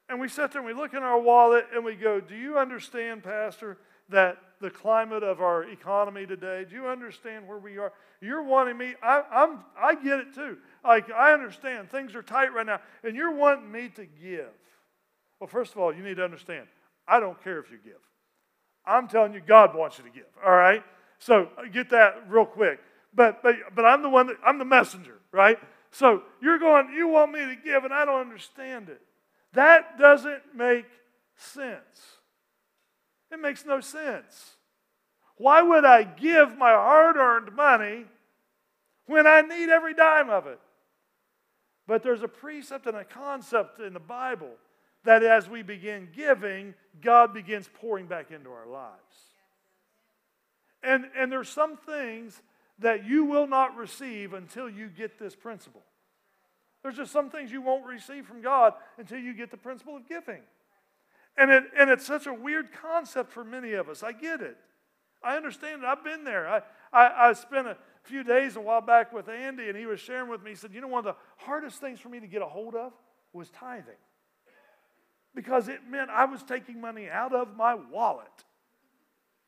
And 0.09 0.21
we 0.21 0.29
sit 0.29 0.53
there 0.53 0.61
and 0.61 0.67
we 0.67 0.75
look 0.75 0.93
in 0.93 1.03
our 1.03 1.19
wallet 1.19 1.67
and 1.75 1.85
we 1.85 1.95
go, 1.95 2.21
Do 2.21 2.37
you 2.37 2.59
understand, 2.59 3.23
Pastor, 3.23 3.79
that 4.11 4.39
the 4.61 4.71
climate 4.71 5.23
of 5.23 5.41
our 5.41 5.65
economy 5.65 6.27
today, 6.27 6.67
do 6.69 6.75
you 6.75 6.87
understand 6.87 7.49
where 7.49 7.59
we 7.59 7.79
are? 7.79 7.93
You're 8.21 8.43
wanting 8.43 8.77
me, 8.77 8.95
I, 9.03 9.23
I'm, 9.31 9.65
I 9.79 9.95
get 9.95 10.21
it 10.21 10.35
too. 10.35 10.59
Like, 10.83 11.11
I 11.11 11.33
understand 11.33 11.91
things 11.91 12.15
are 12.15 12.23
tight 12.23 12.53
right 12.53 12.67
now, 12.67 12.81
and 13.03 13.17
you're 13.17 13.35
wanting 13.35 13.71
me 13.71 13.89
to 13.97 14.07
give. 14.07 14.51
Well, 15.41 15.49
first 15.49 15.73
of 15.73 15.79
all, 15.79 15.95
you 15.95 16.03
need 16.03 16.17
to 16.17 16.25
understand 16.25 16.67
I 17.07 17.21
don't 17.21 17.43
care 17.43 17.59
if 17.59 17.71
you 17.71 17.79
give. 17.83 18.01
I'm 18.87 19.09
telling 19.09 19.33
you, 19.33 19.41
God 19.41 19.75
wants 19.75 19.99
you 19.99 20.05
to 20.05 20.11
give, 20.11 20.27
all 20.45 20.53
right? 20.53 20.83
So 21.19 21.49
get 21.73 21.91
that 21.91 22.25
real 22.29 22.47
quick. 22.47 22.81
But, 23.15 23.43
but, 23.43 23.57
but 23.75 23.85
I'm 23.85 24.03
the 24.03 24.09
one 24.09 24.27
that, 24.27 24.37
I'm 24.45 24.59
the 24.59 24.65
messenger, 24.65 25.19
right? 25.33 25.59
So 25.91 26.23
you're 26.43 26.59
going, 26.59 26.93
you 26.93 27.09
want 27.09 27.33
me 27.33 27.41
to 27.41 27.57
give, 27.63 27.85
and 27.85 27.95
I 27.95 28.05
don't 28.05 28.21
understand 28.21 28.89
it. 28.89 29.01
That 29.55 29.99
doesn't 29.99 30.43
make 30.55 30.87
sense. 31.37 32.19
It 33.33 33.41
makes 33.41 33.65
no 33.65 33.81
sense. 33.81 34.57
Why 35.37 35.63
would 35.63 35.85
I 35.85 36.05
give 36.05 36.57
my 36.57 36.71
hard 36.71 37.17
earned 37.17 37.55
money 37.55 38.05
when 39.07 39.27
I 39.27 39.41
need 39.41 39.69
every 39.69 39.95
dime 39.95 40.31
of 40.31 40.47
it? 40.47 40.61
But 41.87 42.03
there's 42.03 42.23
a 42.23 42.29
precept 42.29 42.87
and 42.87 42.97
a 42.97 43.05
concept 43.05 43.81
in 43.81 43.93
the 43.93 44.01
Bible 44.01 44.53
that 45.05 45.23
as 45.23 45.49
we 45.49 45.63
begin 45.63 46.09
giving, 46.15 46.75
God 47.03 47.35
begins 47.35 47.69
pouring 47.75 48.07
back 48.07 48.31
into 48.31 48.51
our 48.51 48.67
lives. 48.67 49.01
And, 50.83 51.07
and 51.17 51.31
there's 51.31 51.49
some 51.49 51.77
things 51.77 52.41
that 52.79 53.05
you 53.05 53.25
will 53.25 53.47
not 53.47 53.77
receive 53.77 54.33
until 54.33 54.69
you 54.69 54.89
get 54.89 55.19
this 55.19 55.35
principle. 55.35 55.83
There's 56.85 56.97
just 56.97 57.11
some 57.11 57.31
things 57.31 57.51
you 57.51 57.63
won't 57.63 57.85
receive 57.85 58.27
from 58.27 58.43
God 58.43 58.75
until 58.99 59.19
you 59.19 59.35
get 59.35 59.51
the 59.51 59.57
principle 59.57 59.97
of 59.97 60.07
giving. 60.07 60.43
And, 61.37 61.51
it, 61.51 61.65
and 61.77 61.91
it's 61.91 62.07
such 62.07 62.29
a 62.29 62.33
weird 62.33 62.69
concept 62.73 63.33
for 63.33 63.43
many 63.43 63.73
of 63.73 63.89
us. 63.89 64.05
I 64.05 64.13
get 64.13 64.41
it. 64.41 64.57
I 65.25 65.37
understand 65.37 65.83
it. 65.83 65.87
I've 65.87 66.05
been 66.05 66.23
there. 66.23 66.47
I, 66.47 66.61
I, 66.93 67.29
I 67.29 67.33
spent 67.33 67.67
a 67.67 67.79
few 68.03 68.23
days 68.23 68.55
a 68.57 68.61
while 68.61 68.83
back 68.83 69.13
with 69.13 69.29
Andy, 69.29 69.69
and 69.69 69.77
he 69.77 69.87
was 69.87 69.99
sharing 69.99 70.29
with 70.29 70.45
me. 70.45 70.51
He 70.51 70.57
said, 70.57 70.73
You 70.73 70.83
know, 70.83 70.89
one 70.89 70.99
of 70.99 71.05
the 71.07 71.17
hardest 71.39 71.81
things 71.81 71.99
for 71.99 72.11
me 72.11 72.21
to 72.21 72.27
get 72.27 72.43
a 72.43 72.47
hold 72.47 72.75
of 72.75 72.93
was 73.33 73.51
tithing 73.51 73.95
because 75.35 75.69
it 75.69 75.81
meant 75.89 76.11
I 76.11 76.27
was 76.27 76.43
taking 76.43 76.81
money 76.81 77.09
out 77.09 77.35
of 77.35 77.57
my 77.57 77.75
wallet. 77.75 78.29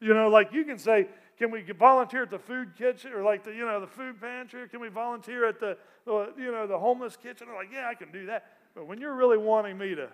You 0.01 0.12
know, 0.14 0.29
like 0.29 0.53
you 0.53 0.64
can 0.64 0.79
say, 0.79 1.09
can 1.38 1.51
we 1.51 1.62
volunteer 1.62 2.22
at 2.22 2.31
the 2.31 2.38
food 2.38 2.77
kitchen 2.77 3.12
or 3.12 3.22
like 3.22 3.44
the, 3.44 3.53
you 3.53 3.66
know, 3.66 3.81
the 3.81 3.87
food 3.87 4.20
pantry? 4.20 4.68
Can 4.68 4.81
we 4.81 4.88
volunteer 4.88 5.46
at 5.46 5.61
the, 5.61 5.77
you 6.07 6.51
know, 6.51 6.66
the 6.66 6.79
homeless 6.79 7.16
kitchen? 7.16 7.49
I'm 7.51 7.57
like, 7.57 7.70
yeah, 7.72 7.88
I 7.88 7.94
can 7.94 8.11
do 8.11 8.27
that. 8.27 8.44
But 8.75 8.87
when 8.87 9.01
you're 9.01 9.14
really 9.14 9.38
wanting 9.38 9.77
me 9.77 9.94
to 9.94 10.09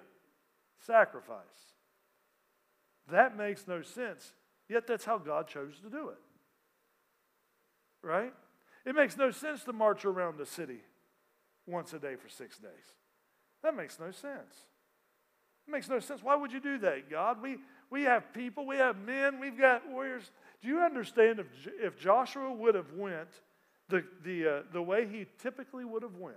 sacrifice, 0.85 1.37
that 3.11 3.37
makes 3.37 3.69
no 3.69 3.83
sense. 3.83 4.33
Yet 4.69 4.87
that's 4.87 5.05
how 5.05 5.19
God 5.19 5.47
chose 5.47 5.75
to 5.85 5.91
do 5.91 6.09
it. 6.09 6.19
Right? 8.03 8.33
It 8.85 8.97
makes 8.97 9.17
no 9.17 9.31
sense 9.31 9.63
to 9.65 9.73
march 9.73 10.05
around 10.05 10.39
the 10.39 10.47
city 10.47 10.81
once 11.67 11.93
a 11.93 11.99
day 11.99 12.17
for 12.17 12.29
six 12.29 12.59
days. 12.59 12.71
That 13.63 13.77
makes 13.77 14.01
no 14.01 14.11
sense. 14.11 14.67
It 15.69 15.71
makes 15.71 15.89
no 15.89 16.01
sense. 16.01 16.23
Why 16.23 16.35
would 16.35 16.53
you 16.53 16.59
do 16.59 16.79
that, 16.79 17.09
God? 17.09 17.41
We, 17.41 17.59
we 17.91 18.03
have 18.03 18.33
people, 18.33 18.67
we 18.67 18.77
have 18.77 18.99
men, 18.99 19.39
we've 19.39 19.59
got 19.59 19.89
warriors. 19.89 20.31
Do 20.63 20.69
you 20.69 20.81
understand 20.81 21.41
if, 21.41 21.47
if 21.81 21.99
Joshua 21.99 22.53
would 22.53 22.75
have 22.75 22.93
went 22.93 23.29
the, 23.89 24.05
the, 24.25 24.47
uh, 24.47 24.63
the 24.73 24.83
way 24.83 25.07
he 25.07 25.27
typically 25.39 25.85
would 25.85 26.03
have 26.03 26.17
went, 26.17 26.37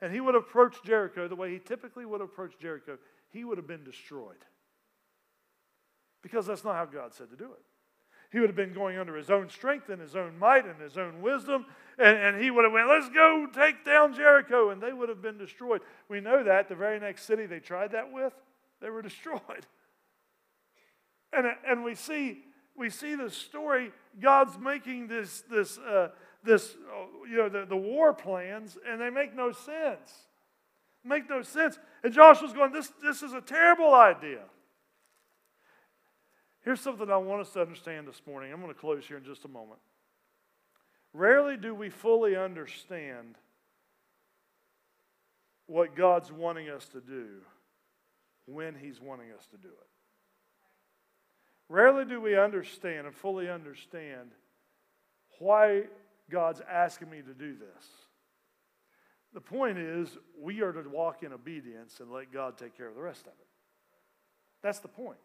and 0.00 0.12
he 0.12 0.20
would 0.20 0.34
have 0.34 0.44
approached 0.44 0.84
Jericho 0.84 1.26
the 1.26 1.34
way 1.34 1.52
he 1.52 1.58
typically 1.58 2.04
would 2.04 2.20
have 2.20 2.28
approached 2.28 2.60
Jericho, 2.60 2.98
he 3.30 3.44
would 3.44 3.58
have 3.58 3.66
been 3.66 3.84
destroyed. 3.84 4.44
Because 6.22 6.46
that's 6.46 6.64
not 6.64 6.74
how 6.74 6.84
God 6.84 7.14
said 7.14 7.30
to 7.30 7.36
do 7.36 7.46
it. 7.46 7.62
He 8.30 8.40
would 8.40 8.50
have 8.50 8.56
been 8.56 8.74
going 8.74 8.98
under 8.98 9.16
his 9.16 9.30
own 9.30 9.48
strength 9.48 9.88
and 9.88 10.00
his 10.00 10.14
own 10.14 10.38
might 10.38 10.66
and 10.66 10.78
his 10.80 10.98
own 10.98 11.22
wisdom. 11.22 11.64
And, 11.98 12.16
and 12.18 12.42
he 12.42 12.50
would 12.50 12.64
have 12.64 12.72
went, 12.72 12.88
let's 12.88 13.08
go 13.08 13.46
take 13.52 13.84
down 13.84 14.14
Jericho. 14.14 14.70
And 14.70 14.82
they 14.82 14.92
would 14.92 15.08
have 15.08 15.22
been 15.22 15.38
destroyed. 15.38 15.80
We 16.08 16.20
know 16.20 16.42
that. 16.44 16.68
The 16.68 16.74
very 16.74 17.00
next 17.00 17.24
city 17.24 17.46
they 17.46 17.60
tried 17.60 17.92
that 17.92 18.12
with, 18.12 18.34
they 18.82 18.90
were 18.90 19.00
destroyed. 19.10 19.66
And, 21.32 21.46
and 21.66 21.84
we 21.84 21.94
see 21.94 22.42
we 22.78 22.90
see 22.90 23.14
the 23.14 23.30
story, 23.30 23.90
God's 24.20 24.58
making 24.58 25.08
this, 25.08 25.42
this, 25.50 25.78
uh, 25.78 26.08
this 26.44 26.76
you 27.28 27.36
know, 27.36 27.48
the, 27.48 27.66
the 27.66 27.76
war 27.76 28.12
plans, 28.14 28.78
and 28.88 29.00
they 29.00 29.10
make 29.10 29.34
no 29.34 29.52
sense. 29.52 30.12
Make 31.04 31.28
no 31.28 31.42
sense. 31.42 31.78
And 32.02 32.12
Joshua's 32.12 32.52
going, 32.52 32.72
this, 32.72 32.92
this 33.02 33.22
is 33.22 33.32
a 33.32 33.40
terrible 33.40 33.94
idea. 33.94 34.42
Here's 36.64 36.80
something 36.80 37.10
I 37.10 37.16
want 37.16 37.40
us 37.40 37.52
to 37.54 37.62
understand 37.62 38.06
this 38.06 38.20
morning. 38.26 38.52
I'm 38.52 38.60
going 38.60 38.72
to 38.72 38.78
close 38.78 39.06
here 39.06 39.16
in 39.16 39.24
just 39.24 39.44
a 39.44 39.48
moment. 39.48 39.80
Rarely 41.12 41.56
do 41.56 41.74
we 41.74 41.88
fully 41.88 42.36
understand 42.36 43.36
what 45.66 45.94
God's 45.94 46.30
wanting 46.30 46.68
us 46.68 46.86
to 46.88 47.00
do 47.00 47.26
when 48.46 48.74
He's 48.74 49.00
wanting 49.00 49.30
us 49.32 49.46
to 49.46 49.56
do 49.56 49.68
it. 49.68 49.97
Rarely 51.68 52.04
do 52.04 52.20
we 52.20 52.38
understand 52.38 53.06
and 53.06 53.14
fully 53.14 53.48
understand 53.48 54.30
why 55.38 55.84
God's 56.30 56.62
asking 56.68 57.10
me 57.10 57.18
to 57.18 57.34
do 57.34 57.54
this. 57.54 57.86
The 59.34 59.40
point 59.40 59.78
is, 59.78 60.16
we 60.40 60.62
are 60.62 60.72
to 60.72 60.88
walk 60.88 61.22
in 61.22 61.32
obedience 61.32 62.00
and 62.00 62.10
let 62.10 62.32
God 62.32 62.56
take 62.56 62.76
care 62.76 62.88
of 62.88 62.94
the 62.94 63.02
rest 63.02 63.22
of 63.22 63.32
it. 63.32 63.46
That's 64.62 64.78
the 64.78 64.88
point. 64.88 65.18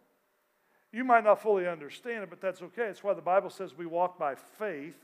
You 0.91 1.03
might 1.03 1.23
not 1.23 1.41
fully 1.41 1.67
understand 1.67 2.23
it, 2.23 2.29
but 2.29 2.41
that's 2.41 2.61
okay. 2.61 2.83
It's 2.83 3.03
why 3.03 3.13
the 3.13 3.21
Bible 3.21 3.49
says 3.49 3.75
we 3.75 3.85
walk 3.85 4.19
by 4.19 4.35
faith 4.35 4.97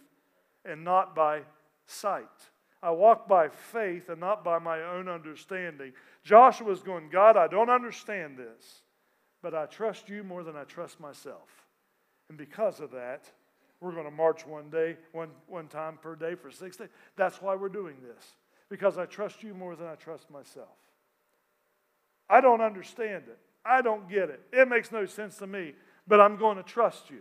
and 0.65 0.84
not 0.84 1.15
by 1.15 1.41
sight. 1.88 2.28
I 2.84 2.91
walk 2.91 3.28
by 3.28 3.49
faith 3.49 4.10
and 4.10 4.19
not 4.19 4.43
by 4.43 4.60
my 4.60 4.84
own 4.84 5.10
understanding. 5.10 5.93
Joshua's 6.23 6.82
going, 6.82 7.10
God, 7.10 7.38
I 7.38 7.47
don't 7.47 7.69
understand 7.69 8.38
this, 8.38 8.84
but 9.41 9.54
I 9.54 9.65
trust 9.65 10.10
you 10.10 10.23
more 10.23 10.43
than 10.43 10.56
I 10.56 10.63
trust 10.63 10.99
myself. 10.99 11.49
And 12.30 12.38
because 12.38 12.80
of 12.80 12.91
that, 12.91 13.25
we're 13.82 13.93
going 13.93 14.06
to 14.06 14.12
march 14.12 14.45
one 14.45 14.69
day, 14.69 14.97
one, 15.13 15.30
one 15.47 15.67
time 15.67 15.97
per 16.02 16.15
day 16.15 16.36
for 16.36 16.52
six 16.52 16.78
days. 16.78 16.89
That's 17.15 17.41
why 17.41 17.56
we're 17.56 17.69
doing 17.69 17.95
this, 18.02 18.25
because 18.69 18.97
I 18.97 19.06
trust 19.06 19.41
you 19.41 19.54
more 19.54 19.75
than 19.75 19.88
I 19.88 19.95
trust 19.95 20.30
myself. 20.30 20.67
I 22.30 22.41
don't 22.41 22.62
understand 22.62 23.23
it. 23.28 23.39
I 23.65 23.82
don't 23.82 24.10
get 24.10 24.30
it. 24.30 24.41
It 24.52 24.67
makes 24.67 24.91
no 24.91 25.06
sense 25.06 25.38
to 25.38 25.47
me, 25.47 25.73
but 26.08 26.19
I'm 26.19 26.38
going 26.38 26.58
to 26.58 26.63
trust 26.63 27.10
you. 27.10 27.19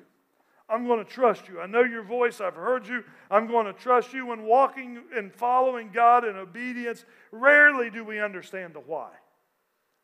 I'm 0.68 0.86
going 0.86 1.02
to 1.02 1.10
trust 1.10 1.48
you. 1.48 1.60
I 1.60 1.66
know 1.66 1.82
your 1.82 2.02
voice. 2.02 2.42
I've 2.42 2.54
heard 2.54 2.86
you. 2.86 3.02
I'm 3.30 3.46
going 3.46 3.64
to 3.66 3.72
trust 3.72 4.12
you. 4.12 4.26
When 4.26 4.42
walking 4.42 4.98
and 5.16 5.32
following 5.32 5.90
God 5.90 6.26
in 6.26 6.36
obedience, 6.36 7.06
rarely 7.32 7.88
do 7.88 8.04
we 8.04 8.20
understand 8.20 8.74
the 8.74 8.80
why. 8.80 9.08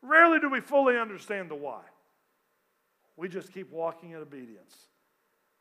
Rarely 0.01 0.41
do 0.41 0.49
we 0.49 0.61
fully 0.61 0.99
understand 0.99 1.51
the 1.51 1.55
why. 1.55 1.83
We 3.17 3.29
just 3.29 3.53
keep 3.53 3.71
walking 3.71 4.11
in 4.11 4.19
obedience. 4.19 4.75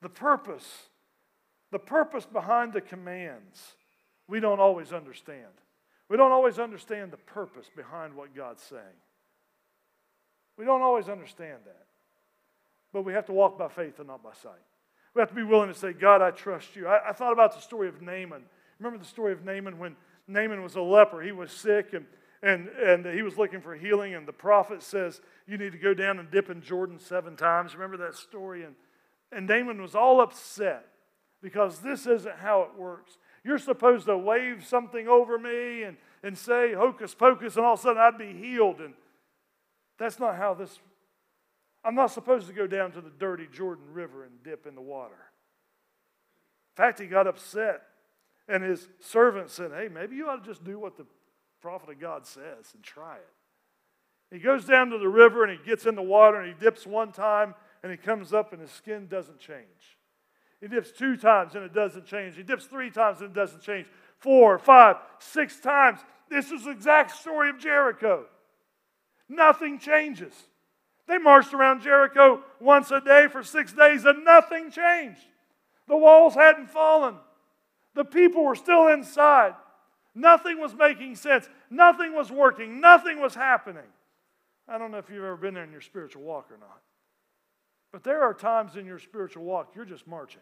The 0.02 0.10
purpose, 0.10 0.90
the 1.72 1.80
purpose 1.80 2.26
behind 2.26 2.74
the 2.74 2.82
commands, 2.82 3.76
we 4.28 4.40
don't 4.40 4.60
always 4.60 4.92
understand. 4.92 5.52
We 6.10 6.18
don't 6.18 6.32
always 6.32 6.60
understand 6.60 7.12
the 7.12 7.18
purpose 7.18 7.70
behind 7.76 8.14
what 8.14 8.36
God's 8.36 8.64
saying. 8.64 8.82
We 10.58 10.66
don't 10.66 10.82
always 10.82 11.10
understand 11.10 11.60
that. 11.66 11.86
But 12.92 13.04
we 13.04 13.14
have 13.14 13.26
to 13.28 13.34
walk 13.34 13.58
by 13.58 13.70
faith 13.70 14.00
and 14.00 14.08
not 14.08 14.24
by 14.24 14.34
sight. 14.34 14.54
We 15.16 15.20
have 15.20 15.30
to 15.30 15.36
be 15.36 15.44
willing 15.44 15.72
to 15.72 15.78
say, 15.78 15.94
God, 15.94 16.22
I 16.22 16.32
trust 16.32 16.76
you. 16.76 16.88
I, 16.88 17.10
I 17.10 17.14
thought 17.14 17.34
about 17.34 17.56
the 17.56 17.62
story 17.62 17.88
of 17.88 18.02
Naaman. 18.02 18.44
Remember 18.80 19.00
the 19.00 19.10
story 19.10 19.32
of 19.32 19.44
Naaman 19.44 19.80
when 19.80 19.96
Naaman 20.28 20.62
was 20.62 20.76
a 20.76 20.82
leper? 20.82 21.22
He 21.22 21.32
was 21.32 21.52
sick 21.52 21.94
and, 21.94 22.06
and, 22.44 22.68
and 22.68 23.06
he 23.06 23.22
was 23.22 23.38
looking 23.38 23.62
for 23.62 23.74
healing, 23.74 24.14
and 24.16 24.28
the 24.28 24.34
prophet 24.34 24.84
says, 24.84 25.22
You 25.48 25.58
need 25.58 25.72
to 25.72 25.78
go 25.78 25.94
down 25.94 26.20
and 26.20 26.30
dip 26.30 26.50
in 26.50 26.62
Jordan 26.62 27.00
seven 27.00 27.38
times. 27.38 27.74
Remember 27.74 27.96
that 28.06 28.16
story? 28.16 28.66
And, 28.66 28.76
and 29.32 29.48
Naaman 29.48 29.82
was 29.82 29.96
all 29.96 30.20
upset 30.20 30.86
because 31.42 31.80
this 31.80 32.06
isn't 32.06 32.36
how 32.36 32.64
it 32.64 32.78
works. 32.78 33.18
You're 33.46 33.58
supposed 33.58 34.08
to 34.08 34.18
wave 34.18 34.66
something 34.68 35.08
over 35.08 35.40
me 35.40 35.84
and, 35.84 35.96
and 36.22 36.38
say 36.38 36.74
hocus 36.74 37.16
pocus, 37.16 37.56
and 37.56 37.66
all 37.66 37.76
of 37.76 37.80
a 37.80 37.82
sudden 37.84 38.02
I'd 38.02 38.18
be 38.18 38.34
healed. 38.34 38.82
And 38.82 38.94
that's 39.98 40.20
not 40.20 40.36
how 40.36 40.54
this. 40.54 40.80
I'm 41.86 41.96
not 41.96 42.12
supposed 42.12 42.48
to 42.48 42.54
go 42.54 42.68
down 42.68 42.92
to 42.92 43.02
the 43.02 43.10
dirty 43.10 43.48
Jordan 43.50 43.86
River 43.94 44.26
and 44.26 44.44
dip 44.44 44.68
in 44.68 44.76
the 44.76 44.82
water. 44.82 45.16
In 46.74 46.84
fact, 46.84 47.00
he 47.00 47.06
got 47.06 47.26
upset, 47.26 47.84
and 48.50 48.64
his 48.64 48.90
servant 49.00 49.50
said, 49.50 49.72
Hey, 49.72 49.88
maybe 49.88 50.18
you 50.18 50.28
ought 50.28 50.44
to 50.44 50.50
just 50.50 50.66
do 50.66 50.78
what 50.78 50.98
the 50.98 51.06
prophet 51.64 51.92
of 51.92 52.00
God 52.00 52.28
says 52.28 52.74
and 52.74 52.84
try 52.84 53.16
it. 53.16 53.30
He 54.30 54.38
goes 54.38 54.66
down 54.66 54.90
to 54.90 54.98
the 54.98 55.08
river 55.08 55.46
and 55.46 55.58
he 55.58 55.66
gets 55.66 55.86
in 55.86 55.96
the 55.96 56.02
water 56.02 56.42
and 56.42 56.54
he 56.54 56.60
dips 56.60 56.86
one 56.86 57.14
time 57.14 57.56
and 57.82 57.90
he 57.90 57.98
comes 57.98 58.34
up 58.34 58.52
and 58.52 58.62
his 58.62 58.70
skin 58.70 59.08
doesn't 59.08 59.40
change. 59.40 59.98
He 60.60 60.68
dips 60.68 60.92
two 60.92 61.16
times 61.16 61.56
and 61.56 61.64
it 61.64 61.74
doesn't 61.74 62.06
change. 62.06 62.36
He 62.36 62.44
dips 62.44 62.66
three 62.66 62.92
times 62.92 63.22
and 63.22 63.30
it 63.30 63.34
doesn't 63.34 63.62
change. 63.62 63.88
Four, 64.20 64.60
five, 64.60 64.98
six 65.20 65.62
times. 65.62 66.02
This 66.30 66.52
is 66.52 66.66
the 66.66 66.72
exact 66.72 67.12
story 67.12 67.50
of 67.50 67.60
Jericho. 67.60 68.26
Nothing 69.30 69.80
changes. 69.80 70.34
They 71.08 71.18
marched 71.18 71.54
around 71.54 71.82
Jericho 71.82 72.44
once 72.60 72.92
a 72.92 73.00
day 73.00 73.28
for 73.32 73.42
six 73.42 73.72
days 73.72 74.04
and 74.04 74.26
nothing 74.26 74.70
changed. 74.70 75.22
The 75.88 75.96
walls 75.96 76.34
hadn't 76.34 76.72
fallen. 76.72 77.16
The 77.96 78.04
people 78.04 78.44
were 78.44 78.56
still 78.56 78.90
inside. 78.90 79.54
Nothing 80.16 80.60
was 80.60 80.74
making 80.76 81.16
sense. 81.16 81.50
Nothing 81.70 82.14
was 82.14 82.32
working. 82.32 82.80
Nothing 82.80 83.20
was 83.20 83.34
happening. 83.34 83.84
I 84.68 84.78
don't 84.78 84.92
know 84.92 84.98
if 84.98 85.10
you've 85.10 85.24
ever 85.24 85.38
been 85.38 85.54
there 85.54 85.64
in 85.64 85.72
your 85.72 85.82
spiritual 85.82 86.24
walk 86.24 86.52
or 86.52 86.58
not. 86.58 86.82
But 87.92 88.04
there 88.04 88.24
are 88.24 88.34
times 88.34 88.76
in 88.76 88.86
your 88.86 89.00
spiritual 89.00 89.44
walk 89.44 89.74
you're 89.76 89.86
just 89.86 90.08
marching. 90.08 90.42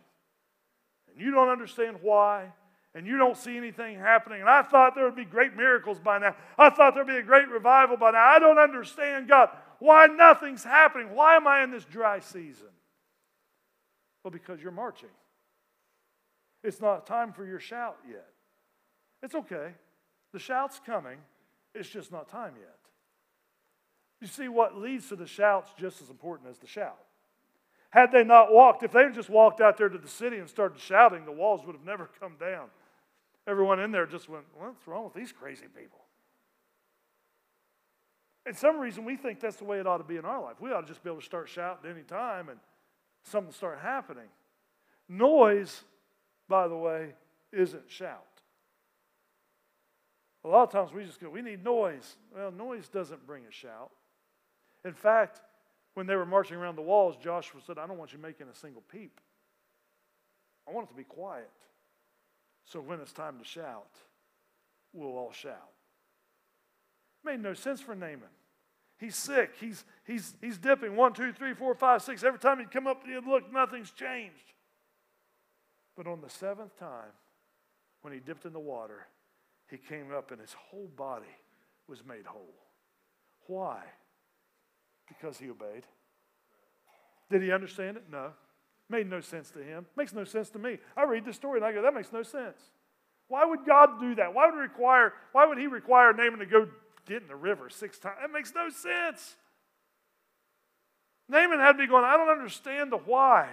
And 1.09 1.19
you 1.19 1.31
don't 1.31 1.49
understand 1.49 1.97
why, 2.01 2.53
and 2.93 3.05
you 3.05 3.17
don't 3.17 3.37
see 3.37 3.57
anything 3.57 3.97
happening. 3.97 4.41
And 4.41 4.49
I 4.49 4.61
thought 4.61 4.95
there 4.95 5.05
would 5.05 5.15
be 5.15 5.25
great 5.25 5.55
miracles 5.55 5.99
by 5.99 6.19
now. 6.19 6.35
I 6.57 6.69
thought 6.69 6.93
there'd 6.93 7.07
be 7.07 7.17
a 7.17 7.23
great 7.23 7.49
revival 7.49 7.97
by 7.97 8.11
now. 8.11 8.23
I 8.23 8.39
don't 8.39 8.59
understand, 8.59 9.27
God, 9.27 9.49
why 9.79 10.07
nothing's 10.07 10.63
happening. 10.63 11.13
Why 11.13 11.35
am 11.35 11.47
I 11.47 11.63
in 11.63 11.71
this 11.71 11.85
dry 11.85 12.19
season? 12.19 12.67
Well, 14.23 14.31
because 14.31 14.61
you're 14.61 14.71
marching. 14.71 15.09
It's 16.63 16.79
not 16.79 17.07
time 17.07 17.33
for 17.33 17.45
your 17.45 17.59
shout 17.59 17.97
yet. 18.07 18.27
It's 19.23 19.35
okay. 19.35 19.73
The 20.33 20.39
shout's 20.39 20.79
coming. 20.85 21.17
It's 21.73 21.89
just 21.89 22.11
not 22.11 22.29
time 22.29 22.53
yet. 22.59 22.77
You 24.19 24.27
see, 24.27 24.47
what 24.47 24.77
leads 24.77 25.09
to 25.09 25.15
the 25.15 25.25
shout's 25.25 25.71
just 25.79 26.01
as 26.01 26.09
important 26.09 26.49
as 26.49 26.57
the 26.59 26.67
shout. 26.67 26.97
Had 27.89 28.11
they 28.11 28.23
not 28.23 28.53
walked, 28.53 28.83
if 28.83 28.91
they 28.91 29.03
had 29.03 29.13
just 29.13 29.29
walked 29.29 29.59
out 29.59 29.77
there 29.77 29.89
to 29.89 29.97
the 29.97 30.07
city 30.07 30.37
and 30.37 30.49
started 30.49 30.79
shouting, 30.79 31.25
the 31.25 31.31
walls 31.31 31.65
would 31.65 31.75
have 31.75 31.85
never 31.85 32.09
come 32.19 32.35
down. 32.39 32.67
Everyone 33.47 33.79
in 33.79 33.91
there 33.91 34.05
just 34.05 34.29
went, 34.29 34.45
What's 34.55 34.87
wrong 34.87 35.05
with 35.05 35.13
these 35.13 35.31
crazy 35.31 35.65
people? 35.75 35.99
And 38.45 38.55
some 38.55 38.79
reason 38.79 39.05
we 39.05 39.17
think 39.17 39.39
that's 39.39 39.57
the 39.57 39.65
way 39.65 39.79
it 39.79 39.87
ought 39.87 39.97
to 39.97 40.03
be 40.03 40.17
in 40.17 40.25
our 40.25 40.41
life. 40.41 40.55
We 40.59 40.71
ought 40.71 40.81
to 40.81 40.87
just 40.87 41.03
be 41.03 41.09
able 41.09 41.19
to 41.19 41.25
start 41.25 41.49
shouting 41.49 41.89
any 41.89 42.03
time 42.03 42.49
and 42.49 42.59
something 43.23 43.53
start 43.53 43.79
happening. 43.79 44.27
Noise, 45.09 45.83
by 46.47 46.67
the 46.67 46.75
way, 46.75 47.13
isn't 47.51 47.83
shout. 47.87 48.25
A 50.43 50.47
lot 50.47 50.63
of 50.63 50.71
times 50.71 50.91
we 50.91 51.05
just 51.05 51.19
go, 51.19 51.29
we 51.29 51.41
need 51.41 51.63
noise. 51.63 52.15
Well, 52.35 52.51
noise 52.51 52.87
doesn't 52.87 53.25
bring 53.27 53.43
a 53.47 53.51
shout. 53.51 53.91
In 54.83 54.93
fact, 54.93 55.41
when 55.93 56.07
they 56.07 56.15
were 56.15 56.25
marching 56.25 56.57
around 56.57 56.75
the 56.75 56.81
walls, 56.81 57.15
Joshua 57.21 57.61
said, 57.65 57.77
I 57.77 57.85
don't 57.85 57.97
want 57.97 58.13
you 58.13 58.19
making 58.19 58.47
a 58.47 58.55
single 58.55 58.81
peep. 58.91 59.19
I 60.67 60.71
want 60.71 60.87
it 60.87 60.91
to 60.91 60.97
be 60.97 61.03
quiet. 61.03 61.49
So 62.65 62.79
when 62.79 62.99
it's 62.99 63.11
time 63.11 63.37
to 63.39 63.45
shout, 63.45 63.89
we'll 64.93 65.09
all 65.09 65.31
shout. 65.31 65.69
Made 67.23 67.41
no 67.41 67.53
sense 67.53 67.81
for 67.81 67.93
Naaman. 67.93 68.29
He's 68.97 69.15
sick. 69.15 69.51
He's, 69.59 69.83
he's, 70.05 70.35
he's 70.41 70.57
dipping 70.57 70.95
one, 70.95 71.13
two, 71.13 71.33
three, 71.33 71.53
four, 71.53 71.75
five, 71.75 72.01
six. 72.01 72.23
Every 72.23 72.39
time 72.39 72.59
he'd 72.59 72.71
come 72.71 72.87
up, 72.87 73.03
he'd 73.05 73.27
look, 73.27 73.51
nothing's 73.51 73.91
changed. 73.91 74.53
But 75.97 76.07
on 76.07 76.21
the 76.21 76.29
seventh 76.29 76.77
time, 76.79 77.11
when 78.01 78.13
he 78.13 78.19
dipped 78.19 78.45
in 78.45 78.53
the 78.53 78.59
water, 78.59 79.07
he 79.71 79.77
came 79.77 80.11
up 80.13 80.31
and 80.31 80.41
his 80.41 80.53
whole 80.53 80.89
body 80.97 81.33
was 81.87 82.03
made 82.05 82.25
whole. 82.25 82.53
Why? 83.47 83.79
Because 85.07 85.37
he 85.37 85.49
obeyed. 85.49 85.85
Did 87.29 87.41
he 87.41 87.51
understand 87.53 87.95
it? 87.95 88.03
No. 88.11 88.33
Made 88.89 89.09
no 89.09 89.21
sense 89.21 89.49
to 89.51 89.59
him. 89.63 89.85
Makes 89.95 90.13
no 90.13 90.25
sense 90.25 90.49
to 90.49 90.59
me. 90.59 90.77
I 90.97 91.05
read 91.05 91.23
the 91.23 91.31
story 91.31 91.59
and 91.59 91.65
I 91.65 91.71
go, 91.71 91.81
that 91.81 91.93
makes 91.93 92.11
no 92.11 92.21
sense. 92.21 92.59
Why 93.29 93.45
would 93.45 93.65
God 93.65 94.01
do 94.01 94.15
that? 94.15 94.33
Why 94.33 94.47
would 94.47 94.59
require, 94.59 95.13
why 95.31 95.45
would 95.45 95.57
he 95.57 95.67
require 95.67 96.11
Naaman 96.11 96.39
to 96.39 96.45
go 96.45 96.67
get 97.07 97.21
in 97.21 97.29
the 97.29 97.35
river 97.35 97.69
six 97.69 97.97
times? 97.97 98.17
That 98.21 98.31
makes 98.31 98.53
no 98.53 98.67
sense. 98.69 99.37
Naaman 101.29 101.59
had 101.59 101.73
to 101.73 101.77
be 101.77 101.87
going, 101.87 102.03
I 102.03 102.17
don't 102.17 102.27
understand 102.27 102.91
the 102.91 102.97
why. 102.97 103.47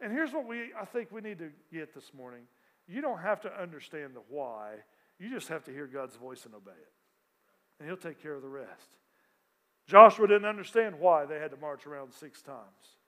And 0.00 0.12
here's 0.12 0.32
what 0.32 0.48
we 0.48 0.72
I 0.78 0.84
think 0.84 1.12
we 1.12 1.20
need 1.20 1.38
to 1.38 1.50
get 1.72 1.94
this 1.94 2.10
morning. 2.12 2.42
You 2.86 3.00
don't 3.00 3.20
have 3.20 3.40
to 3.42 3.60
understand 3.60 4.14
the 4.14 4.22
why. 4.28 4.74
You 5.18 5.30
just 5.30 5.48
have 5.48 5.64
to 5.64 5.70
hear 5.70 5.86
God's 5.86 6.16
voice 6.16 6.44
and 6.44 6.54
obey 6.54 6.72
it. 6.72 6.92
And 7.78 7.88
he'll 7.88 7.96
take 7.96 8.22
care 8.22 8.34
of 8.34 8.42
the 8.42 8.48
rest. 8.48 8.96
Joshua 9.86 10.26
didn't 10.26 10.46
understand 10.46 10.98
why 10.98 11.26
they 11.26 11.38
had 11.38 11.50
to 11.50 11.56
march 11.56 11.86
around 11.86 12.12
six 12.12 12.40
times. 12.40 12.98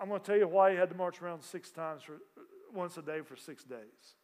I'm 0.00 0.08
going 0.08 0.20
to 0.20 0.26
tell 0.26 0.36
you 0.36 0.48
why 0.48 0.72
he 0.72 0.76
had 0.76 0.88
to 0.90 0.96
march 0.96 1.22
around 1.22 1.42
six 1.42 1.70
times 1.70 2.02
for 2.02 2.18
once 2.72 2.96
a 2.96 3.02
day 3.02 3.20
for 3.22 3.36
six 3.36 3.62
days. 3.62 4.16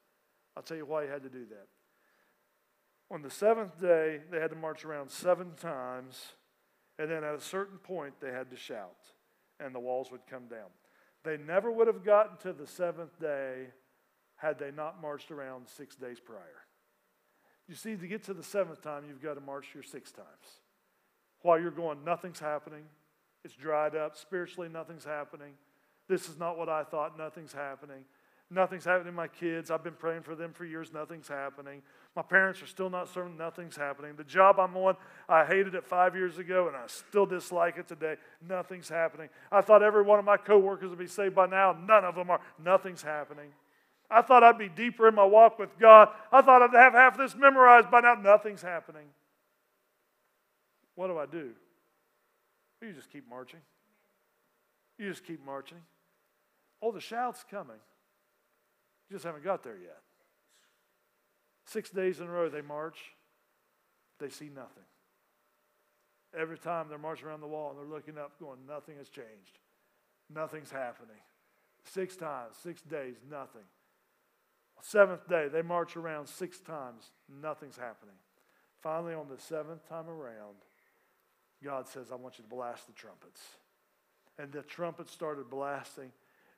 I'll 0.56 0.62
tell 0.62 0.76
you 0.76 0.84
why 0.84 1.04
he 1.04 1.10
had 1.10 1.22
to 1.22 1.28
do 1.28 1.46
that. 1.46 1.68
On 3.12 3.22
the 3.22 3.30
seventh 3.30 3.80
day, 3.80 4.20
they 4.30 4.40
had 4.40 4.50
to 4.50 4.56
march 4.56 4.84
around 4.84 5.10
seven 5.10 5.52
times, 5.60 6.34
and 6.98 7.10
then 7.10 7.24
at 7.24 7.34
a 7.34 7.40
certain 7.40 7.78
point, 7.78 8.14
they 8.20 8.30
had 8.30 8.50
to 8.50 8.56
shout, 8.56 8.98
and 9.58 9.74
the 9.74 9.80
walls 9.80 10.10
would 10.10 10.26
come 10.28 10.46
down. 10.46 10.68
They 11.24 11.36
never 11.36 11.70
would 11.70 11.86
have 11.86 12.04
gotten 12.04 12.36
to 12.38 12.52
the 12.52 12.66
seventh 12.66 13.18
day 13.20 13.68
had 14.40 14.58
they 14.58 14.70
not 14.70 15.00
marched 15.02 15.30
around 15.30 15.68
six 15.68 15.96
days 15.96 16.18
prior. 16.18 16.64
You 17.68 17.74
see, 17.74 17.94
to 17.94 18.06
get 18.06 18.24
to 18.24 18.34
the 18.34 18.42
seventh 18.42 18.82
time, 18.82 19.04
you've 19.06 19.22
got 19.22 19.34
to 19.34 19.40
march 19.40 19.66
your 19.74 19.82
six 19.82 20.10
times. 20.10 20.26
While 21.42 21.60
you're 21.60 21.70
going, 21.70 22.04
nothing's 22.04 22.40
happening. 22.40 22.84
It's 23.44 23.54
dried 23.54 23.94
up. 23.94 24.16
Spiritually, 24.16 24.68
nothing's 24.68 25.04
happening. 25.04 25.52
This 26.08 26.28
is 26.28 26.38
not 26.38 26.58
what 26.58 26.68
I 26.68 26.84
thought. 26.84 27.16
Nothing's 27.16 27.52
happening. 27.52 28.04
Nothing's 28.50 28.84
happening 28.84 29.12
to 29.12 29.16
my 29.16 29.28
kids. 29.28 29.70
I've 29.70 29.84
been 29.84 29.94
praying 29.94 30.22
for 30.22 30.34
them 30.34 30.52
for 30.52 30.64
years. 30.64 30.92
Nothing's 30.92 31.28
happening. 31.28 31.82
My 32.16 32.22
parents 32.22 32.60
are 32.60 32.66
still 32.66 32.90
not 32.90 33.08
serving. 33.08 33.36
Nothing's 33.36 33.76
happening. 33.76 34.16
The 34.16 34.24
job 34.24 34.58
I'm 34.58 34.76
on, 34.76 34.96
I 35.28 35.44
hated 35.44 35.76
it 35.76 35.84
five 35.84 36.16
years 36.16 36.38
ago 36.38 36.66
and 36.66 36.76
I 36.76 36.82
still 36.88 37.26
dislike 37.26 37.76
it 37.78 37.86
today. 37.86 38.16
Nothing's 38.46 38.88
happening. 38.88 39.28
I 39.52 39.60
thought 39.60 39.84
every 39.84 40.02
one 40.02 40.18
of 40.18 40.24
my 40.24 40.36
coworkers 40.36 40.90
would 40.90 40.98
be 40.98 41.06
saved 41.06 41.36
by 41.36 41.46
now. 41.46 41.76
None 41.86 42.04
of 42.04 42.16
them 42.16 42.30
are. 42.30 42.40
Nothing's 42.62 43.02
happening. 43.02 43.50
I 44.10 44.22
thought 44.22 44.42
I'd 44.42 44.58
be 44.58 44.68
deeper 44.68 45.06
in 45.06 45.14
my 45.14 45.24
walk 45.24 45.58
with 45.58 45.78
God. 45.78 46.08
I 46.32 46.42
thought 46.42 46.62
I'd 46.62 46.76
have 46.76 46.94
half 46.94 47.16
this 47.16 47.36
memorized 47.36 47.90
by 47.90 48.00
now. 48.00 48.14
Nothing's 48.14 48.62
happening. 48.62 49.06
What 50.96 51.06
do 51.06 51.18
I 51.18 51.26
do? 51.26 51.50
You 52.82 52.92
just 52.92 53.10
keep 53.10 53.28
marching. 53.28 53.60
You 54.98 55.08
just 55.08 55.24
keep 55.24 55.44
marching. 55.44 55.78
Oh, 56.82 56.92
the 56.92 57.00
shout's 57.00 57.44
coming. 57.50 57.76
You 59.08 59.16
just 59.16 59.24
haven't 59.24 59.44
got 59.44 59.62
there 59.62 59.78
yet. 59.80 59.98
Six 61.66 61.90
days 61.90 62.20
in 62.20 62.26
a 62.26 62.30
row 62.30 62.48
they 62.48 62.62
march, 62.62 62.98
they 64.18 64.28
see 64.28 64.50
nothing. 64.54 64.84
Every 66.38 66.58
time 66.58 66.88
they're 66.88 66.98
marching 66.98 67.26
around 67.26 67.40
the 67.40 67.46
wall 67.46 67.70
and 67.70 67.78
they're 67.78 67.96
looking 67.96 68.18
up, 68.18 68.38
going, 68.40 68.58
nothing 68.68 68.96
has 68.98 69.08
changed. 69.08 69.58
Nothing's 70.32 70.70
happening. 70.70 71.16
Six 71.84 72.16
times, 72.16 72.56
six 72.62 72.82
days, 72.82 73.16
nothing. 73.28 73.64
Seventh 74.82 75.28
day, 75.28 75.48
they 75.48 75.62
march 75.62 75.96
around 75.96 76.26
six 76.26 76.58
times, 76.58 77.10
nothing's 77.28 77.76
happening. 77.76 78.14
Finally, 78.82 79.14
on 79.14 79.28
the 79.28 79.40
seventh 79.40 79.86
time 79.88 80.08
around, 80.08 80.56
God 81.62 81.86
says, 81.86 82.06
I 82.10 82.14
want 82.14 82.38
you 82.38 82.44
to 82.44 82.50
blast 82.50 82.86
the 82.86 82.92
trumpets. 82.94 83.42
And 84.38 84.50
the 84.50 84.62
trumpets 84.62 85.12
started 85.12 85.50
blasting, 85.50 86.12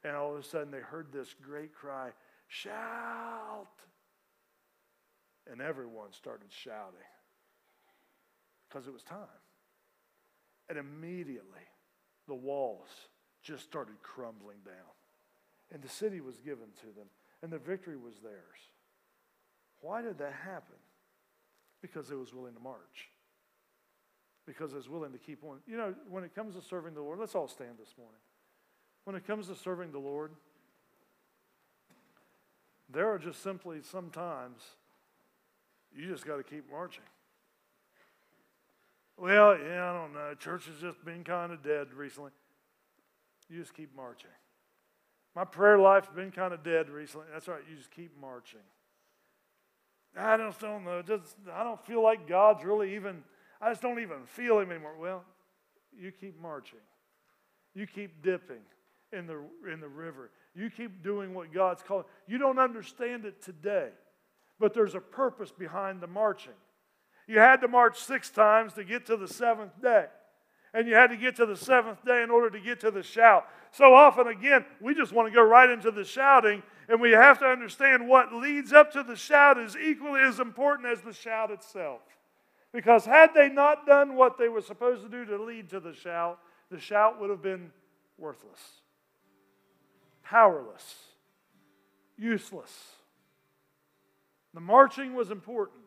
and 0.04 0.14
all 0.14 0.34
of 0.34 0.40
a 0.40 0.44
sudden 0.44 0.70
they 0.70 0.78
heard 0.78 1.08
this 1.12 1.34
great 1.42 1.74
cry, 1.74 2.10
Shout! 2.46 3.66
And 5.50 5.60
everyone 5.60 6.12
started 6.12 6.48
shouting 6.50 7.00
because 8.68 8.86
it 8.86 8.92
was 8.92 9.02
time. 9.02 9.18
And 10.68 10.78
immediately 10.78 11.66
the 12.28 12.34
walls 12.34 12.88
just 13.42 13.64
started 13.64 13.96
crumbling 14.02 14.58
down. 14.64 14.74
And 15.72 15.82
the 15.82 15.88
city 15.88 16.20
was 16.20 16.38
given 16.38 16.68
to 16.80 16.86
them 16.86 17.06
and 17.42 17.52
the 17.52 17.58
victory 17.58 17.96
was 17.96 18.14
theirs. 18.22 18.70
Why 19.80 20.00
did 20.00 20.18
that 20.18 20.32
happen? 20.32 20.76
Because 21.80 22.10
it 22.10 22.18
was 22.18 22.32
willing 22.32 22.54
to 22.54 22.60
march. 22.60 23.10
Because 24.46 24.72
it 24.72 24.76
was 24.76 24.88
willing 24.88 25.12
to 25.12 25.18
keep 25.18 25.42
on. 25.44 25.58
You 25.66 25.76
know, 25.76 25.94
when 26.08 26.24
it 26.24 26.34
comes 26.34 26.54
to 26.54 26.62
serving 26.62 26.94
the 26.94 27.02
Lord, 27.02 27.18
let's 27.18 27.34
all 27.34 27.48
stand 27.48 27.72
this 27.78 27.94
morning. 27.98 28.20
When 29.04 29.16
it 29.16 29.26
comes 29.26 29.48
to 29.48 29.56
serving 29.56 29.90
the 29.90 29.98
Lord, 29.98 30.30
there 32.88 33.12
are 33.12 33.18
just 33.18 33.42
simply 33.42 33.80
sometimes 33.82 34.60
you 35.94 36.06
just 36.08 36.24
got 36.24 36.36
to 36.36 36.44
keep 36.44 36.70
marching. 36.70 37.02
Well, 39.16 39.58
yeah, 39.58 39.90
I 39.90 39.92
don't 39.92 40.14
know. 40.14 40.34
Church 40.38 40.66
has 40.66 40.80
just 40.80 41.04
been 41.04 41.24
kind 41.24 41.52
of 41.52 41.62
dead 41.62 41.92
recently. 41.94 42.30
You 43.48 43.60
just 43.60 43.74
keep 43.74 43.94
marching. 43.94 44.30
My 45.34 45.44
prayer 45.44 45.78
life's 45.78 46.08
been 46.14 46.30
kind 46.30 46.52
of 46.52 46.62
dead 46.62 46.90
recently. 46.90 47.26
That's 47.32 47.48
right, 47.48 47.62
you 47.68 47.76
just 47.76 47.90
keep 47.90 48.12
marching. 48.20 48.60
I 50.16 50.36
just 50.36 50.60
don't 50.60 50.84
know. 50.84 51.00
Just, 51.00 51.36
I 51.52 51.64
don't 51.64 51.82
feel 51.86 52.02
like 52.02 52.28
God's 52.28 52.64
really 52.64 52.94
even, 52.96 53.22
I 53.60 53.70
just 53.70 53.80
don't 53.80 53.98
even 53.98 54.24
feel 54.26 54.58
Him 54.58 54.70
anymore. 54.70 54.94
Well, 55.00 55.24
you 55.98 56.12
keep 56.12 56.40
marching. 56.40 56.80
You 57.74 57.86
keep 57.86 58.22
dipping 58.22 58.60
in 59.12 59.26
the, 59.26 59.40
in 59.72 59.80
the 59.80 59.88
river. 59.88 60.30
You 60.54 60.68
keep 60.68 61.02
doing 61.02 61.32
what 61.32 61.52
God's 61.52 61.82
calling. 61.82 62.04
You 62.26 62.36
don't 62.36 62.58
understand 62.58 63.24
it 63.24 63.42
today, 63.42 63.88
but 64.60 64.74
there's 64.74 64.94
a 64.94 65.00
purpose 65.00 65.50
behind 65.50 66.02
the 66.02 66.06
marching. 66.06 66.52
You 67.26 67.38
had 67.38 67.62
to 67.62 67.68
march 67.68 67.98
six 67.98 68.28
times 68.28 68.74
to 68.74 68.84
get 68.84 69.06
to 69.06 69.16
the 69.16 69.28
seventh 69.28 69.80
day 69.80 70.06
and 70.74 70.88
you 70.88 70.94
had 70.94 71.08
to 71.08 71.16
get 71.16 71.36
to 71.36 71.46
the 71.46 71.56
seventh 71.56 72.04
day 72.04 72.22
in 72.22 72.30
order 72.30 72.50
to 72.50 72.60
get 72.60 72.80
to 72.80 72.90
the 72.90 73.02
shout. 73.02 73.46
So 73.72 73.94
often, 73.94 74.26
again, 74.26 74.64
we 74.80 74.94
just 74.94 75.12
want 75.12 75.28
to 75.28 75.34
go 75.34 75.42
right 75.42 75.68
into 75.68 75.90
the 75.90 76.04
shouting, 76.04 76.62
and 76.88 77.00
we 77.00 77.10
have 77.12 77.38
to 77.40 77.46
understand 77.46 78.08
what 78.08 78.32
leads 78.32 78.72
up 78.72 78.92
to 78.92 79.02
the 79.02 79.16
shout 79.16 79.58
is 79.58 79.76
equally 79.76 80.20
as 80.20 80.40
important 80.40 80.88
as 80.88 81.00
the 81.00 81.12
shout 81.12 81.50
itself. 81.50 82.00
Because 82.72 83.04
had 83.04 83.34
they 83.34 83.48
not 83.48 83.86
done 83.86 84.16
what 84.16 84.38
they 84.38 84.48
were 84.48 84.62
supposed 84.62 85.02
to 85.02 85.08
do 85.08 85.24
to 85.26 85.42
lead 85.42 85.68
to 85.70 85.80
the 85.80 85.92
shout, 85.92 86.38
the 86.70 86.80
shout 86.80 87.20
would 87.20 87.28
have 87.28 87.42
been 87.42 87.70
worthless, 88.16 88.60
powerless, 90.22 90.94
useless. 92.16 92.72
The 94.54 94.60
marching 94.60 95.14
was 95.14 95.30
important. 95.30 95.80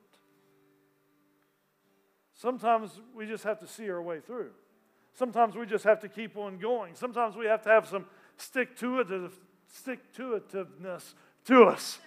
Sometimes 2.34 3.00
we 3.16 3.26
just 3.26 3.44
have 3.44 3.60
to 3.60 3.68
see 3.68 3.90
our 3.90 4.02
way 4.02 4.20
through. 4.20 4.52
Sometimes 5.16 5.56
we 5.56 5.66
just 5.66 5.86
have 5.86 6.02
to 6.02 6.10
keep 6.10 6.36
on 6.36 6.58
going. 6.58 6.94
Sometimes 6.94 7.38
we 7.38 7.46
have 7.46 7.62
to 7.64 7.70
have 7.70 7.88
some 7.88 8.06
stick 8.38 8.78
to 8.78 9.00
it, 9.00 9.08
stick 9.74 10.14
to 10.14 10.40
itiveness 10.40 11.14
to 11.46 11.64
us, 11.64 12.00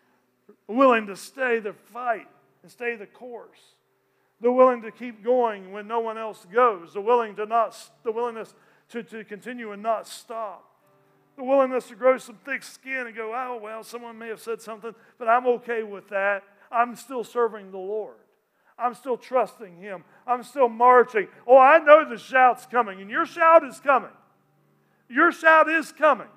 willing 0.66 1.06
to 1.06 1.14
stay 1.14 1.58
the 1.58 1.74
fight 1.92 2.26
and 2.62 2.72
stay 2.72 2.96
the 2.96 3.06
course. 3.06 3.58
They're 4.40 4.50
willing 4.50 4.82
to 4.82 4.90
keep 4.90 5.22
going 5.22 5.72
when 5.72 5.86
no 5.86 6.00
one 6.00 6.16
else 6.16 6.46
goes. 6.50 6.94
The 6.94 7.00
willing 7.02 7.36
to 7.36 7.44
not, 7.44 7.76
the 8.02 8.12
willingness 8.12 8.54
to, 8.90 9.02
to 9.02 9.24
continue 9.24 9.72
and 9.72 9.82
not 9.82 10.06
stop. 10.06 10.64
The 11.36 11.44
willingness 11.44 11.88
to 11.88 11.96
grow 11.96 12.16
some 12.16 12.38
thick 12.46 12.62
skin 12.62 13.06
and 13.06 13.14
go, 13.14 13.32
oh, 13.34 13.60
well, 13.62 13.84
someone 13.84 14.18
may 14.18 14.28
have 14.28 14.40
said 14.40 14.62
something, 14.62 14.94
but 15.18 15.28
I'm 15.28 15.46
okay 15.46 15.82
with 15.82 16.08
that. 16.08 16.44
I'm 16.70 16.96
still 16.96 17.24
serving 17.24 17.72
the 17.72 17.78
Lord. 17.78 18.16
I'm 18.78 18.94
still 18.94 19.16
trusting 19.16 19.76
Him. 19.76 20.04
I'm 20.26 20.42
still 20.42 20.68
marching. 20.68 21.28
Oh, 21.46 21.58
I 21.58 21.78
know 21.78 22.08
the 22.08 22.18
shout's 22.18 22.66
coming, 22.66 23.00
and 23.00 23.10
your 23.10 23.26
shout 23.26 23.64
is 23.64 23.80
coming. 23.80 24.10
Your 25.08 25.32
shout 25.32 25.68
is 25.68 25.92
coming. 25.92 26.28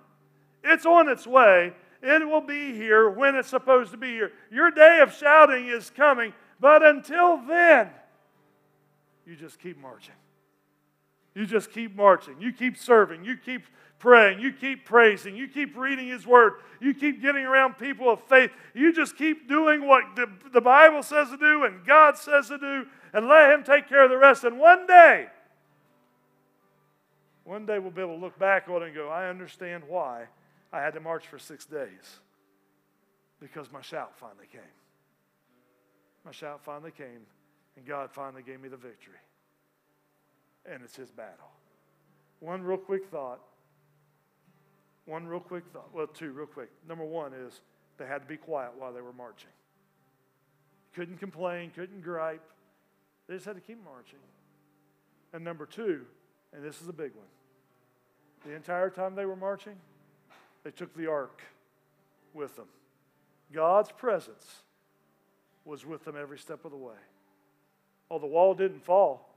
It's 0.63 0.85
on 0.85 1.09
its 1.09 1.27
way. 1.27 1.73
It 2.01 2.27
will 2.27 2.41
be 2.41 2.73
here 2.73 3.09
when 3.09 3.35
it's 3.35 3.49
supposed 3.49 3.91
to 3.91 3.97
be 3.97 4.09
here. 4.09 4.31
Your 4.51 4.71
day 4.71 4.99
of 5.01 5.13
shouting 5.13 5.67
is 5.67 5.91
coming, 5.91 6.33
but 6.59 6.83
until 6.83 7.37
then, 7.45 7.89
you 9.25 9.35
just 9.35 9.59
keep 9.59 9.77
marching. 9.79 10.15
You 11.33 11.45
just 11.45 11.71
keep 11.71 11.95
marching. 11.95 12.35
You 12.39 12.51
keep 12.51 12.77
serving. 12.77 13.23
You 13.23 13.37
keep 13.37 13.63
praying. 13.99 14.39
You 14.39 14.51
keep 14.51 14.85
praising. 14.85 15.35
You 15.35 15.47
keep 15.47 15.77
reading 15.77 16.07
His 16.07 16.27
Word. 16.27 16.53
You 16.81 16.93
keep 16.93 17.21
getting 17.21 17.45
around 17.45 17.77
people 17.77 18.09
of 18.09 18.21
faith. 18.23 18.51
You 18.73 18.91
just 18.91 19.15
keep 19.15 19.47
doing 19.47 19.87
what 19.87 20.03
the, 20.15 20.27
the 20.51 20.61
Bible 20.61 21.03
says 21.03 21.29
to 21.29 21.37
do 21.37 21.63
and 21.63 21.85
God 21.85 22.17
says 22.17 22.49
to 22.49 22.57
do 22.57 22.85
and 23.13 23.27
let 23.27 23.51
Him 23.51 23.63
take 23.63 23.87
care 23.87 24.03
of 24.03 24.09
the 24.09 24.17
rest. 24.17 24.43
And 24.43 24.59
one 24.59 24.87
day, 24.87 25.27
one 27.43 27.65
day 27.65 27.79
we'll 27.79 27.91
be 27.91 28.01
able 28.01 28.15
to 28.15 28.21
look 28.21 28.37
back 28.37 28.67
on 28.67 28.81
it 28.83 28.87
and 28.87 28.95
go, 28.95 29.07
I 29.07 29.29
understand 29.29 29.83
why 29.87 30.25
I 30.73 30.81
had 30.81 30.93
to 30.95 30.99
march 30.99 31.27
for 31.27 31.39
six 31.39 31.65
days 31.65 32.19
because 33.39 33.71
my 33.71 33.81
shout 33.81 34.13
finally 34.17 34.47
came. 34.51 34.61
My 36.23 36.31
shout 36.31 36.61
finally 36.63 36.91
came, 36.91 37.25
and 37.75 37.85
God 37.85 38.11
finally 38.11 38.43
gave 38.43 38.61
me 38.61 38.69
the 38.69 38.77
victory. 38.77 39.15
And 40.65 40.83
it's 40.83 40.95
His 40.95 41.11
battle. 41.11 41.49
One 42.39 42.63
real 42.63 42.77
quick 42.77 43.07
thought. 43.09 43.39
One 45.05 45.27
real 45.27 45.39
quick 45.39 45.63
thought. 45.73 45.93
Well, 45.93 46.07
two 46.07 46.31
real 46.31 46.45
quick. 46.45 46.69
Number 46.87 47.05
one 47.05 47.33
is 47.33 47.61
they 47.97 48.05
had 48.05 48.21
to 48.21 48.27
be 48.27 48.37
quiet 48.37 48.71
while 48.77 48.93
they 48.93 49.01
were 49.01 49.13
marching. 49.13 49.49
Couldn't 50.93 51.17
complain, 51.17 51.71
couldn't 51.73 52.01
gripe. 52.01 52.43
They 53.27 53.35
just 53.35 53.45
had 53.45 53.55
to 53.55 53.61
keep 53.61 53.83
marching. 53.83 54.19
And 55.33 55.43
number 55.43 55.65
two, 55.65 56.01
and 56.53 56.63
this 56.63 56.81
is 56.81 56.87
a 56.87 56.93
big 56.93 57.11
one, 57.15 57.27
the 58.45 58.55
entire 58.55 58.89
time 58.89 59.15
they 59.15 59.25
were 59.25 59.35
marching, 59.35 59.75
they 60.63 60.71
took 60.71 60.93
the 60.95 61.07
ark 61.07 61.41
with 62.33 62.55
them. 62.55 62.67
God's 63.53 63.91
presence 63.91 64.61
was 65.63 65.85
with 65.85 66.03
them 66.05 66.15
every 66.19 66.37
step 66.37 66.65
of 66.65 66.71
the 66.71 66.77
way. 66.77 66.95
Oh, 68.09 68.19
the 68.19 68.27
wall 68.27 68.53
didn't 68.53 68.83
fall, 68.83 69.30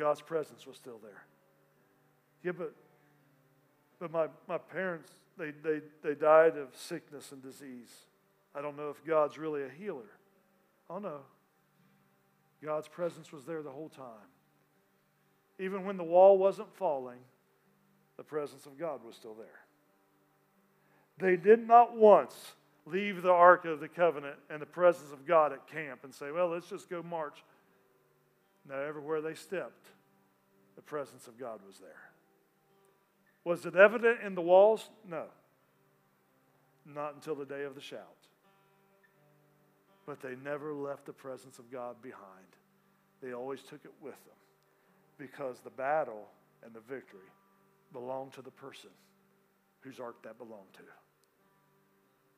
God's 0.00 0.22
presence 0.22 0.66
was 0.66 0.76
still 0.76 0.98
there. 1.02 1.26
Yeah, 2.42 2.52
but, 2.52 2.74
but 3.98 4.10
my, 4.10 4.28
my 4.48 4.56
parents, 4.56 5.10
they, 5.36 5.50
they, 5.62 5.80
they 6.02 6.14
died 6.14 6.56
of 6.56 6.68
sickness 6.74 7.32
and 7.32 7.42
disease. 7.42 7.92
I 8.54 8.62
don't 8.62 8.78
know 8.78 8.88
if 8.88 9.04
God's 9.04 9.36
really 9.36 9.62
a 9.62 9.68
healer. 9.68 10.10
Oh, 10.88 10.98
no. 10.98 11.18
God's 12.64 12.88
presence 12.88 13.30
was 13.30 13.44
there 13.44 13.62
the 13.62 13.70
whole 13.70 13.90
time. 13.90 14.28
Even 15.58 15.84
when 15.84 15.98
the 15.98 16.04
wall 16.04 16.38
wasn't 16.38 16.74
falling, 16.76 17.18
the 18.16 18.24
presence 18.24 18.64
of 18.64 18.78
God 18.78 19.04
was 19.04 19.14
still 19.16 19.34
there. 19.34 19.46
They 21.18 21.36
did 21.36 21.66
not 21.66 21.94
once 21.94 22.52
leave 22.86 23.20
the 23.20 23.30
Ark 23.30 23.66
of 23.66 23.80
the 23.80 23.88
Covenant 23.88 24.36
and 24.48 24.62
the 24.62 24.66
presence 24.66 25.12
of 25.12 25.26
God 25.26 25.52
at 25.52 25.66
camp 25.66 26.04
and 26.04 26.14
say, 26.14 26.30
well, 26.30 26.48
let's 26.48 26.70
just 26.70 26.88
go 26.88 27.02
march. 27.02 27.44
No, 28.68 28.76
everywhere 28.76 29.20
they 29.20 29.34
stepped, 29.34 29.88
the 30.76 30.82
presence 30.82 31.26
of 31.26 31.38
God 31.38 31.60
was 31.66 31.78
there. 31.78 32.10
Was 33.44 33.64
it 33.66 33.74
evident 33.74 34.20
in 34.24 34.34
the 34.34 34.42
walls? 34.42 34.90
No. 35.08 35.24
Not 36.86 37.14
until 37.14 37.34
the 37.34 37.44
day 37.44 37.64
of 37.64 37.74
the 37.74 37.80
shout. 37.80 38.06
But 40.06 40.20
they 40.20 40.34
never 40.42 40.74
left 40.74 41.06
the 41.06 41.12
presence 41.12 41.58
of 41.58 41.70
God 41.70 42.00
behind. 42.02 42.46
They 43.22 43.32
always 43.32 43.62
took 43.62 43.84
it 43.84 43.92
with 44.00 44.16
them 44.24 44.36
because 45.18 45.60
the 45.60 45.70
battle 45.70 46.28
and 46.64 46.74
the 46.74 46.80
victory 46.80 47.30
belonged 47.92 48.32
to 48.34 48.42
the 48.42 48.50
person 48.50 48.90
whose 49.80 50.00
ark 50.00 50.16
that 50.22 50.38
belonged 50.38 50.72
to 50.74 50.82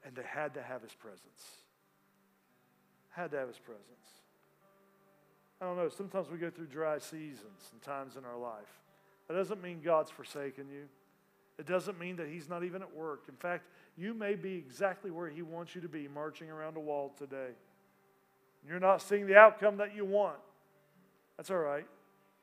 and 0.05 0.15
they 0.17 0.25
had 0.27 0.55
to 0.55 0.63
have 0.63 0.83
his 0.83 0.95
presence. 0.95 1.63
Had 3.11 3.31
to 3.33 3.39
have 3.39 3.49
his 3.49 3.59
presence. 3.59 4.22
I 5.63 5.65
don't 5.65 5.77
know, 5.77 5.89
sometimes 5.89 6.29
we 6.29 6.39
go 6.39 6.51
through 6.51 6.67
dry 6.67 6.99
seasons 6.99 7.71
and 7.71 7.81
times 7.83 8.17
in 8.17 8.25
our 8.25 8.37
life. 8.37 8.81
That 9.29 9.35
doesn't 9.35 9.63
mean 9.63 9.81
God's 9.81 10.11
forsaken 10.11 10.67
you. 10.69 10.89
It 11.57 11.67
doesn't 11.67 12.01
mean 12.01 12.17
that 12.17 12.27
He's 12.27 12.49
not 12.49 12.65
even 12.65 12.83
at 12.83 12.93
work. 12.93 13.27
In 13.29 13.37
fact, 13.37 13.69
you 13.97 14.13
may 14.13 14.35
be 14.35 14.55
exactly 14.55 15.13
where 15.13 15.29
He 15.29 15.43
wants 15.43 15.77
you 15.77 15.81
to 15.83 15.89
be, 15.89 16.09
marching 16.09 16.51
around 16.51 16.77
a 16.77 16.81
wall 16.81 17.15
today. 17.17 17.51
You're 18.67 18.81
not 18.81 19.03
seeing 19.03 19.29
the 19.29 19.37
outcome 19.37 19.77
that 19.77 19.95
you 19.95 20.05
want. 20.05 20.39
That's 21.37 21.51
all 21.51 21.59
right. 21.59 21.87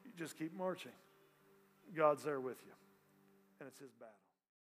You 0.06 0.12
just 0.18 0.38
keep 0.38 0.56
marching. 0.58 0.94
God's 1.94 2.24
there 2.24 2.40
with 2.40 2.58
you, 2.66 2.72
and 3.60 3.68
it's 3.68 3.80
His 3.80 3.92
battle. 4.00 4.14